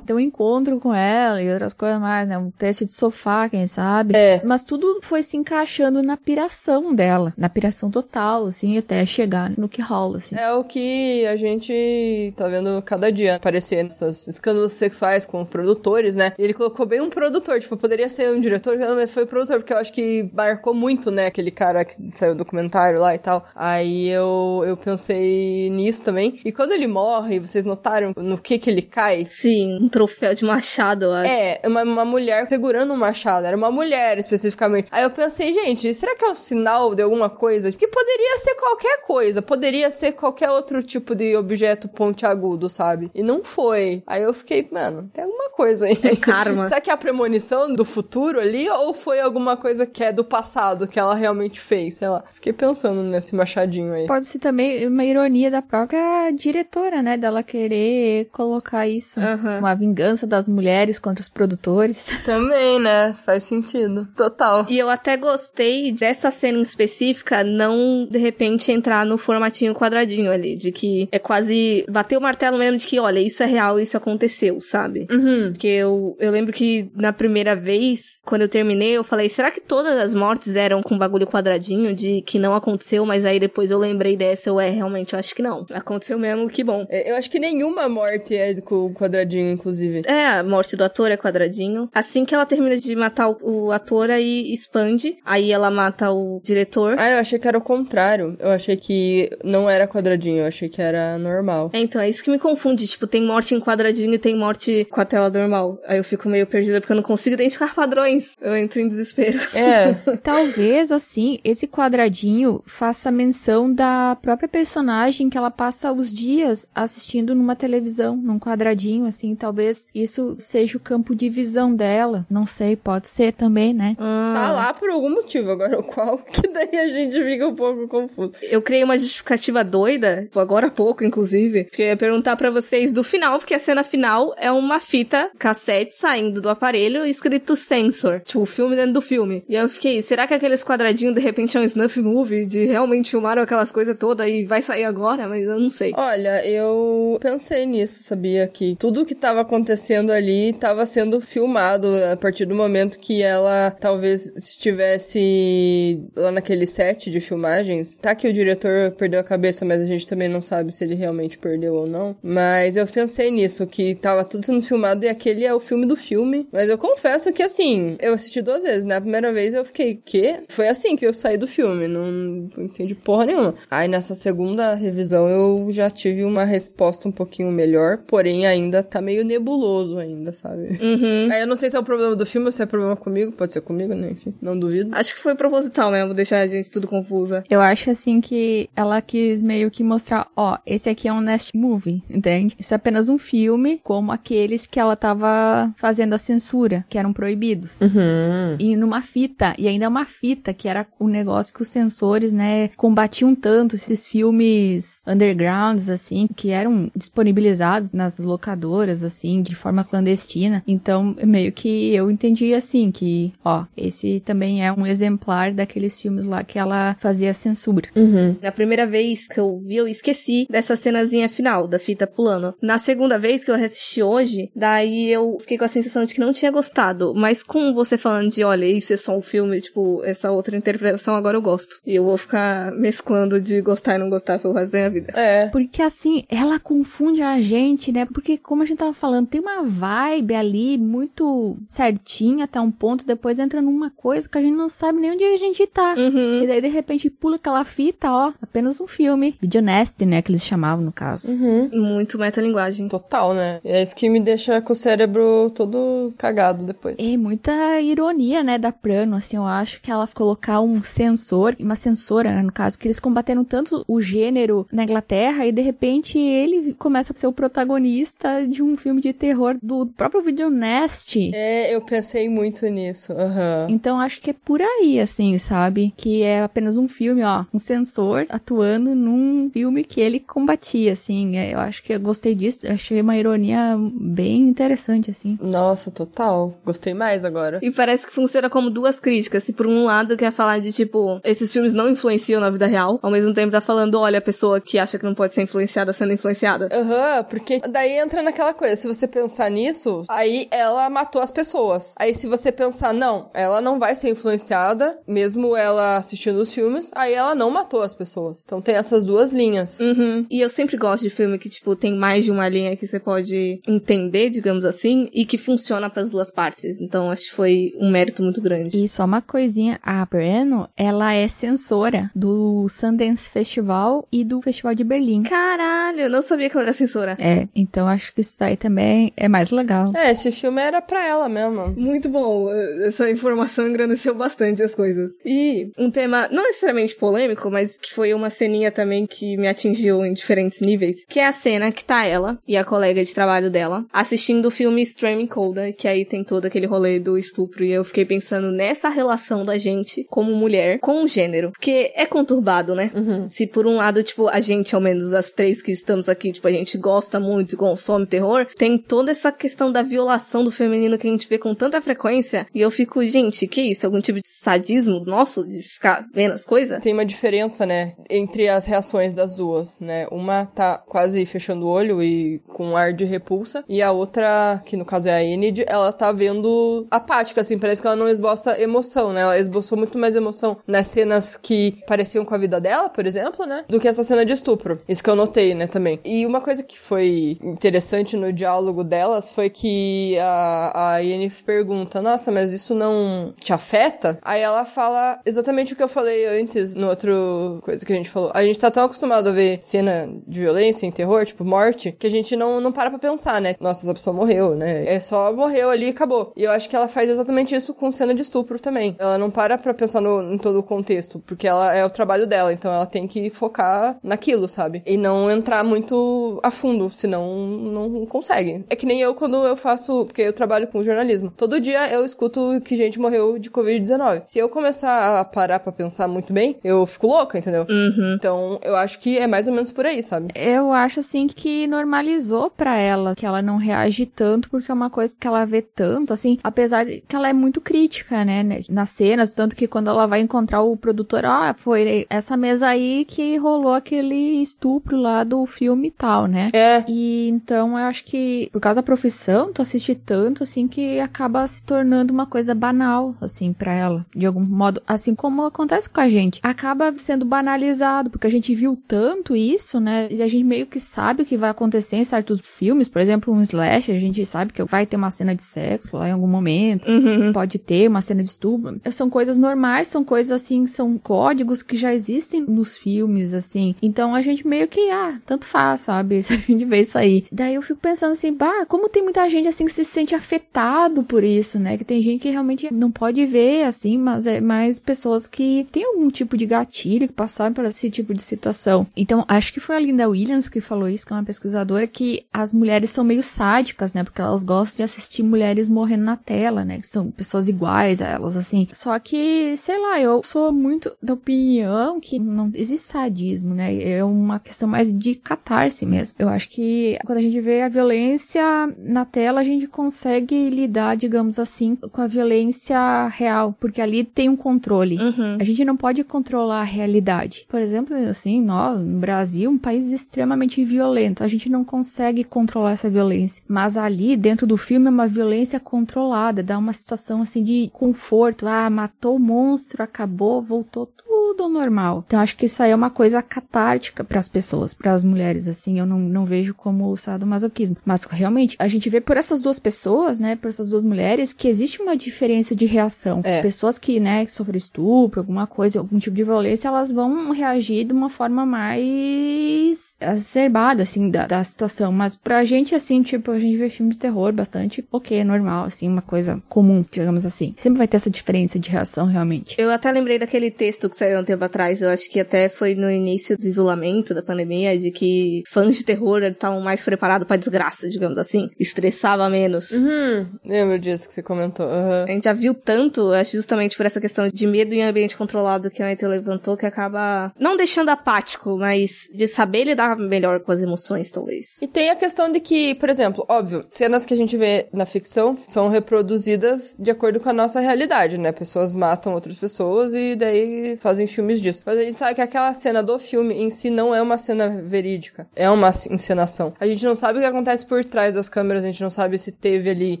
ter 0.04 0.14
um 0.14 0.20
encontro 0.20 0.80
com 0.80 0.94
ela 0.94 1.42
e 1.42 1.52
outras 1.52 1.74
coisas 1.74 2.00
mais, 2.00 2.28
né? 2.28 2.38
Um 2.38 2.50
teste 2.50 2.86
de 2.86 2.92
sofá, 2.92 3.48
quem 3.48 3.66
sabe? 3.66 4.16
É. 4.16 4.42
Mas 4.44 4.64
tudo 4.64 5.00
foi 5.02 5.22
se 5.22 5.36
encaixando 5.36 6.02
na 6.02 6.16
piração 6.16 6.94
dela. 6.94 7.34
Na 7.36 7.48
piração 7.48 7.90
total, 7.90 8.46
assim, 8.46 8.78
até 8.78 9.04
chegar 9.04 9.50
no 9.56 9.68
que 9.68 9.82
rola, 9.82 10.16
assim. 10.16 10.36
É 10.36 10.52
o 10.52 10.64
que 10.64 11.26
a 11.26 11.36
gente 11.36 12.32
tá 12.36 12.48
vendo 12.48 12.80
cada 12.82 13.12
dia 13.12 13.36
aparecer 13.36 13.84
nesses 13.84 14.26
escândalos 14.26 14.72
sexuais 14.72 15.26
com 15.26 15.44
produtores, 15.44 16.14
né? 16.14 16.32
E 16.38 16.42
ele 16.42 16.54
colocou 16.54 16.86
bem 16.86 17.00
um 17.00 17.10
produtor, 17.10 17.60
tipo, 17.60 17.76
poderia 17.76 18.08
ser 18.08 18.32
um 18.32 18.40
diretor, 18.40 18.76
mas 18.78 19.10
foi 19.10 19.26
produtor, 19.26 19.58
porque 19.58 19.72
eu 19.72 19.78
acho 19.78 19.92
que 19.92 20.30
marcou 20.32 20.74
muito, 20.74 21.10
né? 21.10 21.26
Aquele 21.26 21.50
cara 21.50 21.84
que 21.84 21.96
saiu 22.14 22.34
do 22.34 22.38
documentário 22.38 23.00
lá 23.00 23.14
e 23.14 23.18
tal. 23.18 23.44
Aí 23.54 24.08
eu, 24.08 24.62
eu 24.66 24.76
pensei 24.76 25.68
nisso 25.70 26.02
também. 26.02 26.40
E 26.44 26.52
quando 26.52 26.72
ele 26.72 26.85
morre, 26.86 27.40
vocês 27.40 27.64
notaram 27.64 28.12
no 28.16 28.38
que 28.38 28.58
que 28.58 28.70
ele 28.70 28.82
cai? 28.82 29.24
Sim, 29.24 29.78
um 29.82 29.88
troféu 29.88 30.34
de 30.34 30.44
machado, 30.44 31.06
eu 31.06 31.12
acho. 31.12 31.30
É, 31.30 31.60
uma, 31.64 31.82
uma 31.82 32.04
mulher 32.04 32.46
segurando 32.48 32.92
um 32.92 32.96
machado. 32.96 33.46
Era 33.46 33.56
uma 33.56 33.70
mulher, 33.70 34.18
especificamente. 34.18 34.88
Aí 34.90 35.02
eu 35.02 35.10
pensei, 35.10 35.52
gente, 35.52 35.92
será 35.94 36.14
que 36.16 36.24
é 36.24 36.30
o 36.30 36.34
sinal 36.34 36.94
de 36.94 37.02
alguma 37.02 37.28
coisa? 37.28 37.72
Que 37.72 37.88
poderia 37.88 38.38
ser 38.38 38.54
qualquer 38.54 39.00
coisa. 39.02 39.42
Poderia 39.42 39.90
ser 39.90 40.12
qualquer 40.12 40.50
outro 40.50 40.82
tipo 40.82 41.14
de 41.14 41.36
objeto 41.36 41.88
pontiagudo, 41.88 42.68
sabe? 42.68 43.10
E 43.14 43.22
não 43.22 43.42
foi. 43.42 44.02
Aí 44.06 44.22
eu 44.22 44.32
fiquei, 44.32 44.68
mano, 44.70 45.10
tem 45.12 45.24
alguma 45.24 45.50
coisa 45.50 45.86
aí. 45.86 45.98
É 46.02 46.16
karma. 46.16 46.66
será 46.68 46.80
que 46.80 46.90
é 46.90 46.92
a 46.92 46.96
premonição 46.96 47.72
do 47.72 47.84
futuro 47.84 48.40
ali? 48.40 48.68
Ou 48.68 48.94
foi 48.94 49.20
alguma 49.20 49.56
coisa 49.56 49.86
que 49.86 50.02
é 50.04 50.12
do 50.12 50.24
passado, 50.24 50.88
que 50.88 50.98
ela 50.98 51.14
realmente 51.14 51.60
fez? 51.60 51.94
Sei 51.94 52.08
lá. 52.08 52.24
Fiquei 52.34 52.52
pensando 52.52 53.02
nesse 53.02 53.34
machadinho 53.34 53.92
aí. 53.92 54.06
Pode 54.06 54.26
ser 54.26 54.38
também 54.38 54.86
uma 54.86 55.04
ironia 55.04 55.50
da 55.50 55.62
própria 55.62 56.30
diretora, 56.30 56.75
né? 57.02 57.16
Dela 57.16 57.42
querer 57.42 58.28
colocar 58.32 58.86
isso. 58.86 59.20
Aham. 59.20 59.58
Uma 59.58 59.74
vingança 59.74 60.26
das 60.26 60.48
mulheres 60.48 60.98
contra 60.98 61.22
os 61.22 61.28
produtores. 61.28 62.06
Também, 62.24 62.80
né? 62.80 63.14
Faz 63.24 63.44
sentido. 63.44 64.06
Total. 64.16 64.66
E 64.68 64.78
eu 64.78 64.88
até 64.88 65.16
gostei 65.16 65.92
dessa 65.92 66.30
cena 66.30 66.58
em 66.58 66.62
específica 66.62 67.42
não, 67.42 68.06
de 68.10 68.18
repente, 68.18 68.70
entrar 68.72 69.04
no 69.06 69.18
formatinho 69.18 69.74
quadradinho 69.74 70.30
ali, 70.30 70.56
de 70.56 70.72
que 70.72 71.08
é 71.10 71.18
quase 71.18 71.84
bater 71.88 72.16
o 72.16 72.20
martelo 72.20 72.58
mesmo 72.58 72.78
de 72.78 72.86
que, 72.86 72.98
olha, 72.98 73.20
isso 73.20 73.42
é 73.42 73.46
real, 73.46 73.78
isso 73.80 73.96
aconteceu, 73.96 74.60
sabe? 74.60 75.06
Uhum. 75.10 75.52
Porque 75.52 75.66
eu, 75.66 76.16
eu 76.18 76.30
lembro 76.30 76.52
que 76.52 76.90
na 76.94 77.12
primeira 77.12 77.54
vez, 77.54 78.20
quando 78.24 78.42
eu 78.42 78.48
terminei, 78.48 78.92
eu 78.92 79.04
falei, 79.04 79.28
será 79.28 79.50
que 79.50 79.60
todas 79.60 79.98
as 79.98 80.14
mortes 80.14 80.56
eram 80.56 80.82
com 80.82 80.98
bagulho 80.98 81.26
quadradinho, 81.26 81.94
de 81.94 82.22
que 82.22 82.38
não 82.38 82.54
aconteceu, 82.54 83.04
mas 83.06 83.24
aí 83.24 83.38
depois 83.38 83.70
eu 83.70 83.78
lembrei 83.78 84.16
dessa, 84.16 84.48
eu, 84.48 84.60
é, 84.60 84.70
realmente, 84.70 85.12
eu 85.12 85.18
acho 85.18 85.34
que 85.34 85.42
não. 85.42 85.64
Aconteceu 85.72 86.18
mesmo, 86.18 86.48
que 86.56 86.64
bom. 86.64 86.86
É, 86.88 87.10
Eu 87.10 87.16
acho 87.16 87.30
que 87.30 87.38
nenhuma 87.38 87.86
morte 87.86 88.34
é 88.34 88.54
com 88.62 88.86
o 88.86 88.94
quadradinho, 88.94 89.50
inclusive. 89.50 90.02
É, 90.06 90.26
a 90.38 90.42
morte 90.42 90.74
do 90.74 90.84
ator 90.84 91.10
é 91.10 91.16
quadradinho. 91.16 91.90
Assim 91.92 92.24
que 92.24 92.34
ela 92.34 92.46
termina 92.46 92.78
de 92.78 92.96
matar 92.96 93.28
o, 93.28 93.66
o 93.66 93.72
ator, 93.72 94.10
aí 94.10 94.50
expande. 94.54 95.18
Aí 95.22 95.52
ela 95.52 95.70
mata 95.70 96.10
o 96.10 96.40
diretor. 96.42 96.96
Ah, 96.98 97.10
eu 97.10 97.18
achei 97.18 97.38
que 97.38 97.46
era 97.46 97.58
o 97.58 97.60
contrário. 97.60 98.36
Eu 98.40 98.50
achei 98.50 98.74
que 98.74 99.28
não 99.44 99.68
era 99.68 99.86
quadradinho, 99.86 100.38
eu 100.38 100.46
achei 100.46 100.66
que 100.66 100.80
era 100.80 101.18
normal. 101.18 101.70
É, 101.74 101.78
então, 101.78 102.00
é 102.00 102.08
isso 102.08 102.24
que 102.24 102.30
me 102.30 102.38
confunde. 102.38 102.86
Tipo, 102.86 103.06
tem 103.06 103.22
morte 103.22 103.54
em 103.54 103.60
quadradinho 103.60 104.14
e 104.14 104.18
tem 104.18 104.34
morte 104.34 104.86
com 104.90 105.00
a 105.02 105.04
tela 105.04 105.28
normal. 105.28 105.78
Aí 105.86 105.98
eu 105.98 106.04
fico 106.04 106.26
meio 106.26 106.46
perdida 106.46 106.80
porque 106.80 106.92
eu 106.92 106.96
não 106.96 107.02
consigo 107.02 107.34
identificar 107.34 107.74
padrões. 107.74 108.34
Eu 108.40 108.56
entro 108.56 108.80
em 108.80 108.88
desespero. 108.88 109.38
É, 109.54 109.94
Talvez, 110.22 110.92
assim, 110.92 111.38
esse 111.42 111.66
quadradinho 111.66 112.62
faça 112.66 113.10
menção 113.10 113.72
da 113.72 114.16
própria 114.22 114.48
personagem 114.48 115.28
que 115.28 115.36
ela 115.36 115.50
passa 115.50 115.92
os 115.92 116.12
dias 116.12 116.45
pessoas 116.46 116.68
assistindo 116.74 117.34
numa 117.34 117.56
televisão, 117.56 118.16
num 118.16 118.38
quadradinho, 118.38 119.06
assim, 119.06 119.34
talvez 119.34 119.88
isso 119.94 120.36
seja 120.38 120.76
o 120.76 120.80
campo 120.80 121.14
de 121.14 121.28
visão 121.28 121.74
dela. 121.74 122.26
Não 122.30 122.46
sei, 122.46 122.76
pode 122.76 123.08
ser 123.08 123.32
também, 123.32 123.74
né? 123.74 123.96
Tá 123.98 124.52
lá 124.52 124.72
por 124.72 124.88
algum 124.90 125.10
motivo, 125.10 125.50
agora 125.50 125.78
o 125.78 125.82
qual, 125.82 126.18
que 126.30 126.46
daí 126.48 126.76
a 126.78 126.86
gente 126.86 127.12
fica 127.12 127.48
um 127.48 127.54
pouco 127.54 127.88
confuso. 127.88 128.32
Eu 128.42 128.62
criei 128.62 128.84
uma 128.84 128.96
justificativa 128.96 129.64
doida, 129.64 130.22
tipo, 130.22 130.38
agora 130.38 130.68
há 130.68 130.70
pouco, 130.70 131.04
inclusive, 131.04 131.64
que 131.64 131.82
eu 131.82 131.86
ia 131.86 131.96
perguntar 131.96 132.36
pra 132.36 132.50
vocês 132.50 132.92
do 132.92 133.02
final, 133.02 133.38
porque 133.38 133.54
a 133.54 133.58
cena 133.58 133.82
final 133.82 134.34
é 134.38 134.50
uma 134.50 134.80
fita 134.80 135.30
cassete 135.38 135.94
saindo 135.94 136.40
do 136.40 136.48
aparelho 136.48 137.04
escrito 137.04 137.56
sensor, 137.56 138.20
tipo, 138.20 138.40
o 138.40 138.46
filme 138.46 138.76
dentro 138.76 138.92
do 138.92 139.02
filme. 139.02 139.44
E 139.48 139.54
eu 139.54 139.68
fiquei, 139.68 140.00
será 140.02 140.26
que 140.26 140.34
aqueles 140.34 140.62
quadradinhos 140.64 141.14
de 141.14 141.20
repente 141.20 141.56
é 141.56 141.60
um 141.60 141.64
snuff 141.64 142.00
movie, 142.00 142.44
de 142.46 142.66
realmente 142.66 143.10
filmaram 143.10 143.42
aquelas 143.42 143.72
coisas 143.72 143.96
todas 143.98 144.28
e 144.28 144.44
vai 144.44 144.62
sair 144.62 144.84
agora? 144.84 145.28
Mas 145.28 145.44
eu 145.44 145.58
não 145.58 145.70
sei. 145.70 145.92
Olha, 145.96 146.35
eu 146.44 147.18
pensei 147.20 147.66
nisso, 147.66 148.02
sabia? 148.02 148.46
Que 148.48 148.76
tudo 148.76 149.04
que 149.04 149.14
tava 149.14 149.40
acontecendo 149.40 150.10
ali 150.10 150.52
tava 150.52 150.84
sendo 150.86 151.20
filmado 151.20 151.88
a 152.12 152.16
partir 152.16 152.46
do 152.46 152.54
momento 152.54 152.98
que 152.98 153.22
ela 153.22 153.70
talvez 153.70 154.26
estivesse 154.36 156.02
lá 156.14 156.30
naquele 156.32 156.66
set 156.66 157.10
de 157.10 157.20
filmagens. 157.20 157.98
Tá 157.98 158.14
que 158.14 158.28
o 158.28 158.32
diretor 158.32 158.92
perdeu 158.92 159.20
a 159.20 159.24
cabeça, 159.24 159.64
mas 159.64 159.80
a 159.80 159.86
gente 159.86 160.06
também 160.06 160.28
não 160.28 160.42
sabe 160.42 160.72
se 160.72 160.84
ele 160.84 160.94
realmente 160.94 161.38
perdeu 161.38 161.74
ou 161.74 161.86
não. 161.86 162.16
Mas 162.22 162.76
eu 162.76 162.86
pensei 162.86 163.30
nisso, 163.30 163.66
que 163.66 163.94
tava 163.94 164.24
tudo 164.24 164.44
sendo 164.44 164.62
filmado 164.62 165.04
e 165.04 165.08
aquele 165.08 165.44
é 165.44 165.54
o 165.54 165.60
filme 165.60 165.86
do 165.86 165.96
filme. 165.96 166.48
Mas 166.52 166.68
eu 166.68 166.78
confesso 166.78 167.32
que 167.32 167.42
assim, 167.42 167.96
eu 168.00 168.14
assisti 168.14 168.42
duas 168.42 168.62
vezes. 168.62 168.84
Na 168.84 169.00
primeira 169.00 169.32
vez 169.32 169.54
eu 169.54 169.64
fiquei, 169.64 170.00
quê? 170.04 170.40
Foi 170.48 170.68
assim 170.68 170.96
que 170.96 171.06
eu 171.06 171.12
saí 171.12 171.36
do 171.36 171.46
filme, 171.46 171.88
não 171.88 172.48
entendi 172.58 172.94
porra 172.94 173.26
nenhuma. 173.26 173.54
Aí 173.70 173.88
nessa 173.88 174.14
segunda 174.14 174.74
revisão 174.74 175.28
eu 175.28 175.70
já 175.70 175.90
tive 175.90 176.24
uma 176.26 176.44
resposta 176.44 177.08
um 177.08 177.12
pouquinho 177.12 177.50
melhor, 177.50 177.98
porém 178.06 178.46
ainda 178.46 178.82
tá 178.82 179.00
meio 179.00 179.24
nebuloso 179.24 179.98
ainda, 179.98 180.32
sabe? 180.32 180.78
Uhum. 180.82 181.30
Aí 181.30 181.40
eu 181.40 181.46
não 181.46 181.56
sei 181.56 181.70
se 181.70 181.76
é 181.76 181.78
o 181.78 181.84
problema 181.84 182.16
do 182.16 182.26
filme 182.26 182.46
ou 182.46 182.52
se 182.52 182.62
é 182.62 182.66
problema 182.66 182.96
comigo, 182.96 183.32
pode 183.32 183.52
ser 183.52 183.60
comigo, 183.60 183.94
né? 183.94 184.10
Enfim, 184.12 184.34
não 184.40 184.58
duvido. 184.58 184.90
Acho 184.94 185.14
que 185.14 185.20
foi 185.20 185.34
proposital 185.34 185.90
mesmo, 185.90 186.14
deixar 186.14 186.40
a 186.40 186.46
gente 186.46 186.70
tudo 186.70 186.86
confusa. 186.86 187.44
Eu 187.48 187.60
acho 187.60 187.90
assim 187.90 188.20
que 188.20 188.68
ela 188.74 189.00
quis 189.00 189.42
meio 189.42 189.70
que 189.70 189.82
mostrar, 189.82 190.28
ó, 190.36 190.58
esse 190.66 190.88
aqui 190.88 191.08
é 191.08 191.12
um 191.12 191.20
nest 191.20 191.56
movie, 191.56 192.02
entende? 192.08 192.54
Isso 192.58 192.74
é 192.74 192.76
apenas 192.76 193.08
um 193.08 193.18
filme, 193.18 193.80
como 193.82 194.12
aqueles 194.12 194.66
que 194.66 194.80
ela 194.80 194.96
tava 194.96 195.72
fazendo 195.76 196.14
a 196.14 196.18
censura, 196.18 196.84
que 196.88 196.98
eram 196.98 197.12
proibidos. 197.12 197.80
Uhum. 197.80 198.56
E 198.58 198.76
numa 198.76 199.02
fita, 199.02 199.54
e 199.58 199.68
ainda 199.68 199.88
uma 199.88 200.04
fita, 200.04 200.52
que 200.52 200.68
era 200.68 200.86
o 200.98 201.08
negócio 201.08 201.54
que 201.54 201.62
os 201.62 201.68
censores, 201.68 202.32
né, 202.32 202.68
combatiam 202.76 203.34
tanto 203.34 203.74
esses 203.74 204.06
filmes 204.06 205.04
undergrounds, 205.06 205.88
assim, 205.88 206.15
que 206.36 206.50
eram 206.50 206.88
disponibilizados 206.94 207.92
nas 207.92 208.18
locadoras, 208.18 209.02
assim, 209.02 209.42
de 209.42 209.56
forma 209.56 209.82
clandestina. 209.82 210.62
Então, 210.66 211.16
meio 211.24 211.50
que 211.50 211.92
eu 211.92 212.10
entendi 212.10 212.54
assim, 212.54 212.90
que, 212.92 213.32
ó, 213.44 213.64
esse 213.76 214.20
também 214.20 214.64
é 214.64 214.72
um 214.72 214.86
exemplar 214.86 215.52
daqueles 215.52 216.00
filmes 216.00 216.24
lá 216.24 216.44
que 216.44 216.58
ela 216.58 216.96
fazia 217.00 217.34
censura. 217.34 217.88
Uhum. 217.96 218.36
Na 218.40 218.52
primeira 218.52 218.86
vez 218.86 219.26
que 219.26 219.40
eu 219.40 219.58
vi, 219.58 219.76
eu 219.76 219.88
esqueci 219.88 220.46
dessa 220.48 220.76
cenazinha 220.76 221.28
final, 221.28 221.66
da 221.66 221.78
fita 221.78 222.06
pulando. 222.06 222.54
Na 222.62 222.78
segunda 222.78 223.18
vez 223.18 223.44
que 223.44 223.50
eu 223.50 223.54
assisti 223.54 224.02
hoje, 224.02 224.50
daí 224.54 225.10
eu 225.10 225.36
fiquei 225.40 225.58
com 225.58 225.64
a 225.64 225.68
sensação 225.68 226.04
de 226.04 226.14
que 226.14 226.20
não 226.20 226.32
tinha 226.32 226.50
gostado. 226.50 227.12
Mas 227.14 227.42
com 227.42 227.74
você 227.74 227.98
falando 227.98 228.30
de, 228.30 228.44
olha, 228.44 228.66
isso 228.66 228.92
é 228.92 228.96
só 228.96 229.16
um 229.16 229.22
filme, 229.22 229.60
tipo, 229.60 230.02
essa 230.04 230.30
outra 230.30 230.56
interpretação, 230.56 231.16
agora 231.16 231.36
eu 231.36 231.42
gosto. 231.42 231.80
E 231.86 231.94
eu 231.94 232.04
vou 232.04 232.16
ficar 232.16 232.70
mesclando 232.72 233.40
de 233.40 233.60
gostar 233.60 233.96
e 233.96 233.98
não 233.98 234.10
gostar 234.10 234.38
pelo 234.38 234.54
resto 234.54 234.72
da 234.72 234.78
minha 234.78 234.90
vida. 234.90 235.12
É. 235.14 235.48
Porque 235.48 235.82
assim, 235.82 236.05
ela 236.28 236.58
confunde 236.58 237.22
a 237.22 237.40
gente, 237.40 237.92
né? 237.92 238.06
Porque, 238.06 238.36
como 238.38 238.62
a 238.62 238.66
gente 238.66 238.78
tava 238.78 238.92
falando, 238.92 239.26
tem 239.26 239.40
uma 239.40 239.62
vibe 239.62 240.34
ali 240.34 240.78
muito 240.78 241.56
certinha 241.66 242.44
até 242.44 242.60
um 242.60 242.70
ponto, 242.70 243.06
depois 243.06 243.38
entra 243.38 243.60
numa 243.60 243.90
coisa 243.90 244.28
que 244.28 244.38
a 244.38 244.42
gente 244.42 244.56
não 244.56 244.68
sabe 244.68 245.00
nem 245.00 245.12
onde 245.12 245.24
a 245.24 245.36
gente 245.36 245.66
tá. 245.66 245.94
Uhum. 245.96 246.42
E 246.42 246.46
daí, 246.46 246.60
de 246.60 246.68
repente, 246.68 247.10
pula 247.10 247.36
aquela 247.36 247.64
fita, 247.64 248.10
ó, 248.10 248.32
apenas 248.40 248.80
um 248.80 248.86
filme. 248.86 249.36
Videonest, 249.40 250.04
né? 250.04 250.22
Que 250.22 250.30
eles 250.30 250.44
chamavam, 250.44 250.84
no 250.84 250.92
caso. 250.92 251.32
Uhum. 251.32 251.70
Muito 251.72 252.18
metalinguagem. 252.18 252.88
Total, 252.88 253.34
né? 253.34 253.60
E 253.64 253.68
é 253.68 253.82
isso 253.82 253.94
que 253.94 254.08
me 254.08 254.20
deixa 254.20 254.60
com 254.60 254.72
o 254.72 254.76
cérebro 254.76 255.50
todo 255.50 256.12
cagado 256.16 256.64
depois. 256.64 256.98
É 256.98 257.16
muita 257.16 257.80
ironia, 257.80 258.42
né, 258.42 258.58
da 258.58 258.72
Prano, 258.72 259.16
assim, 259.16 259.36
eu 259.36 259.46
acho 259.46 259.80
que 259.80 259.90
ela 259.90 260.06
colocar 260.06 260.60
um 260.60 260.82
sensor, 260.82 261.56
uma 261.60 261.76
censora, 261.76 262.32
né, 262.32 262.42
no 262.42 262.52
caso, 262.52 262.78
que 262.78 262.86
eles 262.86 263.00
combateram 263.00 263.44
tanto 263.44 263.84
o 263.86 264.00
gênero 264.00 264.66
na 264.72 264.84
Inglaterra 264.84 265.46
e 265.46 265.52
de 265.52 265.60
repente 265.60 265.95
ele 266.16 266.74
começa 266.74 267.12
a 267.12 267.16
ser 267.16 267.26
o 267.26 267.32
protagonista 267.32 268.46
de 268.46 268.62
um 268.62 268.76
filme 268.76 269.00
de 269.00 269.12
terror 269.12 269.56
do 269.62 269.86
próprio 269.86 270.22
Videonest. 270.22 271.16
É, 271.34 271.74
eu 271.74 271.80
pensei 271.82 272.28
muito 272.28 272.66
nisso. 272.66 273.12
Aham. 273.12 273.66
Então 273.68 273.98
acho 274.00 274.20
que 274.20 274.30
é 274.30 274.32
por 274.32 274.60
aí, 274.60 274.98
assim, 275.00 275.36
sabe? 275.38 275.92
Que 275.96 276.22
é 276.22 276.42
apenas 276.42 276.76
um 276.76 276.88
filme, 276.88 277.22
ó, 277.22 277.44
um 277.52 277.58
sensor 277.58 278.26
atuando 278.28 278.94
num 278.94 279.50
filme 279.52 279.84
que 279.84 280.00
ele 280.00 280.20
combatia, 280.20 280.92
assim. 280.92 281.36
É, 281.36 281.52
Eu 281.54 281.58
acho 281.60 281.82
que 281.82 281.92
eu 281.92 282.00
gostei 282.00 282.34
disso, 282.34 282.66
achei 282.70 283.00
uma 283.00 283.16
ironia 283.16 283.76
bem 283.92 284.42
interessante, 284.42 285.10
assim. 285.10 285.38
Nossa, 285.40 285.90
total. 285.90 286.54
Gostei 286.64 286.94
mais 286.94 287.24
agora. 287.24 287.58
E 287.62 287.70
parece 287.70 288.06
que 288.06 288.12
funciona 288.12 288.48
como 288.50 288.70
duas 288.70 289.00
críticas. 289.00 289.44
Se 289.44 289.52
por 289.52 289.66
um 289.66 289.84
lado 289.84 290.16
quer 290.16 290.32
falar 290.32 290.58
de 290.58 290.72
tipo, 290.72 291.20
esses 291.24 291.52
filmes 291.52 291.74
não 291.74 291.88
influenciam 291.88 292.40
na 292.40 292.50
vida 292.50 292.66
real, 292.66 292.98
ao 293.02 293.10
mesmo 293.10 293.32
tempo 293.32 293.52
tá 293.52 293.60
falando, 293.60 293.98
olha, 294.00 294.18
a 294.18 294.22
pessoa 294.22 294.60
que 294.60 294.78
acha 294.78 294.98
que 294.98 295.04
não 295.04 295.14
pode 295.14 295.34
ser 295.34 295.42
influenciada 295.42 295.85
sendo 295.92 296.12
influenciada. 296.12 296.68
Aham, 296.72 297.24
porque 297.24 297.60
daí 297.60 297.98
entra 297.98 298.22
naquela 298.22 298.54
coisa, 298.54 298.76
se 298.76 298.86
você 298.86 299.06
pensar 299.06 299.50
nisso, 299.50 300.02
aí 300.08 300.48
ela 300.50 300.88
matou 300.90 301.20
as 301.22 301.30
pessoas. 301.30 301.94
Aí 301.98 302.14
se 302.14 302.26
você 302.26 302.50
pensar, 302.52 302.92
não, 302.92 303.30
ela 303.34 303.60
não 303.60 303.78
vai 303.78 303.94
ser 303.94 304.10
influenciada, 304.10 304.98
mesmo 305.06 305.56
ela 305.56 305.96
assistindo 305.96 306.36
os 306.36 306.52
filmes, 306.52 306.90
aí 306.94 307.14
ela 307.14 307.34
não 307.34 307.50
matou 307.50 307.82
as 307.82 307.94
pessoas. 307.94 308.42
Então 308.44 308.60
tem 308.60 308.74
essas 308.74 309.04
duas 309.04 309.32
linhas. 309.32 309.78
Uhum. 309.80 310.26
E 310.30 310.40
eu 310.40 310.48
sempre 310.48 310.76
gosto 310.76 311.02
de 311.02 311.10
filme 311.10 311.38
que, 311.38 311.48
tipo, 311.48 311.76
tem 311.76 311.94
mais 311.94 312.24
de 312.24 312.30
uma 312.30 312.48
linha 312.48 312.76
que 312.76 312.86
você 312.86 312.98
pode 312.98 313.60
entender, 313.66 314.30
digamos 314.30 314.64
assim, 314.64 315.08
e 315.12 315.24
que 315.24 315.38
funciona 315.38 315.90
pras 315.90 316.10
duas 316.10 316.30
partes. 316.30 316.80
Então 316.80 317.10
acho 317.10 317.24
que 317.24 317.34
foi 317.34 317.72
um 317.78 317.90
mérito 317.90 318.22
muito 318.22 318.40
grande. 318.40 318.82
E 318.82 318.88
só 318.88 319.04
uma 319.04 319.22
coisinha, 319.22 319.78
a 319.82 320.04
Breno, 320.04 320.68
ela 320.76 321.12
é 321.12 321.28
censora 321.28 322.10
do 322.14 322.68
Sundance 322.68 323.28
Festival 323.28 324.06
e 324.10 324.24
do 324.24 324.40
Festival 324.40 324.74
de 324.74 324.84
Berlim. 324.84 325.22
Caralho, 325.66 326.02
eu 326.02 326.10
não 326.10 326.22
sabia 326.22 326.48
que 326.48 326.56
ela 326.56 326.64
era 326.64 326.72
censora. 326.72 327.16
É, 327.18 327.48
então 327.54 327.88
acho 327.88 328.14
que 328.14 328.20
isso 328.20 328.42
aí 328.42 328.56
também 328.56 329.12
é 329.16 329.28
mais 329.28 329.50
legal. 329.50 329.92
É, 329.96 330.12
esse 330.12 330.30
filme 330.30 330.60
era 330.60 330.80
pra 330.80 331.04
ela 331.04 331.28
mesmo. 331.28 331.74
Muito 331.76 332.08
bom, 332.08 332.48
essa 332.84 333.10
informação 333.10 333.68
engrandeceu 333.68 334.14
bastante 334.14 334.62
as 334.62 334.74
coisas. 334.74 335.12
E 335.24 335.72
um 335.76 335.90
tema 335.90 336.28
não 336.30 336.44
necessariamente 336.44 336.94
polêmico, 336.94 337.50
mas 337.50 337.76
que 337.78 337.92
foi 337.92 338.14
uma 338.14 338.30
ceninha 338.30 338.70
também 338.70 339.06
que 339.06 339.36
me 339.36 339.48
atingiu 339.48 340.04
em 340.04 340.12
diferentes 340.12 340.60
níveis, 340.60 341.04
que 341.08 341.18
é 341.18 341.26
a 341.26 341.32
cena 341.32 341.72
que 341.72 341.84
tá 341.84 342.04
ela 342.04 342.38
e 342.46 342.56
a 342.56 342.64
colega 342.64 343.04
de 343.04 343.14
trabalho 343.14 343.50
dela 343.50 343.84
assistindo 343.92 344.46
o 344.46 344.50
filme 344.50 344.82
Streaming 344.82 345.26
Coda, 345.26 345.72
que 345.72 345.88
aí 345.88 346.04
tem 346.04 346.22
todo 346.22 346.46
aquele 346.46 346.66
rolê 346.66 347.00
do 347.00 347.18
estupro 347.18 347.64
e 347.64 347.72
eu 347.72 347.84
fiquei 347.84 348.04
pensando 348.04 348.52
nessa 348.52 348.88
relação 348.88 349.44
da 349.44 349.58
gente 349.58 350.04
como 350.08 350.34
mulher 350.34 350.78
com 350.78 351.02
o 351.02 351.08
gênero, 351.08 351.50
porque 351.50 351.92
é 351.96 352.06
conturbado, 352.06 352.74
né? 352.74 352.92
Uhum. 352.94 353.28
Se 353.28 353.46
por 353.46 353.66
um 353.66 353.76
lado, 353.76 354.02
tipo, 354.02 354.28
a 354.28 354.38
gente, 354.38 354.74
ao 354.74 354.80
menos 354.80 355.12
as 355.12 355.30
três 355.30 355.55
que 355.62 355.72
estamos 355.72 356.08
aqui, 356.08 356.32
tipo, 356.32 356.46
a 356.46 356.52
gente 356.52 356.78
gosta 356.78 357.18
muito 357.20 357.54
e 357.54 357.56
consome 357.56 358.06
terror, 358.06 358.46
tem 358.56 358.78
toda 358.78 359.10
essa 359.10 359.32
questão 359.32 359.70
da 359.70 359.82
violação 359.82 360.44
do 360.44 360.50
feminino 360.50 360.98
que 360.98 361.06
a 361.06 361.10
gente 361.10 361.28
vê 361.28 361.38
com 361.38 361.54
tanta 361.54 361.80
frequência, 361.80 362.46
e 362.54 362.60
eu 362.60 362.70
fico, 362.70 363.04
gente, 363.04 363.46
que 363.46 363.62
isso? 363.62 363.86
Algum 363.86 364.00
tipo 364.00 364.18
de 364.18 364.28
sadismo 364.28 365.04
nosso 365.04 365.46
de 365.48 365.62
ficar 365.62 366.06
vendo 366.14 366.32
as 366.32 366.44
coisas? 366.44 366.80
Tem 366.80 366.92
uma 366.92 367.06
diferença, 367.06 367.66
né, 367.66 367.94
entre 368.08 368.48
as 368.48 368.66
reações 368.66 369.14
das 369.14 369.34
duas, 369.34 369.78
né? 369.80 370.06
Uma 370.10 370.46
tá 370.46 370.78
quase 370.78 371.24
fechando 371.26 371.66
o 371.66 371.68
olho 371.68 372.02
e 372.02 372.40
com 372.48 372.68
um 372.68 372.76
ar 372.76 372.92
de 372.92 373.04
repulsa, 373.04 373.64
e 373.68 373.82
a 373.82 373.92
outra, 373.92 374.62
que 374.64 374.76
no 374.76 374.84
caso 374.84 375.08
é 375.08 375.14
a 375.14 375.24
Enid, 375.24 375.64
ela 375.66 375.92
tá 375.92 376.12
vendo 376.12 376.86
apática, 376.90 377.40
assim, 377.40 377.58
parece 377.58 377.80
que 377.80 377.86
ela 377.86 377.96
não 377.96 378.08
esboça 378.08 378.60
emoção, 378.60 379.12
né? 379.12 379.22
Ela 379.22 379.38
esboçou 379.38 379.76
muito 379.76 379.98
mais 379.98 380.16
emoção 380.16 380.58
nas 380.66 380.86
cenas 380.86 381.36
que 381.36 381.76
pareciam 381.86 382.24
com 382.24 382.34
a 382.34 382.38
vida 382.38 382.60
dela, 382.60 382.88
por 382.88 383.06
exemplo, 383.06 383.46
né? 383.46 383.64
Do 383.68 383.80
que 383.80 383.88
essa 383.88 384.04
cena 384.04 384.24
de 384.24 384.32
estupro. 384.32 384.80
Isso 384.88 385.02
que 385.02 385.10
eu 385.10 385.16
notei, 385.16 385.45
né, 385.54 385.66
também. 385.66 386.00
E 386.04 386.26
uma 386.26 386.40
coisa 386.40 386.62
que 386.62 386.78
foi 386.78 387.38
interessante 387.42 388.16
no 388.16 388.32
diálogo 388.32 388.84
delas 388.84 389.32
foi 389.32 389.50
que 389.50 390.18
a, 390.18 390.96
a 390.96 391.00
pergunta, 391.44 392.02
nossa, 392.02 392.30
mas 392.30 392.52
isso 392.52 392.74
não 392.74 393.34
te 393.38 393.52
afeta? 393.52 394.18
Aí 394.22 394.40
ela 394.40 394.64
fala 394.64 395.20
exatamente 395.24 395.72
o 395.72 395.76
que 395.76 395.82
eu 395.82 395.88
falei 395.88 396.26
antes 396.26 396.74
no 396.74 396.88
outro 396.88 397.60
coisa 397.62 397.84
que 397.84 397.92
a 397.92 397.96
gente 397.96 398.10
falou. 398.10 398.30
A 398.34 398.44
gente 398.44 398.58
tá 398.58 398.70
tão 398.70 398.84
acostumado 398.84 399.28
a 399.28 399.32
ver 399.32 399.58
cena 399.62 400.08
de 400.26 400.40
violência 400.40 400.86
em 400.86 400.90
terror, 400.90 401.24
tipo 401.24 401.44
morte, 401.44 401.92
que 401.92 402.06
a 402.06 402.10
gente 402.10 402.36
não, 402.36 402.60
não 402.60 402.72
para 402.72 402.90
pra 402.90 402.98
pensar, 402.98 403.40
né? 403.40 403.54
Nossa, 403.60 403.86
essa 403.86 403.94
pessoa 403.94 404.14
morreu, 404.14 404.54
né? 404.54 404.86
É 404.86 405.00
só 405.00 405.32
morreu 405.32 405.70
ali 405.70 405.86
e 405.86 405.90
acabou. 405.90 406.32
E 406.36 406.44
eu 406.44 406.50
acho 406.50 406.68
que 406.68 406.76
ela 406.76 406.88
faz 406.88 407.08
exatamente 407.08 407.54
isso 407.54 407.74
com 407.74 407.90
cena 407.92 408.14
de 408.14 408.22
estupro 408.22 408.58
também. 408.58 408.96
Ela 408.98 409.18
não 409.18 409.30
para 409.30 409.58
pra 409.58 409.74
pensar 409.74 410.00
no, 410.00 410.34
em 410.34 410.38
todo 410.38 410.58
o 410.58 410.62
contexto, 410.62 411.22
porque 411.26 411.46
ela 411.46 411.74
é 411.74 411.84
o 411.84 411.90
trabalho 411.90 412.26
dela, 412.26 412.52
então 412.52 412.72
ela 412.72 412.86
tem 412.86 413.06
que 413.06 413.30
focar 413.30 413.98
naquilo, 414.02 414.48
sabe? 414.48 414.82
E 414.86 414.96
não 414.96 415.30
entrar 415.36 415.62
muito 415.64 416.40
a 416.42 416.50
fundo, 416.50 416.90
senão 416.90 417.46
não 417.46 418.06
consegue. 418.06 418.64
É 418.68 418.76
que 418.76 418.86
nem 418.86 419.00
eu 419.00 419.14
quando 419.14 419.36
eu 419.46 419.56
faço, 419.56 420.04
porque 420.06 420.22
eu 420.22 420.32
trabalho 420.32 420.68
com 420.68 420.82
jornalismo. 420.82 421.32
Todo 421.36 421.60
dia 421.60 421.92
eu 421.92 422.04
escuto 422.04 422.60
que 422.64 422.76
gente 422.76 422.98
morreu 422.98 423.38
de 423.38 423.50
Covid-19. 423.50 424.22
Se 424.26 424.38
eu 424.38 424.48
começar 424.48 425.20
a 425.20 425.24
parar 425.24 425.60
pra 425.60 425.72
pensar 425.72 426.08
muito 426.08 426.32
bem, 426.32 426.58
eu 426.62 426.86
fico 426.86 427.06
louca, 427.06 427.38
entendeu? 427.38 427.66
Uhum. 427.68 428.16
Então, 428.18 428.60
eu 428.62 428.76
acho 428.76 428.98
que 428.98 429.18
é 429.18 429.26
mais 429.26 429.48
ou 429.48 429.54
menos 429.54 429.70
por 429.70 429.86
aí, 429.86 430.02
sabe? 430.02 430.28
Eu 430.34 430.72
acho 430.72 431.00
assim 431.00 431.26
que 431.26 431.66
normalizou 431.66 432.50
pra 432.50 432.76
ela, 432.76 433.14
que 433.14 433.26
ela 433.26 433.42
não 433.42 433.56
reage 433.56 434.06
tanto, 434.06 434.48
porque 434.50 434.70
é 434.70 434.74
uma 434.74 434.90
coisa 434.90 435.14
que 435.18 435.26
ela 435.26 435.44
vê 435.44 435.62
tanto, 435.62 436.12
assim, 436.12 436.38
apesar 436.42 436.84
de 436.84 437.02
que 437.06 437.14
ela 437.14 437.28
é 437.28 437.32
muito 437.32 437.60
crítica, 437.60 438.24
né, 438.24 438.42
né 438.42 438.62
nas 438.68 438.90
cenas, 438.90 439.34
tanto 439.34 439.56
que 439.56 439.66
quando 439.66 439.90
ela 439.90 440.06
vai 440.06 440.20
encontrar 440.20 440.62
o 440.62 440.76
produtor, 440.76 441.24
ah, 441.24 441.54
foi 441.56 442.06
essa 442.08 442.36
mesa 442.36 442.68
aí 442.68 443.04
que 443.04 443.36
rolou 443.36 443.72
aquele 443.72 444.40
estupro 444.40 444.96
lá 444.96 445.24
do 445.26 445.44
filme 445.46 445.88
e 445.88 445.90
tal, 445.90 446.26
né? 446.26 446.48
É. 446.52 446.84
E 446.88 447.28
então 447.28 447.70
eu 447.78 447.84
acho 447.86 448.04
que, 448.04 448.48
por 448.52 448.60
causa 448.60 448.80
da 448.80 448.82
profissão, 448.84 449.52
tu 449.52 449.60
assiste 449.60 449.94
tanto, 449.94 450.42
assim, 450.42 450.66
que 450.68 450.98
acaba 451.00 451.46
se 451.46 451.62
tornando 451.64 452.12
uma 452.12 452.26
coisa 452.26 452.54
banal, 452.54 453.14
assim, 453.20 453.52
pra 453.52 453.72
ela. 453.74 454.06
De 454.14 454.24
algum 454.26 454.40
modo, 454.40 454.80
assim 454.86 455.14
como 455.14 455.42
acontece 455.44 455.90
com 455.90 456.00
a 456.00 456.08
gente. 456.08 456.40
Acaba 456.42 456.92
sendo 456.96 457.24
banalizado, 457.24 458.10
porque 458.10 458.26
a 458.26 458.30
gente 458.30 458.54
viu 458.54 458.78
tanto 458.86 459.34
isso, 459.36 459.80
né? 459.80 460.08
E 460.10 460.22
a 460.22 460.28
gente 460.28 460.44
meio 460.44 460.66
que 460.66 460.78
sabe 460.80 461.22
o 461.22 461.26
que 461.26 461.36
vai 461.36 461.50
acontecer 461.50 461.96
em 461.96 462.04
certos 462.04 462.40
filmes, 462.40 462.88
por 462.88 463.00
exemplo, 463.02 463.32
um 463.34 463.40
slash, 463.42 463.90
a 463.90 463.98
gente 463.98 464.24
sabe 464.24 464.52
que 464.52 464.62
vai 464.64 464.86
ter 464.86 464.96
uma 464.96 465.10
cena 465.10 465.34
de 465.34 465.42
sexo 465.42 465.96
lá 465.96 466.08
em 466.08 466.12
algum 466.12 466.26
momento, 466.26 466.88
Uhum. 466.88 467.32
pode 467.32 467.58
ter 467.58 467.88
uma 467.88 468.00
cena 468.02 468.22
de 468.22 468.30
estupro. 468.30 468.80
São 468.90 469.08
coisas 469.10 469.36
normais, 469.38 469.88
são 469.88 470.04
coisas 470.04 470.30
assim, 470.32 470.66
são 470.66 470.96
códigos 470.98 471.62
que 471.62 471.76
já 471.76 471.92
existem 471.94 472.42
nos 472.42 472.76
filmes, 472.76 473.34
assim. 473.34 473.74
Então 473.82 474.14
a 474.14 474.20
gente 474.20 474.46
meio 474.46 474.68
que, 474.68 474.90
ah, 474.90 475.15
tanto 475.24 475.46
faz, 475.46 475.82
sabe? 475.82 476.22
Se 476.24 476.34
a 476.34 476.36
gente 476.36 476.64
vê 476.64 476.80
isso 476.80 476.98
aí. 476.98 477.26
Daí 477.30 477.54
eu 477.54 477.62
fico 477.62 477.80
pensando 477.80 478.12
assim, 478.12 478.32
bah, 478.32 478.66
como 478.66 478.88
tem 478.88 479.02
muita 479.02 479.28
gente 479.28 479.48
assim 479.48 479.64
que 479.64 479.72
se 479.72 479.84
sente 479.84 480.14
afetado 480.14 481.02
por 481.02 481.22
isso, 481.24 481.58
né? 481.58 481.76
Que 481.76 481.84
tem 481.84 482.02
gente 482.02 482.22
que 482.22 482.30
realmente 482.30 482.72
não 482.72 482.90
pode 482.90 483.24
ver, 483.26 483.64
assim, 483.64 483.98
mas 483.98 484.26
é 484.26 484.40
mais 484.40 484.78
pessoas 484.78 485.26
que 485.26 485.66
têm 485.70 485.84
algum 485.84 486.10
tipo 486.10 486.36
de 486.36 486.46
gatilho, 486.46 487.08
que 487.08 487.14
passaram 487.14 487.54
por 487.54 487.64
esse 487.64 487.90
tipo 487.90 488.14
de 488.14 488.22
situação. 488.22 488.86
Então, 488.96 489.24
acho 489.28 489.52
que 489.52 489.60
foi 489.60 489.76
a 489.76 489.80
Linda 489.80 490.08
Williams 490.08 490.48
que 490.48 490.60
falou 490.60 490.88
isso, 490.88 491.06
que 491.06 491.12
é 491.12 491.16
uma 491.16 491.24
pesquisadora, 491.24 491.86
que 491.86 492.24
as 492.32 492.52
mulheres 492.52 492.90
são 492.90 493.04
meio 493.04 493.22
sádicas, 493.22 493.94
né? 493.94 494.04
Porque 494.04 494.20
elas 494.20 494.44
gostam 494.44 494.78
de 494.78 494.82
assistir 494.82 495.22
mulheres 495.22 495.68
morrendo 495.68 496.04
na 496.04 496.16
tela, 496.16 496.64
né? 496.64 496.78
Que 496.78 496.86
são 496.86 497.10
pessoas 497.10 497.48
iguais 497.48 498.00
a 498.02 498.06
elas, 498.06 498.36
assim. 498.36 498.68
Só 498.72 498.98
que, 498.98 499.56
sei 499.56 499.78
lá, 499.78 500.00
eu 500.00 500.22
sou 500.22 500.52
muito 500.52 500.92
da 501.02 501.14
opinião 501.14 502.00
que 502.00 502.18
não 502.18 502.50
existe 502.54 502.86
sadismo, 502.86 503.54
né? 503.54 503.82
É 503.82 504.04
uma 504.04 504.38
questão 504.38 504.68
mais 504.68 504.92
de 504.92 505.05
catarse 505.14 505.86
mesmo. 505.86 506.16
Eu 506.18 506.28
acho 506.28 506.48
que 506.48 506.98
quando 507.04 507.18
a 507.18 507.22
gente 507.22 507.40
vê 507.40 507.62
a 507.62 507.68
violência 507.68 508.42
na 508.78 509.04
tela, 509.04 509.40
a 509.40 509.44
gente 509.44 509.66
consegue 509.66 510.50
lidar, 510.50 510.96
digamos 510.96 511.38
assim, 511.38 511.76
com 511.76 512.00
a 512.00 512.06
violência 512.06 513.08
real, 513.08 513.54
porque 513.58 513.80
ali 513.80 514.04
tem 514.04 514.28
um 514.28 514.36
controle. 514.36 514.98
Uhum. 514.98 515.36
A 515.40 515.44
gente 515.44 515.64
não 515.64 515.76
pode 515.76 516.02
controlar 516.04 516.60
a 516.60 516.64
realidade. 516.64 517.46
Por 517.48 517.60
exemplo, 517.60 517.96
assim, 517.96 518.42
nós, 518.42 518.80
no 518.80 518.98
Brasil, 518.98 519.50
um 519.50 519.58
país 519.58 519.92
extremamente 519.92 520.64
violento. 520.64 521.22
A 521.22 521.28
gente 521.28 521.48
não 521.48 521.64
consegue 521.64 522.24
controlar 522.24 522.72
essa 522.72 522.90
violência. 522.90 523.42
Mas 523.48 523.76
ali, 523.76 524.16
dentro 524.16 524.46
do 524.46 524.56
filme, 524.56 524.86
é 524.86 524.90
uma 524.90 525.06
violência 525.06 525.60
controlada. 525.60 526.42
Dá 526.42 526.58
uma 526.58 526.72
situação, 526.72 527.22
assim, 527.22 527.42
de 527.42 527.70
conforto. 527.72 528.46
Ah, 528.46 528.68
matou 528.70 529.16
o 529.16 529.20
monstro, 529.20 529.82
acabou, 529.82 530.42
voltou 530.42 530.86
tudo 530.86 531.44
ao 531.44 531.48
normal. 531.48 532.04
Então, 532.06 532.20
acho 532.20 532.36
que 532.36 532.46
isso 532.46 532.62
aí 532.62 532.70
é 532.70 532.74
uma 532.74 532.90
coisa 532.90 533.22
catártica 533.22 534.04
para 534.04 534.18
as 534.18 534.28
pessoas, 534.28 534.74
para 534.74 534.94
as 534.96 535.04
mulheres, 535.04 535.48
assim. 535.48 535.78
Eu 535.78 535.86
não, 535.86 535.98
não 535.98 536.24
vejo 536.24 536.54
como 536.54 536.96
sadomasoquismo. 536.96 537.76
Mas, 537.84 538.04
realmente, 538.04 538.56
a 538.58 538.68
gente 538.68 538.88
vê 538.88 539.00
por 539.00 539.16
essas 539.16 539.42
duas 539.42 539.58
pessoas, 539.58 540.18
né, 540.18 540.36
por 540.36 540.48
essas 540.48 540.68
duas 540.68 540.84
mulheres, 540.84 541.32
que 541.32 541.48
existe 541.48 541.80
uma 541.80 541.96
diferença 541.96 542.54
de 542.54 542.66
reação. 542.66 543.20
É. 543.24 543.42
Pessoas 543.42 543.78
que, 543.78 544.00
né, 544.00 544.24
que 544.24 544.32
sofrem 544.32 544.56
estupro, 544.56 545.20
alguma 545.20 545.46
coisa, 545.46 545.78
algum 545.78 545.98
tipo 545.98 546.16
de 546.16 546.24
violência, 546.24 546.68
elas 546.68 546.90
vão 546.90 547.32
reagir 547.32 547.84
de 547.84 547.92
uma 547.92 548.08
forma 548.08 548.44
mais 548.46 549.96
acerbada, 550.00 550.82
assim, 550.82 551.10
da, 551.10 551.26
da 551.26 551.42
situação. 551.44 551.92
Mas 551.92 552.16
pra 552.16 552.44
gente, 552.44 552.74
assim, 552.74 553.02
tipo, 553.02 553.30
a 553.30 553.38
gente 553.38 553.56
vê 553.56 553.68
filme 553.68 553.92
de 553.92 553.98
terror 553.98 554.32
bastante, 554.32 554.84
ok, 554.90 555.18
é 555.18 555.24
normal, 555.24 555.64
assim, 555.64 555.88
uma 555.88 556.02
coisa 556.02 556.42
comum, 556.48 556.84
digamos 556.90 557.26
assim. 557.26 557.54
Sempre 557.56 557.78
vai 557.78 557.88
ter 557.88 557.96
essa 557.96 558.10
diferença 558.10 558.58
de 558.58 558.70
reação, 558.70 559.06
realmente. 559.06 559.56
Eu 559.58 559.70
até 559.70 559.90
lembrei 559.90 560.18
daquele 560.18 560.50
texto 560.50 560.88
que 560.88 560.96
saiu 560.96 561.20
um 561.20 561.24
tempo 561.24 561.44
atrás, 561.44 561.82
eu 561.82 561.88
acho 561.88 562.10
que 562.10 562.20
até 562.20 562.48
foi 562.48 562.74
no 562.74 562.90
início 562.90 563.36
do 563.38 563.46
isolamento, 563.46 564.14
da 564.14 564.22
pandemia, 564.22 564.78
de 564.78 564.85
que 564.90 565.42
fãs 565.48 565.76
de 565.76 565.84
terror 565.84 566.22
estavam 566.22 566.60
mais 566.60 566.84
preparados 566.84 567.26
pra 567.26 567.36
desgraça, 567.36 567.88
digamos 567.88 568.18
assim. 568.18 568.48
Estressava 568.58 569.28
menos. 569.28 569.70
Uhum. 569.70 570.26
Lembro 570.44 570.78
disso 570.78 571.08
que 571.08 571.14
você 571.14 571.22
comentou. 571.22 571.66
Uhum. 571.66 572.04
A 572.04 572.06
gente 572.06 572.24
já 572.24 572.32
viu 572.32 572.54
tanto, 572.54 573.12
acho 573.12 573.36
justamente 573.36 573.76
por 573.76 573.86
essa 573.86 574.00
questão 574.00 574.28
de 574.28 574.46
medo 574.46 574.74
em 574.74 574.82
ambiente 574.82 575.16
controlado 575.16 575.70
que 575.70 575.82
a 575.82 575.86
Aita 575.86 576.08
levantou, 576.08 576.56
que 576.56 576.66
acaba 576.66 577.32
não 577.38 577.56
deixando 577.56 577.88
apático, 577.90 578.56
mas 578.56 579.08
de 579.14 579.28
saber 579.28 579.64
lidar 579.64 579.96
melhor 579.96 580.40
com 580.40 580.52
as 580.52 580.60
emoções, 580.60 581.10
talvez. 581.10 581.60
E 581.60 581.66
tem 581.66 581.90
a 581.90 581.96
questão 581.96 582.30
de 582.30 582.40
que, 582.40 582.74
por 582.76 582.88
exemplo, 582.88 583.24
óbvio, 583.28 583.64
cenas 583.68 584.06
que 584.06 584.14
a 584.14 584.16
gente 584.16 584.36
vê 584.36 584.68
na 584.72 584.86
ficção 584.86 585.36
são 585.46 585.68
reproduzidas 585.68 586.76
de 586.78 586.90
acordo 586.90 587.20
com 587.20 587.28
a 587.28 587.32
nossa 587.32 587.60
realidade, 587.60 588.18
né? 588.18 588.32
Pessoas 588.32 588.74
matam 588.74 589.14
outras 589.14 589.36
pessoas 589.36 589.92
e 589.94 590.16
daí 590.16 590.78
fazem 590.80 591.06
filmes 591.06 591.40
disso. 591.40 591.62
Mas 591.64 591.78
a 591.78 591.82
gente 591.82 591.98
sabe 591.98 592.14
que 592.14 592.20
aquela 592.20 592.52
cena 592.52 592.82
do 592.82 592.98
filme 592.98 593.34
em 593.34 593.50
si 593.50 593.70
não 593.70 593.94
é 593.94 594.00
uma 594.00 594.18
cena 594.18 594.62
verídica, 594.66 595.26
é 595.34 595.48
uma 595.50 595.70
encenação. 595.90 596.52
A 596.60 596.66
gente 596.66 596.84
não 596.84 596.94
sabe 596.94 597.18
o 597.18 597.22
que 597.22 597.26
acontece 597.26 597.64
por 597.66 597.84
trás 597.84 598.14
das 598.14 598.28
câmeras, 598.28 598.62
a 598.64 598.66
gente 598.66 598.82
não 598.82 598.90
sabe 598.90 599.18
se 599.18 599.32
teve 599.32 599.70
ali 599.70 600.00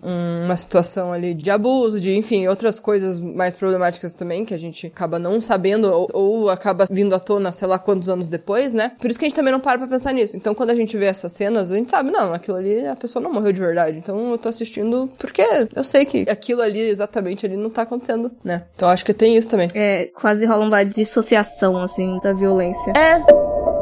um- 0.02 0.44
uma 0.44 0.56
situação 0.56 1.12
ali 1.12 1.34
de 1.34 1.50
abuso, 1.50 2.00
de 2.00 2.14
enfim, 2.16 2.46
outras 2.46 2.78
coisas 2.80 3.18
mais 3.20 3.56
problemáticas 3.56 4.14
também 4.14 4.44
que 4.44 4.54
a 4.54 4.58
gente 4.58 4.86
acaba 4.86 5.18
não 5.18 5.40
sabendo 5.40 5.90
ou, 5.92 6.08
ou 6.12 6.50
acaba 6.50 6.86
vindo 6.90 7.14
à 7.14 7.20
tona, 7.20 7.52
sei 7.52 7.66
lá 7.68 7.78
quantos 7.78 8.08
anos 8.08 8.28
depois, 8.28 8.74
né? 8.74 8.92
Por 9.00 9.10
isso 9.10 9.18
que 9.18 9.24
a 9.24 9.28
gente 9.28 9.36
também 9.36 9.52
não 9.52 9.60
para 9.60 9.78
pra 9.78 9.86
pensar 9.86 10.12
nisso. 10.12 10.36
Então, 10.36 10.54
quando 10.54 10.70
a 10.70 10.74
gente 10.74 10.96
vê 10.96 11.06
essas 11.06 11.32
cenas, 11.32 11.70
a 11.70 11.76
gente 11.76 11.90
sabe, 11.90 12.10
não, 12.10 12.32
aquilo 12.32 12.56
ali 12.56 12.86
a 12.86 12.96
pessoa 12.96 13.22
não 13.22 13.32
morreu 13.32 13.52
de 13.52 13.60
verdade. 13.60 13.98
Então, 13.98 14.30
eu 14.30 14.38
tô 14.38 14.48
assistindo 14.48 15.08
porque 15.18 15.42
eu 15.74 15.84
sei 15.84 16.04
que 16.04 16.28
aquilo 16.28 16.62
ali 16.62 16.80
exatamente 16.80 17.46
ali 17.46 17.56
não 17.56 17.70
tá 17.70 17.82
acontecendo, 17.82 18.30
né? 18.44 18.64
Então, 18.74 18.88
acho 18.88 19.04
que 19.04 19.14
tem 19.14 19.36
isso 19.36 19.48
também. 19.48 19.70
É, 19.74 20.06
quase 20.14 20.44
rola 20.46 20.64
uma 20.64 20.84
dissociação, 20.84 21.78
assim, 21.78 22.18
da 22.22 22.32
violência. 22.32 22.92
É, 22.96 23.75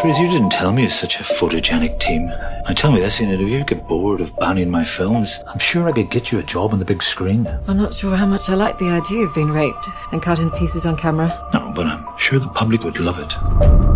Fraser, 0.00 0.22
you 0.22 0.28
didn't 0.28 0.50
tell 0.50 0.72
me 0.72 0.82
you're 0.82 0.90
such 0.90 1.20
a 1.20 1.22
photogenic 1.22 1.98
team. 2.00 2.26
Now 2.26 2.72
tell 2.74 2.90
me 2.90 3.00
this, 3.00 3.20
Enid, 3.20 3.40
if 3.40 3.48
you 3.48 3.62
get 3.64 3.86
bored 3.86 4.20
of 4.20 4.34
banning 4.36 4.70
my 4.70 4.84
films, 4.84 5.38
I'm 5.46 5.58
sure 5.58 5.86
I 5.86 5.92
could 5.92 6.10
get 6.10 6.32
you 6.32 6.38
a 6.38 6.42
job 6.42 6.72
on 6.72 6.78
the 6.78 6.84
big 6.84 7.02
screen. 7.02 7.46
I'm 7.68 7.76
not 7.76 7.92
sure 7.92 8.16
how 8.16 8.26
much 8.26 8.48
I 8.48 8.54
like 8.54 8.78
the 8.78 8.88
idea 8.88 9.26
of 9.26 9.34
being 9.34 9.50
raped 9.50 9.88
and 10.12 10.22
cut 10.22 10.38
into 10.38 10.56
pieces 10.56 10.86
on 10.86 10.96
camera. 10.96 11.28
No, 11.52 11.70
but 11.74 11.86
I'm 11.86 12.06
sure 12.16 12.38
the 12.38 12.48
public 12.48 12.82
would 12.82 12.98
love 12.98 13.18
it. 13.18 13.89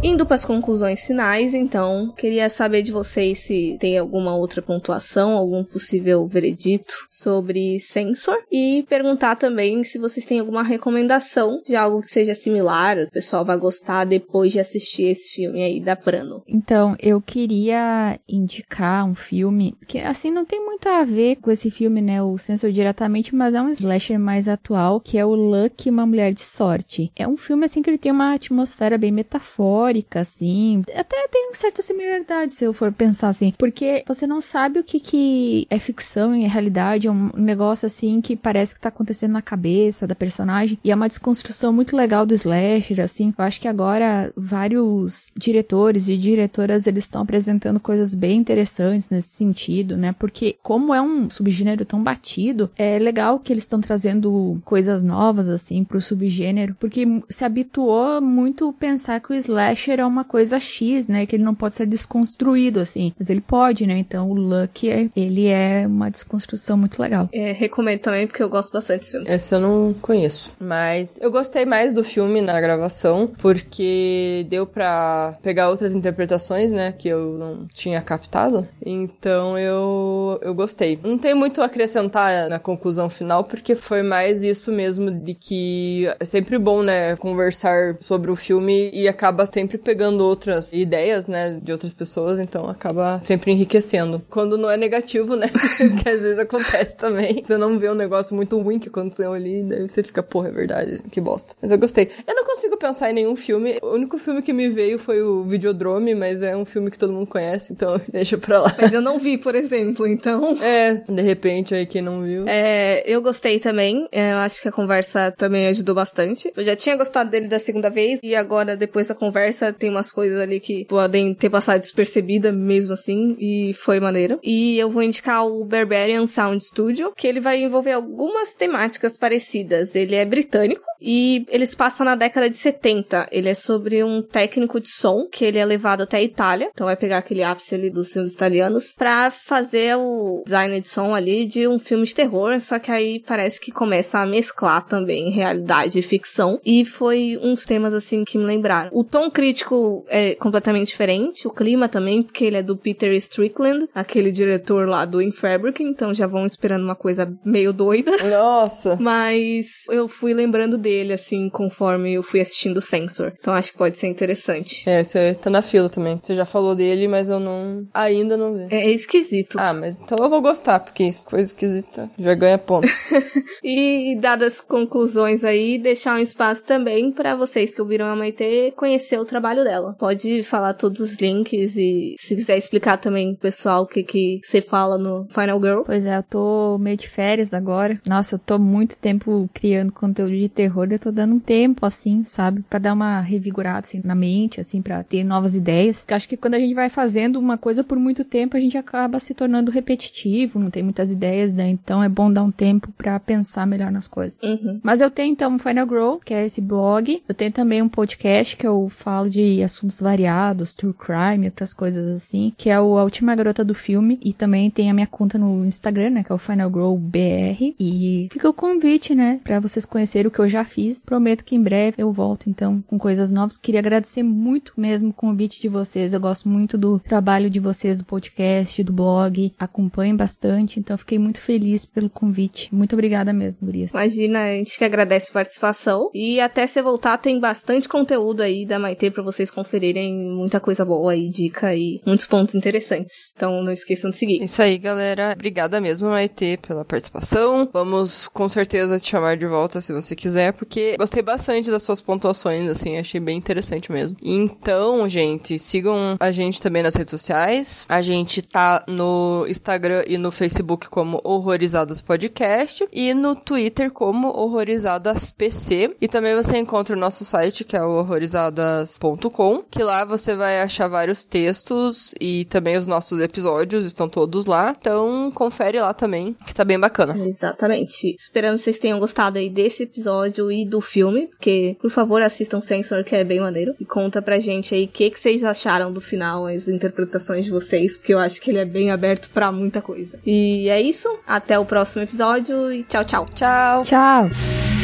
Indo 0.00 0.24
para 0.24 0.36
as 0.36 0.44
conclusões 0.44 1.04
finais, 1.04 1.54
então, 1.54 2.14
queria 2.16 2.48
saber 2.48 2.82
de 2.82 2.92
vocês 2.92 3.40
se 3.40 3.76
tem 3.80 3.98
alguma 3.98 4.36
outra 4.36 4.62
pontuação, 4.62 5.32
algum 5.32 5.64
possível 5.64 6.24
veredito 6.24 6.94
sobre 7.08 7.80
Sensor 7.80 8.38
e 8.50 8.84
perguntar 8.88 9.34
também 9.34 9.82
se 9.82 9.98
vocês 9.98 10.24
têm 10.24 10.38
alguma 10.38 10.62
recomendação 10.62 11.60
de 11.66 11.74
algo 11.74 12.00
que 12.00 12.10
seja 12.10 12.32
similar, 12.32 12.96
o 12.96 13.10
pessoal 13.10 13.44
vai 13.44 13.56
gostar 13.56 14.04
depois 14.04 14.52
de 14.52 14.60
assistir 14.60 15.06
esse 15.06 15.34
filme 15.34 15.64
aí 15.64 15.80
da 15.80 15.96
Prano. 15.96 16.44
Então, 16.46 16.94
eu 17.00 17.20
queria 17.20 18.20
indicar 18.28 19.04
um 19.04 19.16
filme 19.16 19.74
que, 19.88 19.98
assim, 19.98 20.30
não 20.30 20.44
tem 20.44 20.64
muito 20.64 20.88
a 20.88 21.02
ver 21.02 21.36
com 21.36 21.50
esse 21.50 21.72
filme, 21.72 22.00
né? 22.00 22.22
O 22.22 22.38
Sensor 22.38 22.70
diretamente, 22.70 23.34
mas 23.34 23.52
é 23.52 23.60
um 23.60 23.68
slasher 23.68 24.18
mais 24.18 24.48
atual, 24.48 25.00
que 25.00 25.18
é 25.18 25.26
o 25.26 25.34
Lucky, 25.34 25.90
Uma 25.90 26.06
Mulher 26.06 26.32
de 26.32 26.42
Sorte. 26.42 27.10
É 27.16 27.26
um 27.26 27.36
filme, 27.36 27.64
assim, 27.64 27.82
que 27.82 27.90
ele 27.90 27.98
tem 27.98 28.12
uma 28.12 28.34
atmosfera 28.34 28.96
bem 28.96 29.10
metafórica, 29.10 29.87
assim. 30.20 30.82
Até 30.94 31.28
tem 31.28 31.50
certa 31.54 31.82
similaridade, 31.82 32.52
se 32.52 32.64
eu 32.64 32.72
for 32.72 32.92
pensar 32.92 33.28
assim. 33.28 33.52
Porque 33.58 34.04
você 34.06 34.26
não 34.26 34.40
sabe 34.40 34.78
o 34.78 34.84
que, 34.84 35.00
que 35.00 35.66
é 35.70 35.78
ficção 35.78 36.34
e 36.34 36.46
realidade. 36.46 37.06
É 37.06 37.10
um 37.10 37.30
negócio, 37.34 37.86
assim, 37.86 38.20
que 38.20 38.36
parece 38.36 38.74
que 38.74 38.80
tá 38.80 38.88
acontecendo 38.88 39.32
na 39.32 39.42
cabeça 39.42 40.06
da 40.06 40.14
personagem. 40.14 40.78
E 40.82 40.90
é 40.90 40.94
uma 40.94 41.08
desconstrução 41.08 41.72
muito 41.72 41.96
legal 41.96 42.26
do 42.26 42.34
slasher, 42.34 43.00
assim. 43.00 43.32
Eu 43.36 43.44
acho 43.44 43.60
que 43.60 43.68
agora 43.68 44.32
vários 44.36 45.32
diretores 45.36 46.08
e 46.08 46.16
diretoras, 46.16 46.86
eles 46.86 47.04
estão 47.04 47.22
apresentando 47.22 47.80
coisas 47.80 48.14
bem 48.14 48.38
interessantes 48.38 49.10
nesse 49.10 49.30
sentido, 49.30 49.96
né? 49.96 50.14
Porque 50.18 50.56
como 50.62 50.94
é 50.94 51.00
um 51.00 51.28
subgênero 51.30 51.84
tão 51.84 52.02
batido, 52.02 52.70
é 52.76 52.98
legal 52.98 53.38
que 53.38 53.52
eles 53.52 53.64
estão 53.64 53.80
trazendo 53.80 54.60
coisas 54.64 55.02
novas, 55.02 55.48
assim, 55.48 55.84
pro 55.84 56.00
subgênero. 56.00 56.76
Porque 56.78 57.06
se 57.28 57.44
habituou 57.44 58.20
muito 58.20 58.72
pensar 58.72 59.20
que 59.20 59.32
o 59.32 59.34
slasher 59.34 59.77
slasher 59.78 60.00
é 60.00 60.04
uma 60.04 60.24
coisa 60.24 60.58
X, 60.58 61.08
né? 61.08 61.24
Que 61.24 61.36
ele 61.36 61.44
não 61.44 61.54
pode 61.54 61.76
ser 61.76 61.86
desconstruído, 61.86 62.80
assim. 62.80 63.12
Mas 63.18 63.30
ele 63.30 63.40
pode, 63.40 63.86
né? 63.86 63.98
Então 63.98 64.28
o 64.30 64.34
Lucky, 64.34 64.90
é, 64.90 65.08
ele 65.16 65.46
é 65.46 65.86
uma 65.86 66.10
desconstrução 66.10 66.76
muito 66.76 67.00
legal. 67.00 67.28
É, 67.32 67.52
recomendo 67.52 68.00
também, 68.00 68.26
porque 68.26 68.42
eu 68.42 68.48
gosto 68.48 68.72
bastante 68.72 69.00
desse 69.00 69.12
filme. 69.12 69.30
Esse 69.30 69.54
eu 69.54 69.60
não 69.60 69.94
conheço. 69.94 70.52
Mas 70.58 71.18
eu 71.20 71.30
gostei 71.30 71.64
mais 71.64 71.94
do 71.94 72.02
filme 72.02 72.42
na 72.42 72.60
gravação, 72.60 73.30
porque 73.38 74.46
deu 74.50 74.66
pra 74.66 75.38
pegar 75.42 75.70
outras 75.70 75.94
interpretações, 75.94 76.72
né? 76.72 76.92
Que 76.92 77.08
eu 77.08 77.38
não 77.38 77.66
tinha 77.72 78.02
captado. 78.02 78.66
Então 78.84 79.56
eu, 79.56 80.38
eu 80.42 80.54
gostei. 80.54 80.98
Não 81.02 81.16
tem 81.16 81.34
muito 81.34 81.62
a 81.62 81.66
acrescentar 81.66 82.48
na 82.48 82.58
conclusão 82.58 83.08
final, 83.08 83.44
porque 83.44 83.76
foi 83.76 84.02
mais 84.02 84.42
isso 84.42 84.72
mesmo 84.72 85.10
de 85.10 85.34
que 85.34 86.06
é 86.18 86.24
sempre 86.24 86.58
bom, 86.58 86.82
né? 86.82 87.16
Conversar 87.16 87.96
sobre 88.00 88.30
o 88.30 88.36
filme 88.36 88.90
e 88.92 89.06
acaba 89.06 89.46
sempre 89.46 89.67
pegando 89.76 90.24
outras 90.24 90.72
ideias, 90.72 91.26
né? 91.26 91.58
De 91.62 91.72
outras 91.72 91.92
pessoas, 91.92 92.38
então 92.38 92.68
acaba 92.68 93.20
sempre 93.24 93.52
enriquecendo. 93.52 94.22
Quando 94.30 94.56
não 94.56 94.70
é 94.70 94.76
negativo, 94.76 95.36
né? 95.36 95.48
que 96.02 96.08
às 96.08 96.22
vezes 96.22 96.38
acontece 96.38 96.96
também. 96.96 97.42
Você 97.44 97.56
não 97.56 97.78
vê 97.78 97.90
um 97.90 97.94
negócio 97.94 98.34
muito 98.34 98.58
ruim 98.60 98.78
que 98.78 98.88
aconteceu 98.88 99.32
ali, 99.32 99.62
daí 99.64 99.88
você 99.88 100.02
fica, 100.02 100.22
porra, 100.22 100.48
é 100.48 100.52
verdade, 100.52 101.00
que 101.10 101.20
bosta. 101.20 101.54
Mas 101.60 101.70
eu 101.70 101.78
gostei. 101.78 102.10
Eu 102.26 102.34
não 102.34 102.44
consigo 102.44 102.76
pensar 102.78 103.10
em 103.10 103.14
nenhum 103.14 103.36
filme. 103.36 103.78
O 103.82 103.94
único 103.94 104.18
filme 104.18 104.40
que 104.42 104.52
me 104.52 104.68
veio 104.68 104.98
foi 104.98 105.20
o 105.22 105.44
Videodrome, 105.44 106.14
mas 106.14 106.42
é 106.42 106.56
um 106.56 106.64
filme 106.64 106.90
que 106.90 106.98
todo 106.98 107.12
mundo 107.12 107.26
conhece, 107.26 107.72
então 107.72 108.00
deixa 108.10 108.38
pra 108.38 108.62
lá. 108.62 108.76
Mas 108.80 108.92
eu 108.92 109.00
não 109.00 109.18
vi, 109.18 109.36
por 109.36 109.54
exemplo, 109.54 110.06
então. 110.06 110.56
É, 110.62 110.94
de 110.94 111.22
repente 111.22 111.74
aí 111.74 111.86
quem 111.86 112.02
não 112.02 112.22
viu. 112.22 112.46
É, 112.46 113.02
eu 113.06 113.20
gostei 113.20 113.58
também. 113.58 114.08
É, 114.12 114.32
eu 114.32 114.38
acho 114.38 114.62
que 114.62 114.68
a 114.68 114.72
conversa 114.72 115.32
também 115.36 115.66
ajudou 115.68 115.94
bastante. 115.94 116.52
Eu 116.56 116.64
já 116.64 116.76
tinha 116.76 116.96
gostado 116.96 117.30
dele 117.30 117.48
da 117.48 117.58
segunda 117.58 117.90
vez 117.90 118.20
e 118.22 118.34
agora, 118.34 118.76
depois 118.76 119.08
da 119.08 119.14
conversa, 119.14 119.57
tem 119.78 119.90
umas 119.90 120.12
coisas 120.12 120.40
ali 120.40 120.60
que 120.60 120.84
podem 120.84 121.34
ter 121.34 121.50
passado 121.50 121.80
despercebida 121.80 122.52
mesmo 122.52 122.94
assim 122.94 123.36
e 123.38 123.72
foi 123.74 124.00
maneiro. 124.00 124.38
E 124.42 124.78
eu 124.78 124.90
vou 124.90 125.02
indicar 125.02 125.46
o 125.46 125.64
Barbarian 125.64 126.26
Sound 126.26 126.62
Studio, 126.62 127.12
que 127.16 127.26
ele 127.26 127.40
vai 127.40 127.62
envolver 127.62 127.92
algumas 127.92 128.54
temáticas 128.54 129.16
parecidas. 129.16 129.94
Ele 129.94 130.14
é 130.14 130.24
britânico 130.24 130.87
e 131.00 131.46
eles 131.48 131.74
passam 131.74 132.04
na 132.04 132.14
década 132.14 132.48
de 132.50 132.58
70. 132.58 133.28
Ele 133.30 133.48
é 133.48 133.54
sobre 133.54 134.02
um 134.02 134.22
técnico 134.22 134.80
de 134.80 134.90
som 134.90 135.26
que 135.30 135.44
ele 135.44 135.58
é 135.58 135.64
levado 135.64 136.02
até 136.02 136.18
a 136.18 136.22
Itália. 136.22 136.70
Então 136.72 136.86
vai 136.86 136.96
pegar 136.96 137.18
aquele 137.18 137.42
ápice 137.42 137.74
ali 137.74 137.90
dos 137.90 138.12
filmes 138.12 138.32
italianos 138.32 138.94
pra 138.96 139.30
fazer 139.30 139.96
o 139.96 140.42
design 140.44 140.80
de 140.80 140.88
som 140.88 141.14
ali 141.14 141.46
de 141.46 141.66
um 141.66 141.78
filme 141.78 142.04
de 142.04 142.14
terror. 142.14 142.60
Só 142.60 142.78
que 142.78 142.90
aí 142.90 143.22
parece 143.26 143.60
que 143.60 143.70
começa 143.70 144.18
a 144.18 144.26
mesclar 144.26 144.86
também 144.86 145.30
realidade 145.30 145.98
e 145.98 146.02
ficção. 146.02 146.60
E 146.64 146.84
foi 146.84 147.38
uns 147.42 147.64
temas 147.64 147.94
assim 147.94 148.24
que 148.24 148.38
me 148.38 148.44
lembraram. 148.44 148.90
O 148.92 149.04
tom 149.04 149.30
crítico 149.30 150.04
é 150.08 150.34
completamente 150.34 150.88
diferente. 150.88 151.46
O 151.46 151.50
clima 151.50 151.88
também, 151.88 152.22
porque 152.22 152.44
ele 152.44 152.56
é 152.56 152.62
do 152.62 152.76
Peter 152.76 153.12
Strickland, 153.14 153.88
aquele 153.94 154.30
diretor 154.30 154.88
lá 154.88 155.04
do 155.04 155.22
In 155.22 155.32
Fabric. 155.32 155.82
Então 155.82 156.12
já 156.12 156.26
vão 156.26 156.46
esperando 156.46 156.82
uma 156.84 156.96
coisa 156.96 157.32
meio 157.44 157.72
doida. 157.72 158.12
Nossa! 158.24 158.96
Mas 159.00 159.84
eu 159.88 160.08
fui 160.08 160.34
lembrando 160.34 160.76
dele, 160.76 160.87
assim, 161.12 161.48
conforme 161.48 162.14
eu 162.14 162.22
fui 162.22 162.40
assistindo 162.40 162.78
o 162.78 162.82
Sensor. 162.82 163.32
Então 163.38 163.54
acho 163.54 163.72
que 163.72 163.78
pode 163.78 163.98
ser 163.98 164.08
interessante. 164.08 164.88
É, 164.88 165.02
você 165.02 165.34
tá 165.34 165.50
na 165.50 165.62
fila 165.62 165.88
também. 165.88 166.20
Você 166.22 166.34
já 166.34 166.46
falou 166.46 166.74
dele, 166.74 167.08
mas 167.08 167.28
eu 167.28 167.40
não. 167.40 167.86
Ainda 167.92 168.36
não 168.36 168.54
vi. 168.54 168.66
É, 168.70 168.86
é 168.86 168.90
esquisito. 168.90 169.58
Ah, 169.58 169.72
mas 169.72 170.00
então 170.00 170.18
eu 170.18 170.30
vou 170.30 170.40
gostar, 170.40 170.80
porque 170.80 171.10
coisa 171.24 171.46
esquisita 171.46 172.10
já 172.18 172.34
ganha 172.34 172.58
ponto. 172.58 172.88
e 173.62 174.16
dadas 174.20 174.60
conclusões 174.60 175.44
aí, 175.44 175.78
deixar 175.78 176.16
um 176.16 176.22
espaço 176.22 176.66
também 176.66 177.12
para 177.12 177.34
vocês 177.34 177.74
que 177.74 177.80
ouviram 177.80 178.06
a 178.06 178.16
Maite 178.16 178.72
conhecer 178.76 179.18
o 179.18 179.24
trabalho 179.24 179.64
dela. 179.64 179.94
Pode 179.98 180.42
falar 180.42 180.74
todos 180.74 181.00
os 181.00 181.16
links 181.16 181.76
e 181.76 182.14
se 182.18 182.36
quiser 182.36 182.56
explicar 182.56 182.98
também 182.98 183.32
pro 183.32 183.42
pessoal 183.42 183.82
o 183.82 183.86
que 183.86 184.02
que 184.02 184.40
você 184.42 184.60
fala 184.60 184.98
no 184.98 185.26
Final 185.28 185.60
Girl. 185.60 185.82
Pois 185.84 186.06
é, 186.06 186.18
eu 186.18 186.22
tô 186.22 186.78
meio 186.78 186.96
de 186.96 187.08
férias 187.08 187.52
agora. 187.52 188.00
Nossa, 188.06 188.36
eu 188.36 188.38
tô 188.38 188.58
muito 188.58 188.98
tempo 188.98 189.48
criando 189.52 189.92
conteúdo 189.92 190.36
de 190.36 190.48
terror, 190.48 190.77
eu 190.84 190.98
tô 190.98 191.10
dando 191.10 191.34
um 191.34 191.40
tempo 191.40 191.84
assim, 191.84 192.22
sabe, 192.24 192.62
para 192.68 192.78
dar 192.78 192.94
uma 192.94 193.20
revigorada 193.20 193.80
assim 193.80 194.00
na 194.04 194.14
mente, 194.14 194.60
assim, 194.60 194.80
para 194.82 195.02
ter 195.02 195.24
novas 195.24 195.54
ideias. 195.54 196.00
Porque 196.00 196.14
acho 196.14 196.28
que 196.28 196.36
quando 196.36 196.54
a 196.54 196.58
gente 196.58 196.74
vai 196.74 196.88
fazendo 196.88 197.38
uma 197.38 197.58
coisa 197.58 197.82
por 197.82 197.98
muito 197.98 198.24
tempo, 198.24 198.56
a 198.56 198.60
gente 198.60 198.76
acaba 198.76 199.18
se 199.18 199.34
tornando 199.34 199.70
repetitivo, 199.70 200.58
não 200.58 200.70
tem 200.70 200.82
muitas 200.82 201.10
ideias, 201.10 201.52
né? 201.52 201.68
Então 201.68 202.02
é 202.02 202.08
bom 202.08 202.32
dar 202.32 202.42
um 202.42 202.50
tempo 202.50 202.92
para 202.96 203.18
pensar 203.18 203.66
melhor 203.66 203.90
nas 203.90 204.06
coisas. 204.06 204.40
Uhum. 204.42 204.80
Mas 204.82 205.00
eu 205.00 205.10
tenho 205.10 205.32
então 205.32 205.54
o 205.56 205.58
Final 205.58 205.86
Grow, 205.86 206.20
que 206.24 206.34
é 206.34 206.46
esse 206.46 206.60
blog. 206.60 207.22
Eu 207.28 207.34
tenho 207.34 207.52
também 207.52 207.82
um 207.82 207.88
podcast 207.88 208.56
que 208.56 208.66
eu 208.66 208.88
falo 208.88 209.28
de 209.28 209.62
assuntos 209.62 210.00
variados, 210.00 210.74
true 210.74 210.94
crime, 210.94 211.46
outras 211.46 211.72
coisas 211.72 212.08
assim, 212.08 212.52
que 212.56 212.70
é 212.70 212.80
o 212.80 212.98
A 212.98 213.04
Última 213.04 213.34
Garota 213.34 213.64
do 213.64 213.74
Filme. 213.74 214.18
E 214.22 214.32
também 214.32 214.70
tem 214.70 214.90
a 214.90 214.94
minha 214.94 215.06
conta 215.06 215.38
no 215.38 215.64
Instagram, 215.64 216.10
né, 216.10 216.24
que 216.24 216.32
é 216.32 216.34
o 216.34 216.38
Final 216.38 216.70
Grow 216.70 216.96
BR. 216.96 217.74
E 217.78 218.28
fica 218.30 218.48
o 218.48 218.54
convite, 218.54 219.14
né, 219.14 219.40
para 219.44 219.60
vocês 219.60 219.84
conhecerem 219.86 220.28
o 220.28 220.30
que 220.30 220.38
eu 220.38 220.48
já 220.48 220.64
fiz. 220.68 221.04
Prometo 221.04 221.44
que 221.44 221.56
em 221.56 221.62
breve 221.62 221.96
eu 221.98 222.12
volto 222.12 222.48
então 222.48 222.82
com 222.86 222.98
coisas 222.98 223.32
novas. 223.32 223.56
Queria 223.56 223.80
agradecer 223.80 224.22
muito 224.22 224.72
mesmo 224.76 225.10
o 225.10 225.12
convite 225.12 225.60
de 225.60 225.68
vocês. 225.68 226.12
Eu 226.12 226.20
gosto 226.20 226.48
muito 226.48 226.78
do 226.78 226.98
trabalho 226.98 227.50
de 227.50 227.58
vocês 227.58 227.96
do 227.96 228.04
podcast, 228.04 228.82
do 228.82 228.92
blog. 228.92 229.52
Acompanho 229.58 230.16
bastante, 230.16 230.78
então 230.78 230.96
fiquei 230.98 231.18
muito 231.18 231.40
feliz 231.40 231.84
pelo 231.84 232.10
convite. 232.10 232.74
Muito 232.74 232.92
obrigada 232.92 233.32
mesmo, 233.32 233.66
Gurias. 233.66 233.92
Imagina, 233.92 234.44
a 234.44 234.54
gente 234.54 234.76
que 234.78 234.84
agradece 234.84 235.30
a 235.30 235.34
participação. 235.34 236.10
E 236.14 236.40
até 236.40 236.66
você 236.66 236.82
voltar, 236.82 237.18
tem 237.18 237.40
bastante 237.40 237.88
conteúdo 237.88 238.42
aí 238.42 238.66
da 238.66 238.78
Maite 238.78 239.10
pra 239.10 239.22
vocês 239.22 239.50
conferirem. 239.50 240.30
Muita 240.30 240.60
coisa 240.60 240.84
boa 240.84 241.12
aí, 241.12 241.28
dica 241.28 241.74
e 241.74 242.00
muitos 242.06 242.26
pontos 242.26 242.54
interessantes. 242.54 243.32
Então 243.34 243.62
não 243.62 243.72
esqueçam 243.72 244.10
de 244.10 244.16
seguir. 244.16 244.42
Isso 244.42 244.60
aí, 244.60 244.78
galera. 244.78 245.32
Obrigada 245.34 245.80
mesmo, 245.80 246.08
Maite, 246.08 246.58
pela 246.66 246.84
participação. 246.84 247.68
Vamos 247.72 248.28
com 248.28 248.48
certeza 248.48 248.98
te 248.98 249.08
chamar 249.08 249.36
de 249.36 249.46
volta 249.46 249.80
se 249.80 249.92
você 249.92 250.14
quiser, 250.14 250.52
porque 250.58 250.96
gostei 250.98 251.22
bastante 251.22 251.70
das 251.70 251.82
suas 251.82 252.00
pontuações, 252.00 252.68
assim, 252.68 252.98
achei 252.98 253.20
bem 253.20 253.38
interessante 253.38 253.90
mesmo. 253.90 254.16
Então, 254.20 255.08
gente, 255.08 255.58
sigam 255.58 256.16
a 256.18 256.30
gente 256.32 256.60
também 256.60 256.82
nas 256.82 256.94
redes 256.94 257.10
sociais. 257.10 257.86
A 257.88 258.02
gente 258.02 258.42
tá 258.42 258.84
no 258.88 259.46
Instagram 259.48 260.04
e 260.06 260.18
no 260.18 260.32
Facebook 260.32 260.88
como 260.88 261.20
Horrorizadas 261.24 262.02
Podcast 262.02 262.86
e 262.92 263.14
no 263.14 263.36
Twitter 263.36 263.90
como 263.90 264.28
Horrorizadas 264.28 265.30
PC. 265.30 265.96
E 266.00 266.08
também 266.08 266.34
você 266.34 266.58
encontra 266.58 266.96
o 266.96 266.98
nosso 266.98 267.24
site 267.24 267.64
que 267.64 267.76
é 267.76 267.82
o 267.82 267.98
horrorizadas.com, 267.98 269.62
que 269.70 269.82
lá 269.82 270.04
você 270.04 270.34
vai 270.34 270.60
achar 270.60 270.88
vários 270.88 271.24
textos 271.24 272.14
e 272.20 272.44
também 272.46 272.76
os 272.76 272.86
nossos 272.86 273.20
episódios 273.20 273.84
estão 273.84 274.08
todos 274.08 274.46
lá. 274.46 274.74
Então, 274.78 275.30
confere 275.34 275.80
lá 275.80 275.94
também, 275.94 276.34
que 276.46 276.54
tá 276.54 276.64
bem 276.64 276.78
bacana. 276.78 277.16
Exatamente. 277.26 278.14
Esperamos 278.18 278.60
que 278.60 278.64
vocês 278.64 278.78
tenham 278.78 278.98
gostado 278.98 279.38
aí 279.38 279.48
desse 279.48 279.84
episódio 279.84 280.47
e 280.50 280.64
do 280.64 280.80
filme, 280.80 281.26
porque, 281.28 281.76
por 281.80 281.90
favor, 281.90 282.22
assistam 282.22 282.60
Sensor, 282.60 283.04
que 283.04 283.14
é 283.14 283.24
bem 283.24 283.40
maneiro. 283.40 283.74
E 283.80 283.84
conta 283.84 284.20
pra 284.22 284.38
gente 284.38 284.74
aí 284.74 284.84
o 284.84 284.88
que, 284.88 285.10
que 285.10 285.18
vocês 285.18 285.44
acharam 285.44 285.92
do 285.92 286.00
final, 286.00 286.46
as 286.46 286.68
interpretações 286.68 287.44
de 287.44 287.50
vocês, 287.50 287.96
porque 287.96 288.14
eu 288.14 288.18
acho 288.18 288.40
que 288.40 288.50
ele 288.50 288.58
é 288.58 288.64
bem 288.64 288.90
aberto 288.90 289.28
pra 289.30 289.52
muita 289.52 289.80
coisa. 289.80 290.18
E 290.24 290.68
é 290.68 290.80
isso. 290.80 291.08
Até 291.26 291.58
o 291.58 291.64
próximo 291.64 292.02
episódio 292.02 292.72
e 292.72 292.84
tchau, 292.84 293.04
tchau. 293.04 293.26
Tchau! 293.34 293.84
Tchau! 293.84 294.77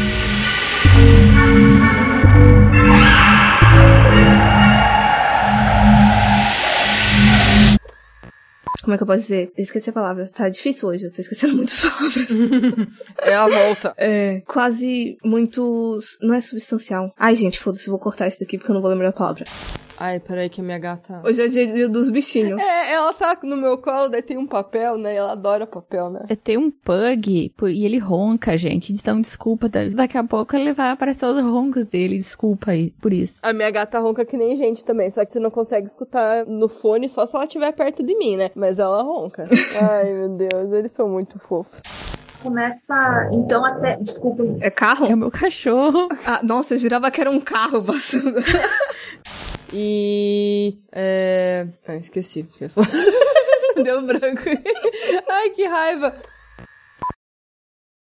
Como 8.84 8.92
é 8.92 8.98
que 8.98 9.02
eu 9.02 9.06
posso 9.06 9.22
dizer? 9.22 9.50
Eu 9.56 9.62
esqueci 9.62 9.88
a 9.88 9.92
palavra. 9.94 10.28
Tá 10.28 10.46
difícil 10.50 10.88
hoje, 10.88 11.06
eu 11.06 11.12
tô 11.12 11.22
esquecendo 11.22 11.56
muitas 11.56 11.80
palavras. 11.80 12.28
É 13.18 13.34
a 13.34 13.48
volta. 13.48 13.94
é, 13.96 14.42
quase 14.46 15.16
muitos. 15.24 16.18
Não 16.20 16.34
é 16.34 16.40
substancial. 16.40 17.10
Ai, 17.18 17.34
gente, 17.34 17.58
foda-se, 17.58 17.88
vou 17.88 17.98
cortar 17.98 18.28
isso 18.28 18.40
daqui 18.40 18.58
porque 18.58 18.70
eu 18.70 18.74
não 18.74 18.82
vou 18.82 18.90
lembrar 18.90 19.08
a 19.08 19.12
palavra. 19.12 19.44
Ai, 19.96 20.18
peraí 20.18 20.48
que 20.48 20.60
a 20.60 20.64
minha 20.64 20.78
gata... 20.78 21.22
Hoje 21.24 21.40
é 21.42 21.46
dia 21.46 21.88
dos 21.88 22.10
bichinhos. 22.10 22.60
É, 22.60 22.92
ela 22.94 23.12
tá 23.12 23.38
no 23.44 23.56
meu 23.56 23.78
colo, 23.78 24.08
daí 24.08 24.22
tem 24.22 24.36
um 24.36 24.46
papel, 24.46 24.98
né? 24.98 25.14
Ela 25.14 25.32
adora 25.32 25.66
papel, 25.68 26.10
né? 26.10 26.26
Eu 26.28 26.36
tenho 26.36 26.60
um 26.62 26.70
pug 26.70 27.50
por- 27.56 27.70
e 27.70 27.84
ele 27.84 27.98
ronca, 27.98 28.56
gente. 28.56 28.92
Então, 28.92 29.20
desculpa. 29.20 29.68
da- 29.68 29.88
Daqui 29.88 30.18
a 30.18 30.24
pouco 30.24 30.56
ele 30.56 30.72
vai 30.72 30.90
aparecer 30.90 31.26
os 31.26 31.40
roncos 31.44 31.86
dele. 31.86 32.16
Desculpa 32.16 32.72
aí 32.72 32.90
por 33.00 33.12
isso. 33.12 33.38
A 33.42 33.52
minha 33.52 33.70
gata 33.70 34.00
ronca 34.00 34.24
que 34.24 34.36
nem 34.36 34.56
gente 34.56 34.84
também, 34.84 35.10
só 35.10 35.24
que 35.24 35.32
você 35.32 35.38
não 35.38 35.50
consegue 35.50 35.86
escutar 35.86 36.44
no 36.44 36.68
fone 36.68 37.08
só 37.08 37.24
se 37.24 37.36
ela 37.36 37.44
estiver 37.44 37.72
perto 37.72 38.02
de 38.02 38.16
mim, 38.16 38.36
né? 38.36 38.50
Mas 38.56 38.80
ela 38.80 39.00
ronca. 39.02 39.48
Ai, 39.80 40.12
meu 40.12 40.28
Deus, 40.30 40.72
eles 40.72 40.90
são 40.92 41.08
muito 41.08 41.38
fofos. 41.38 41.80
Começa, 42.42 43.30
então, 43.32 43.64
até. 43.64 43.96
Desculpa. 43.96 44.44
É 44.60 44.68
carro? 44.70 45.06
É 45.06 45.14
o 45.14 45.16
meu 45.16 45.30
cachorro. 45.30 46.08
Ah, 46.26 46.40
nossa, 46.42 46.74
eu 46.74 46.78
jurava 46.78 47.10
que 47.10 47.20
era 47.20 47.30
um 47.30 47.40
carro 47.40 47.82
passando. 47.82 48.34
E. 49.76 50.78
É. 50.92 51.66
Ah, 51.86 51.96
esqueci. 51.96 52.48
Deu 53.82 54.02
branco. 54.02 54.42
Ai, 55.28 55.50
que 55.50 55.66
raiva. 55.66 56.14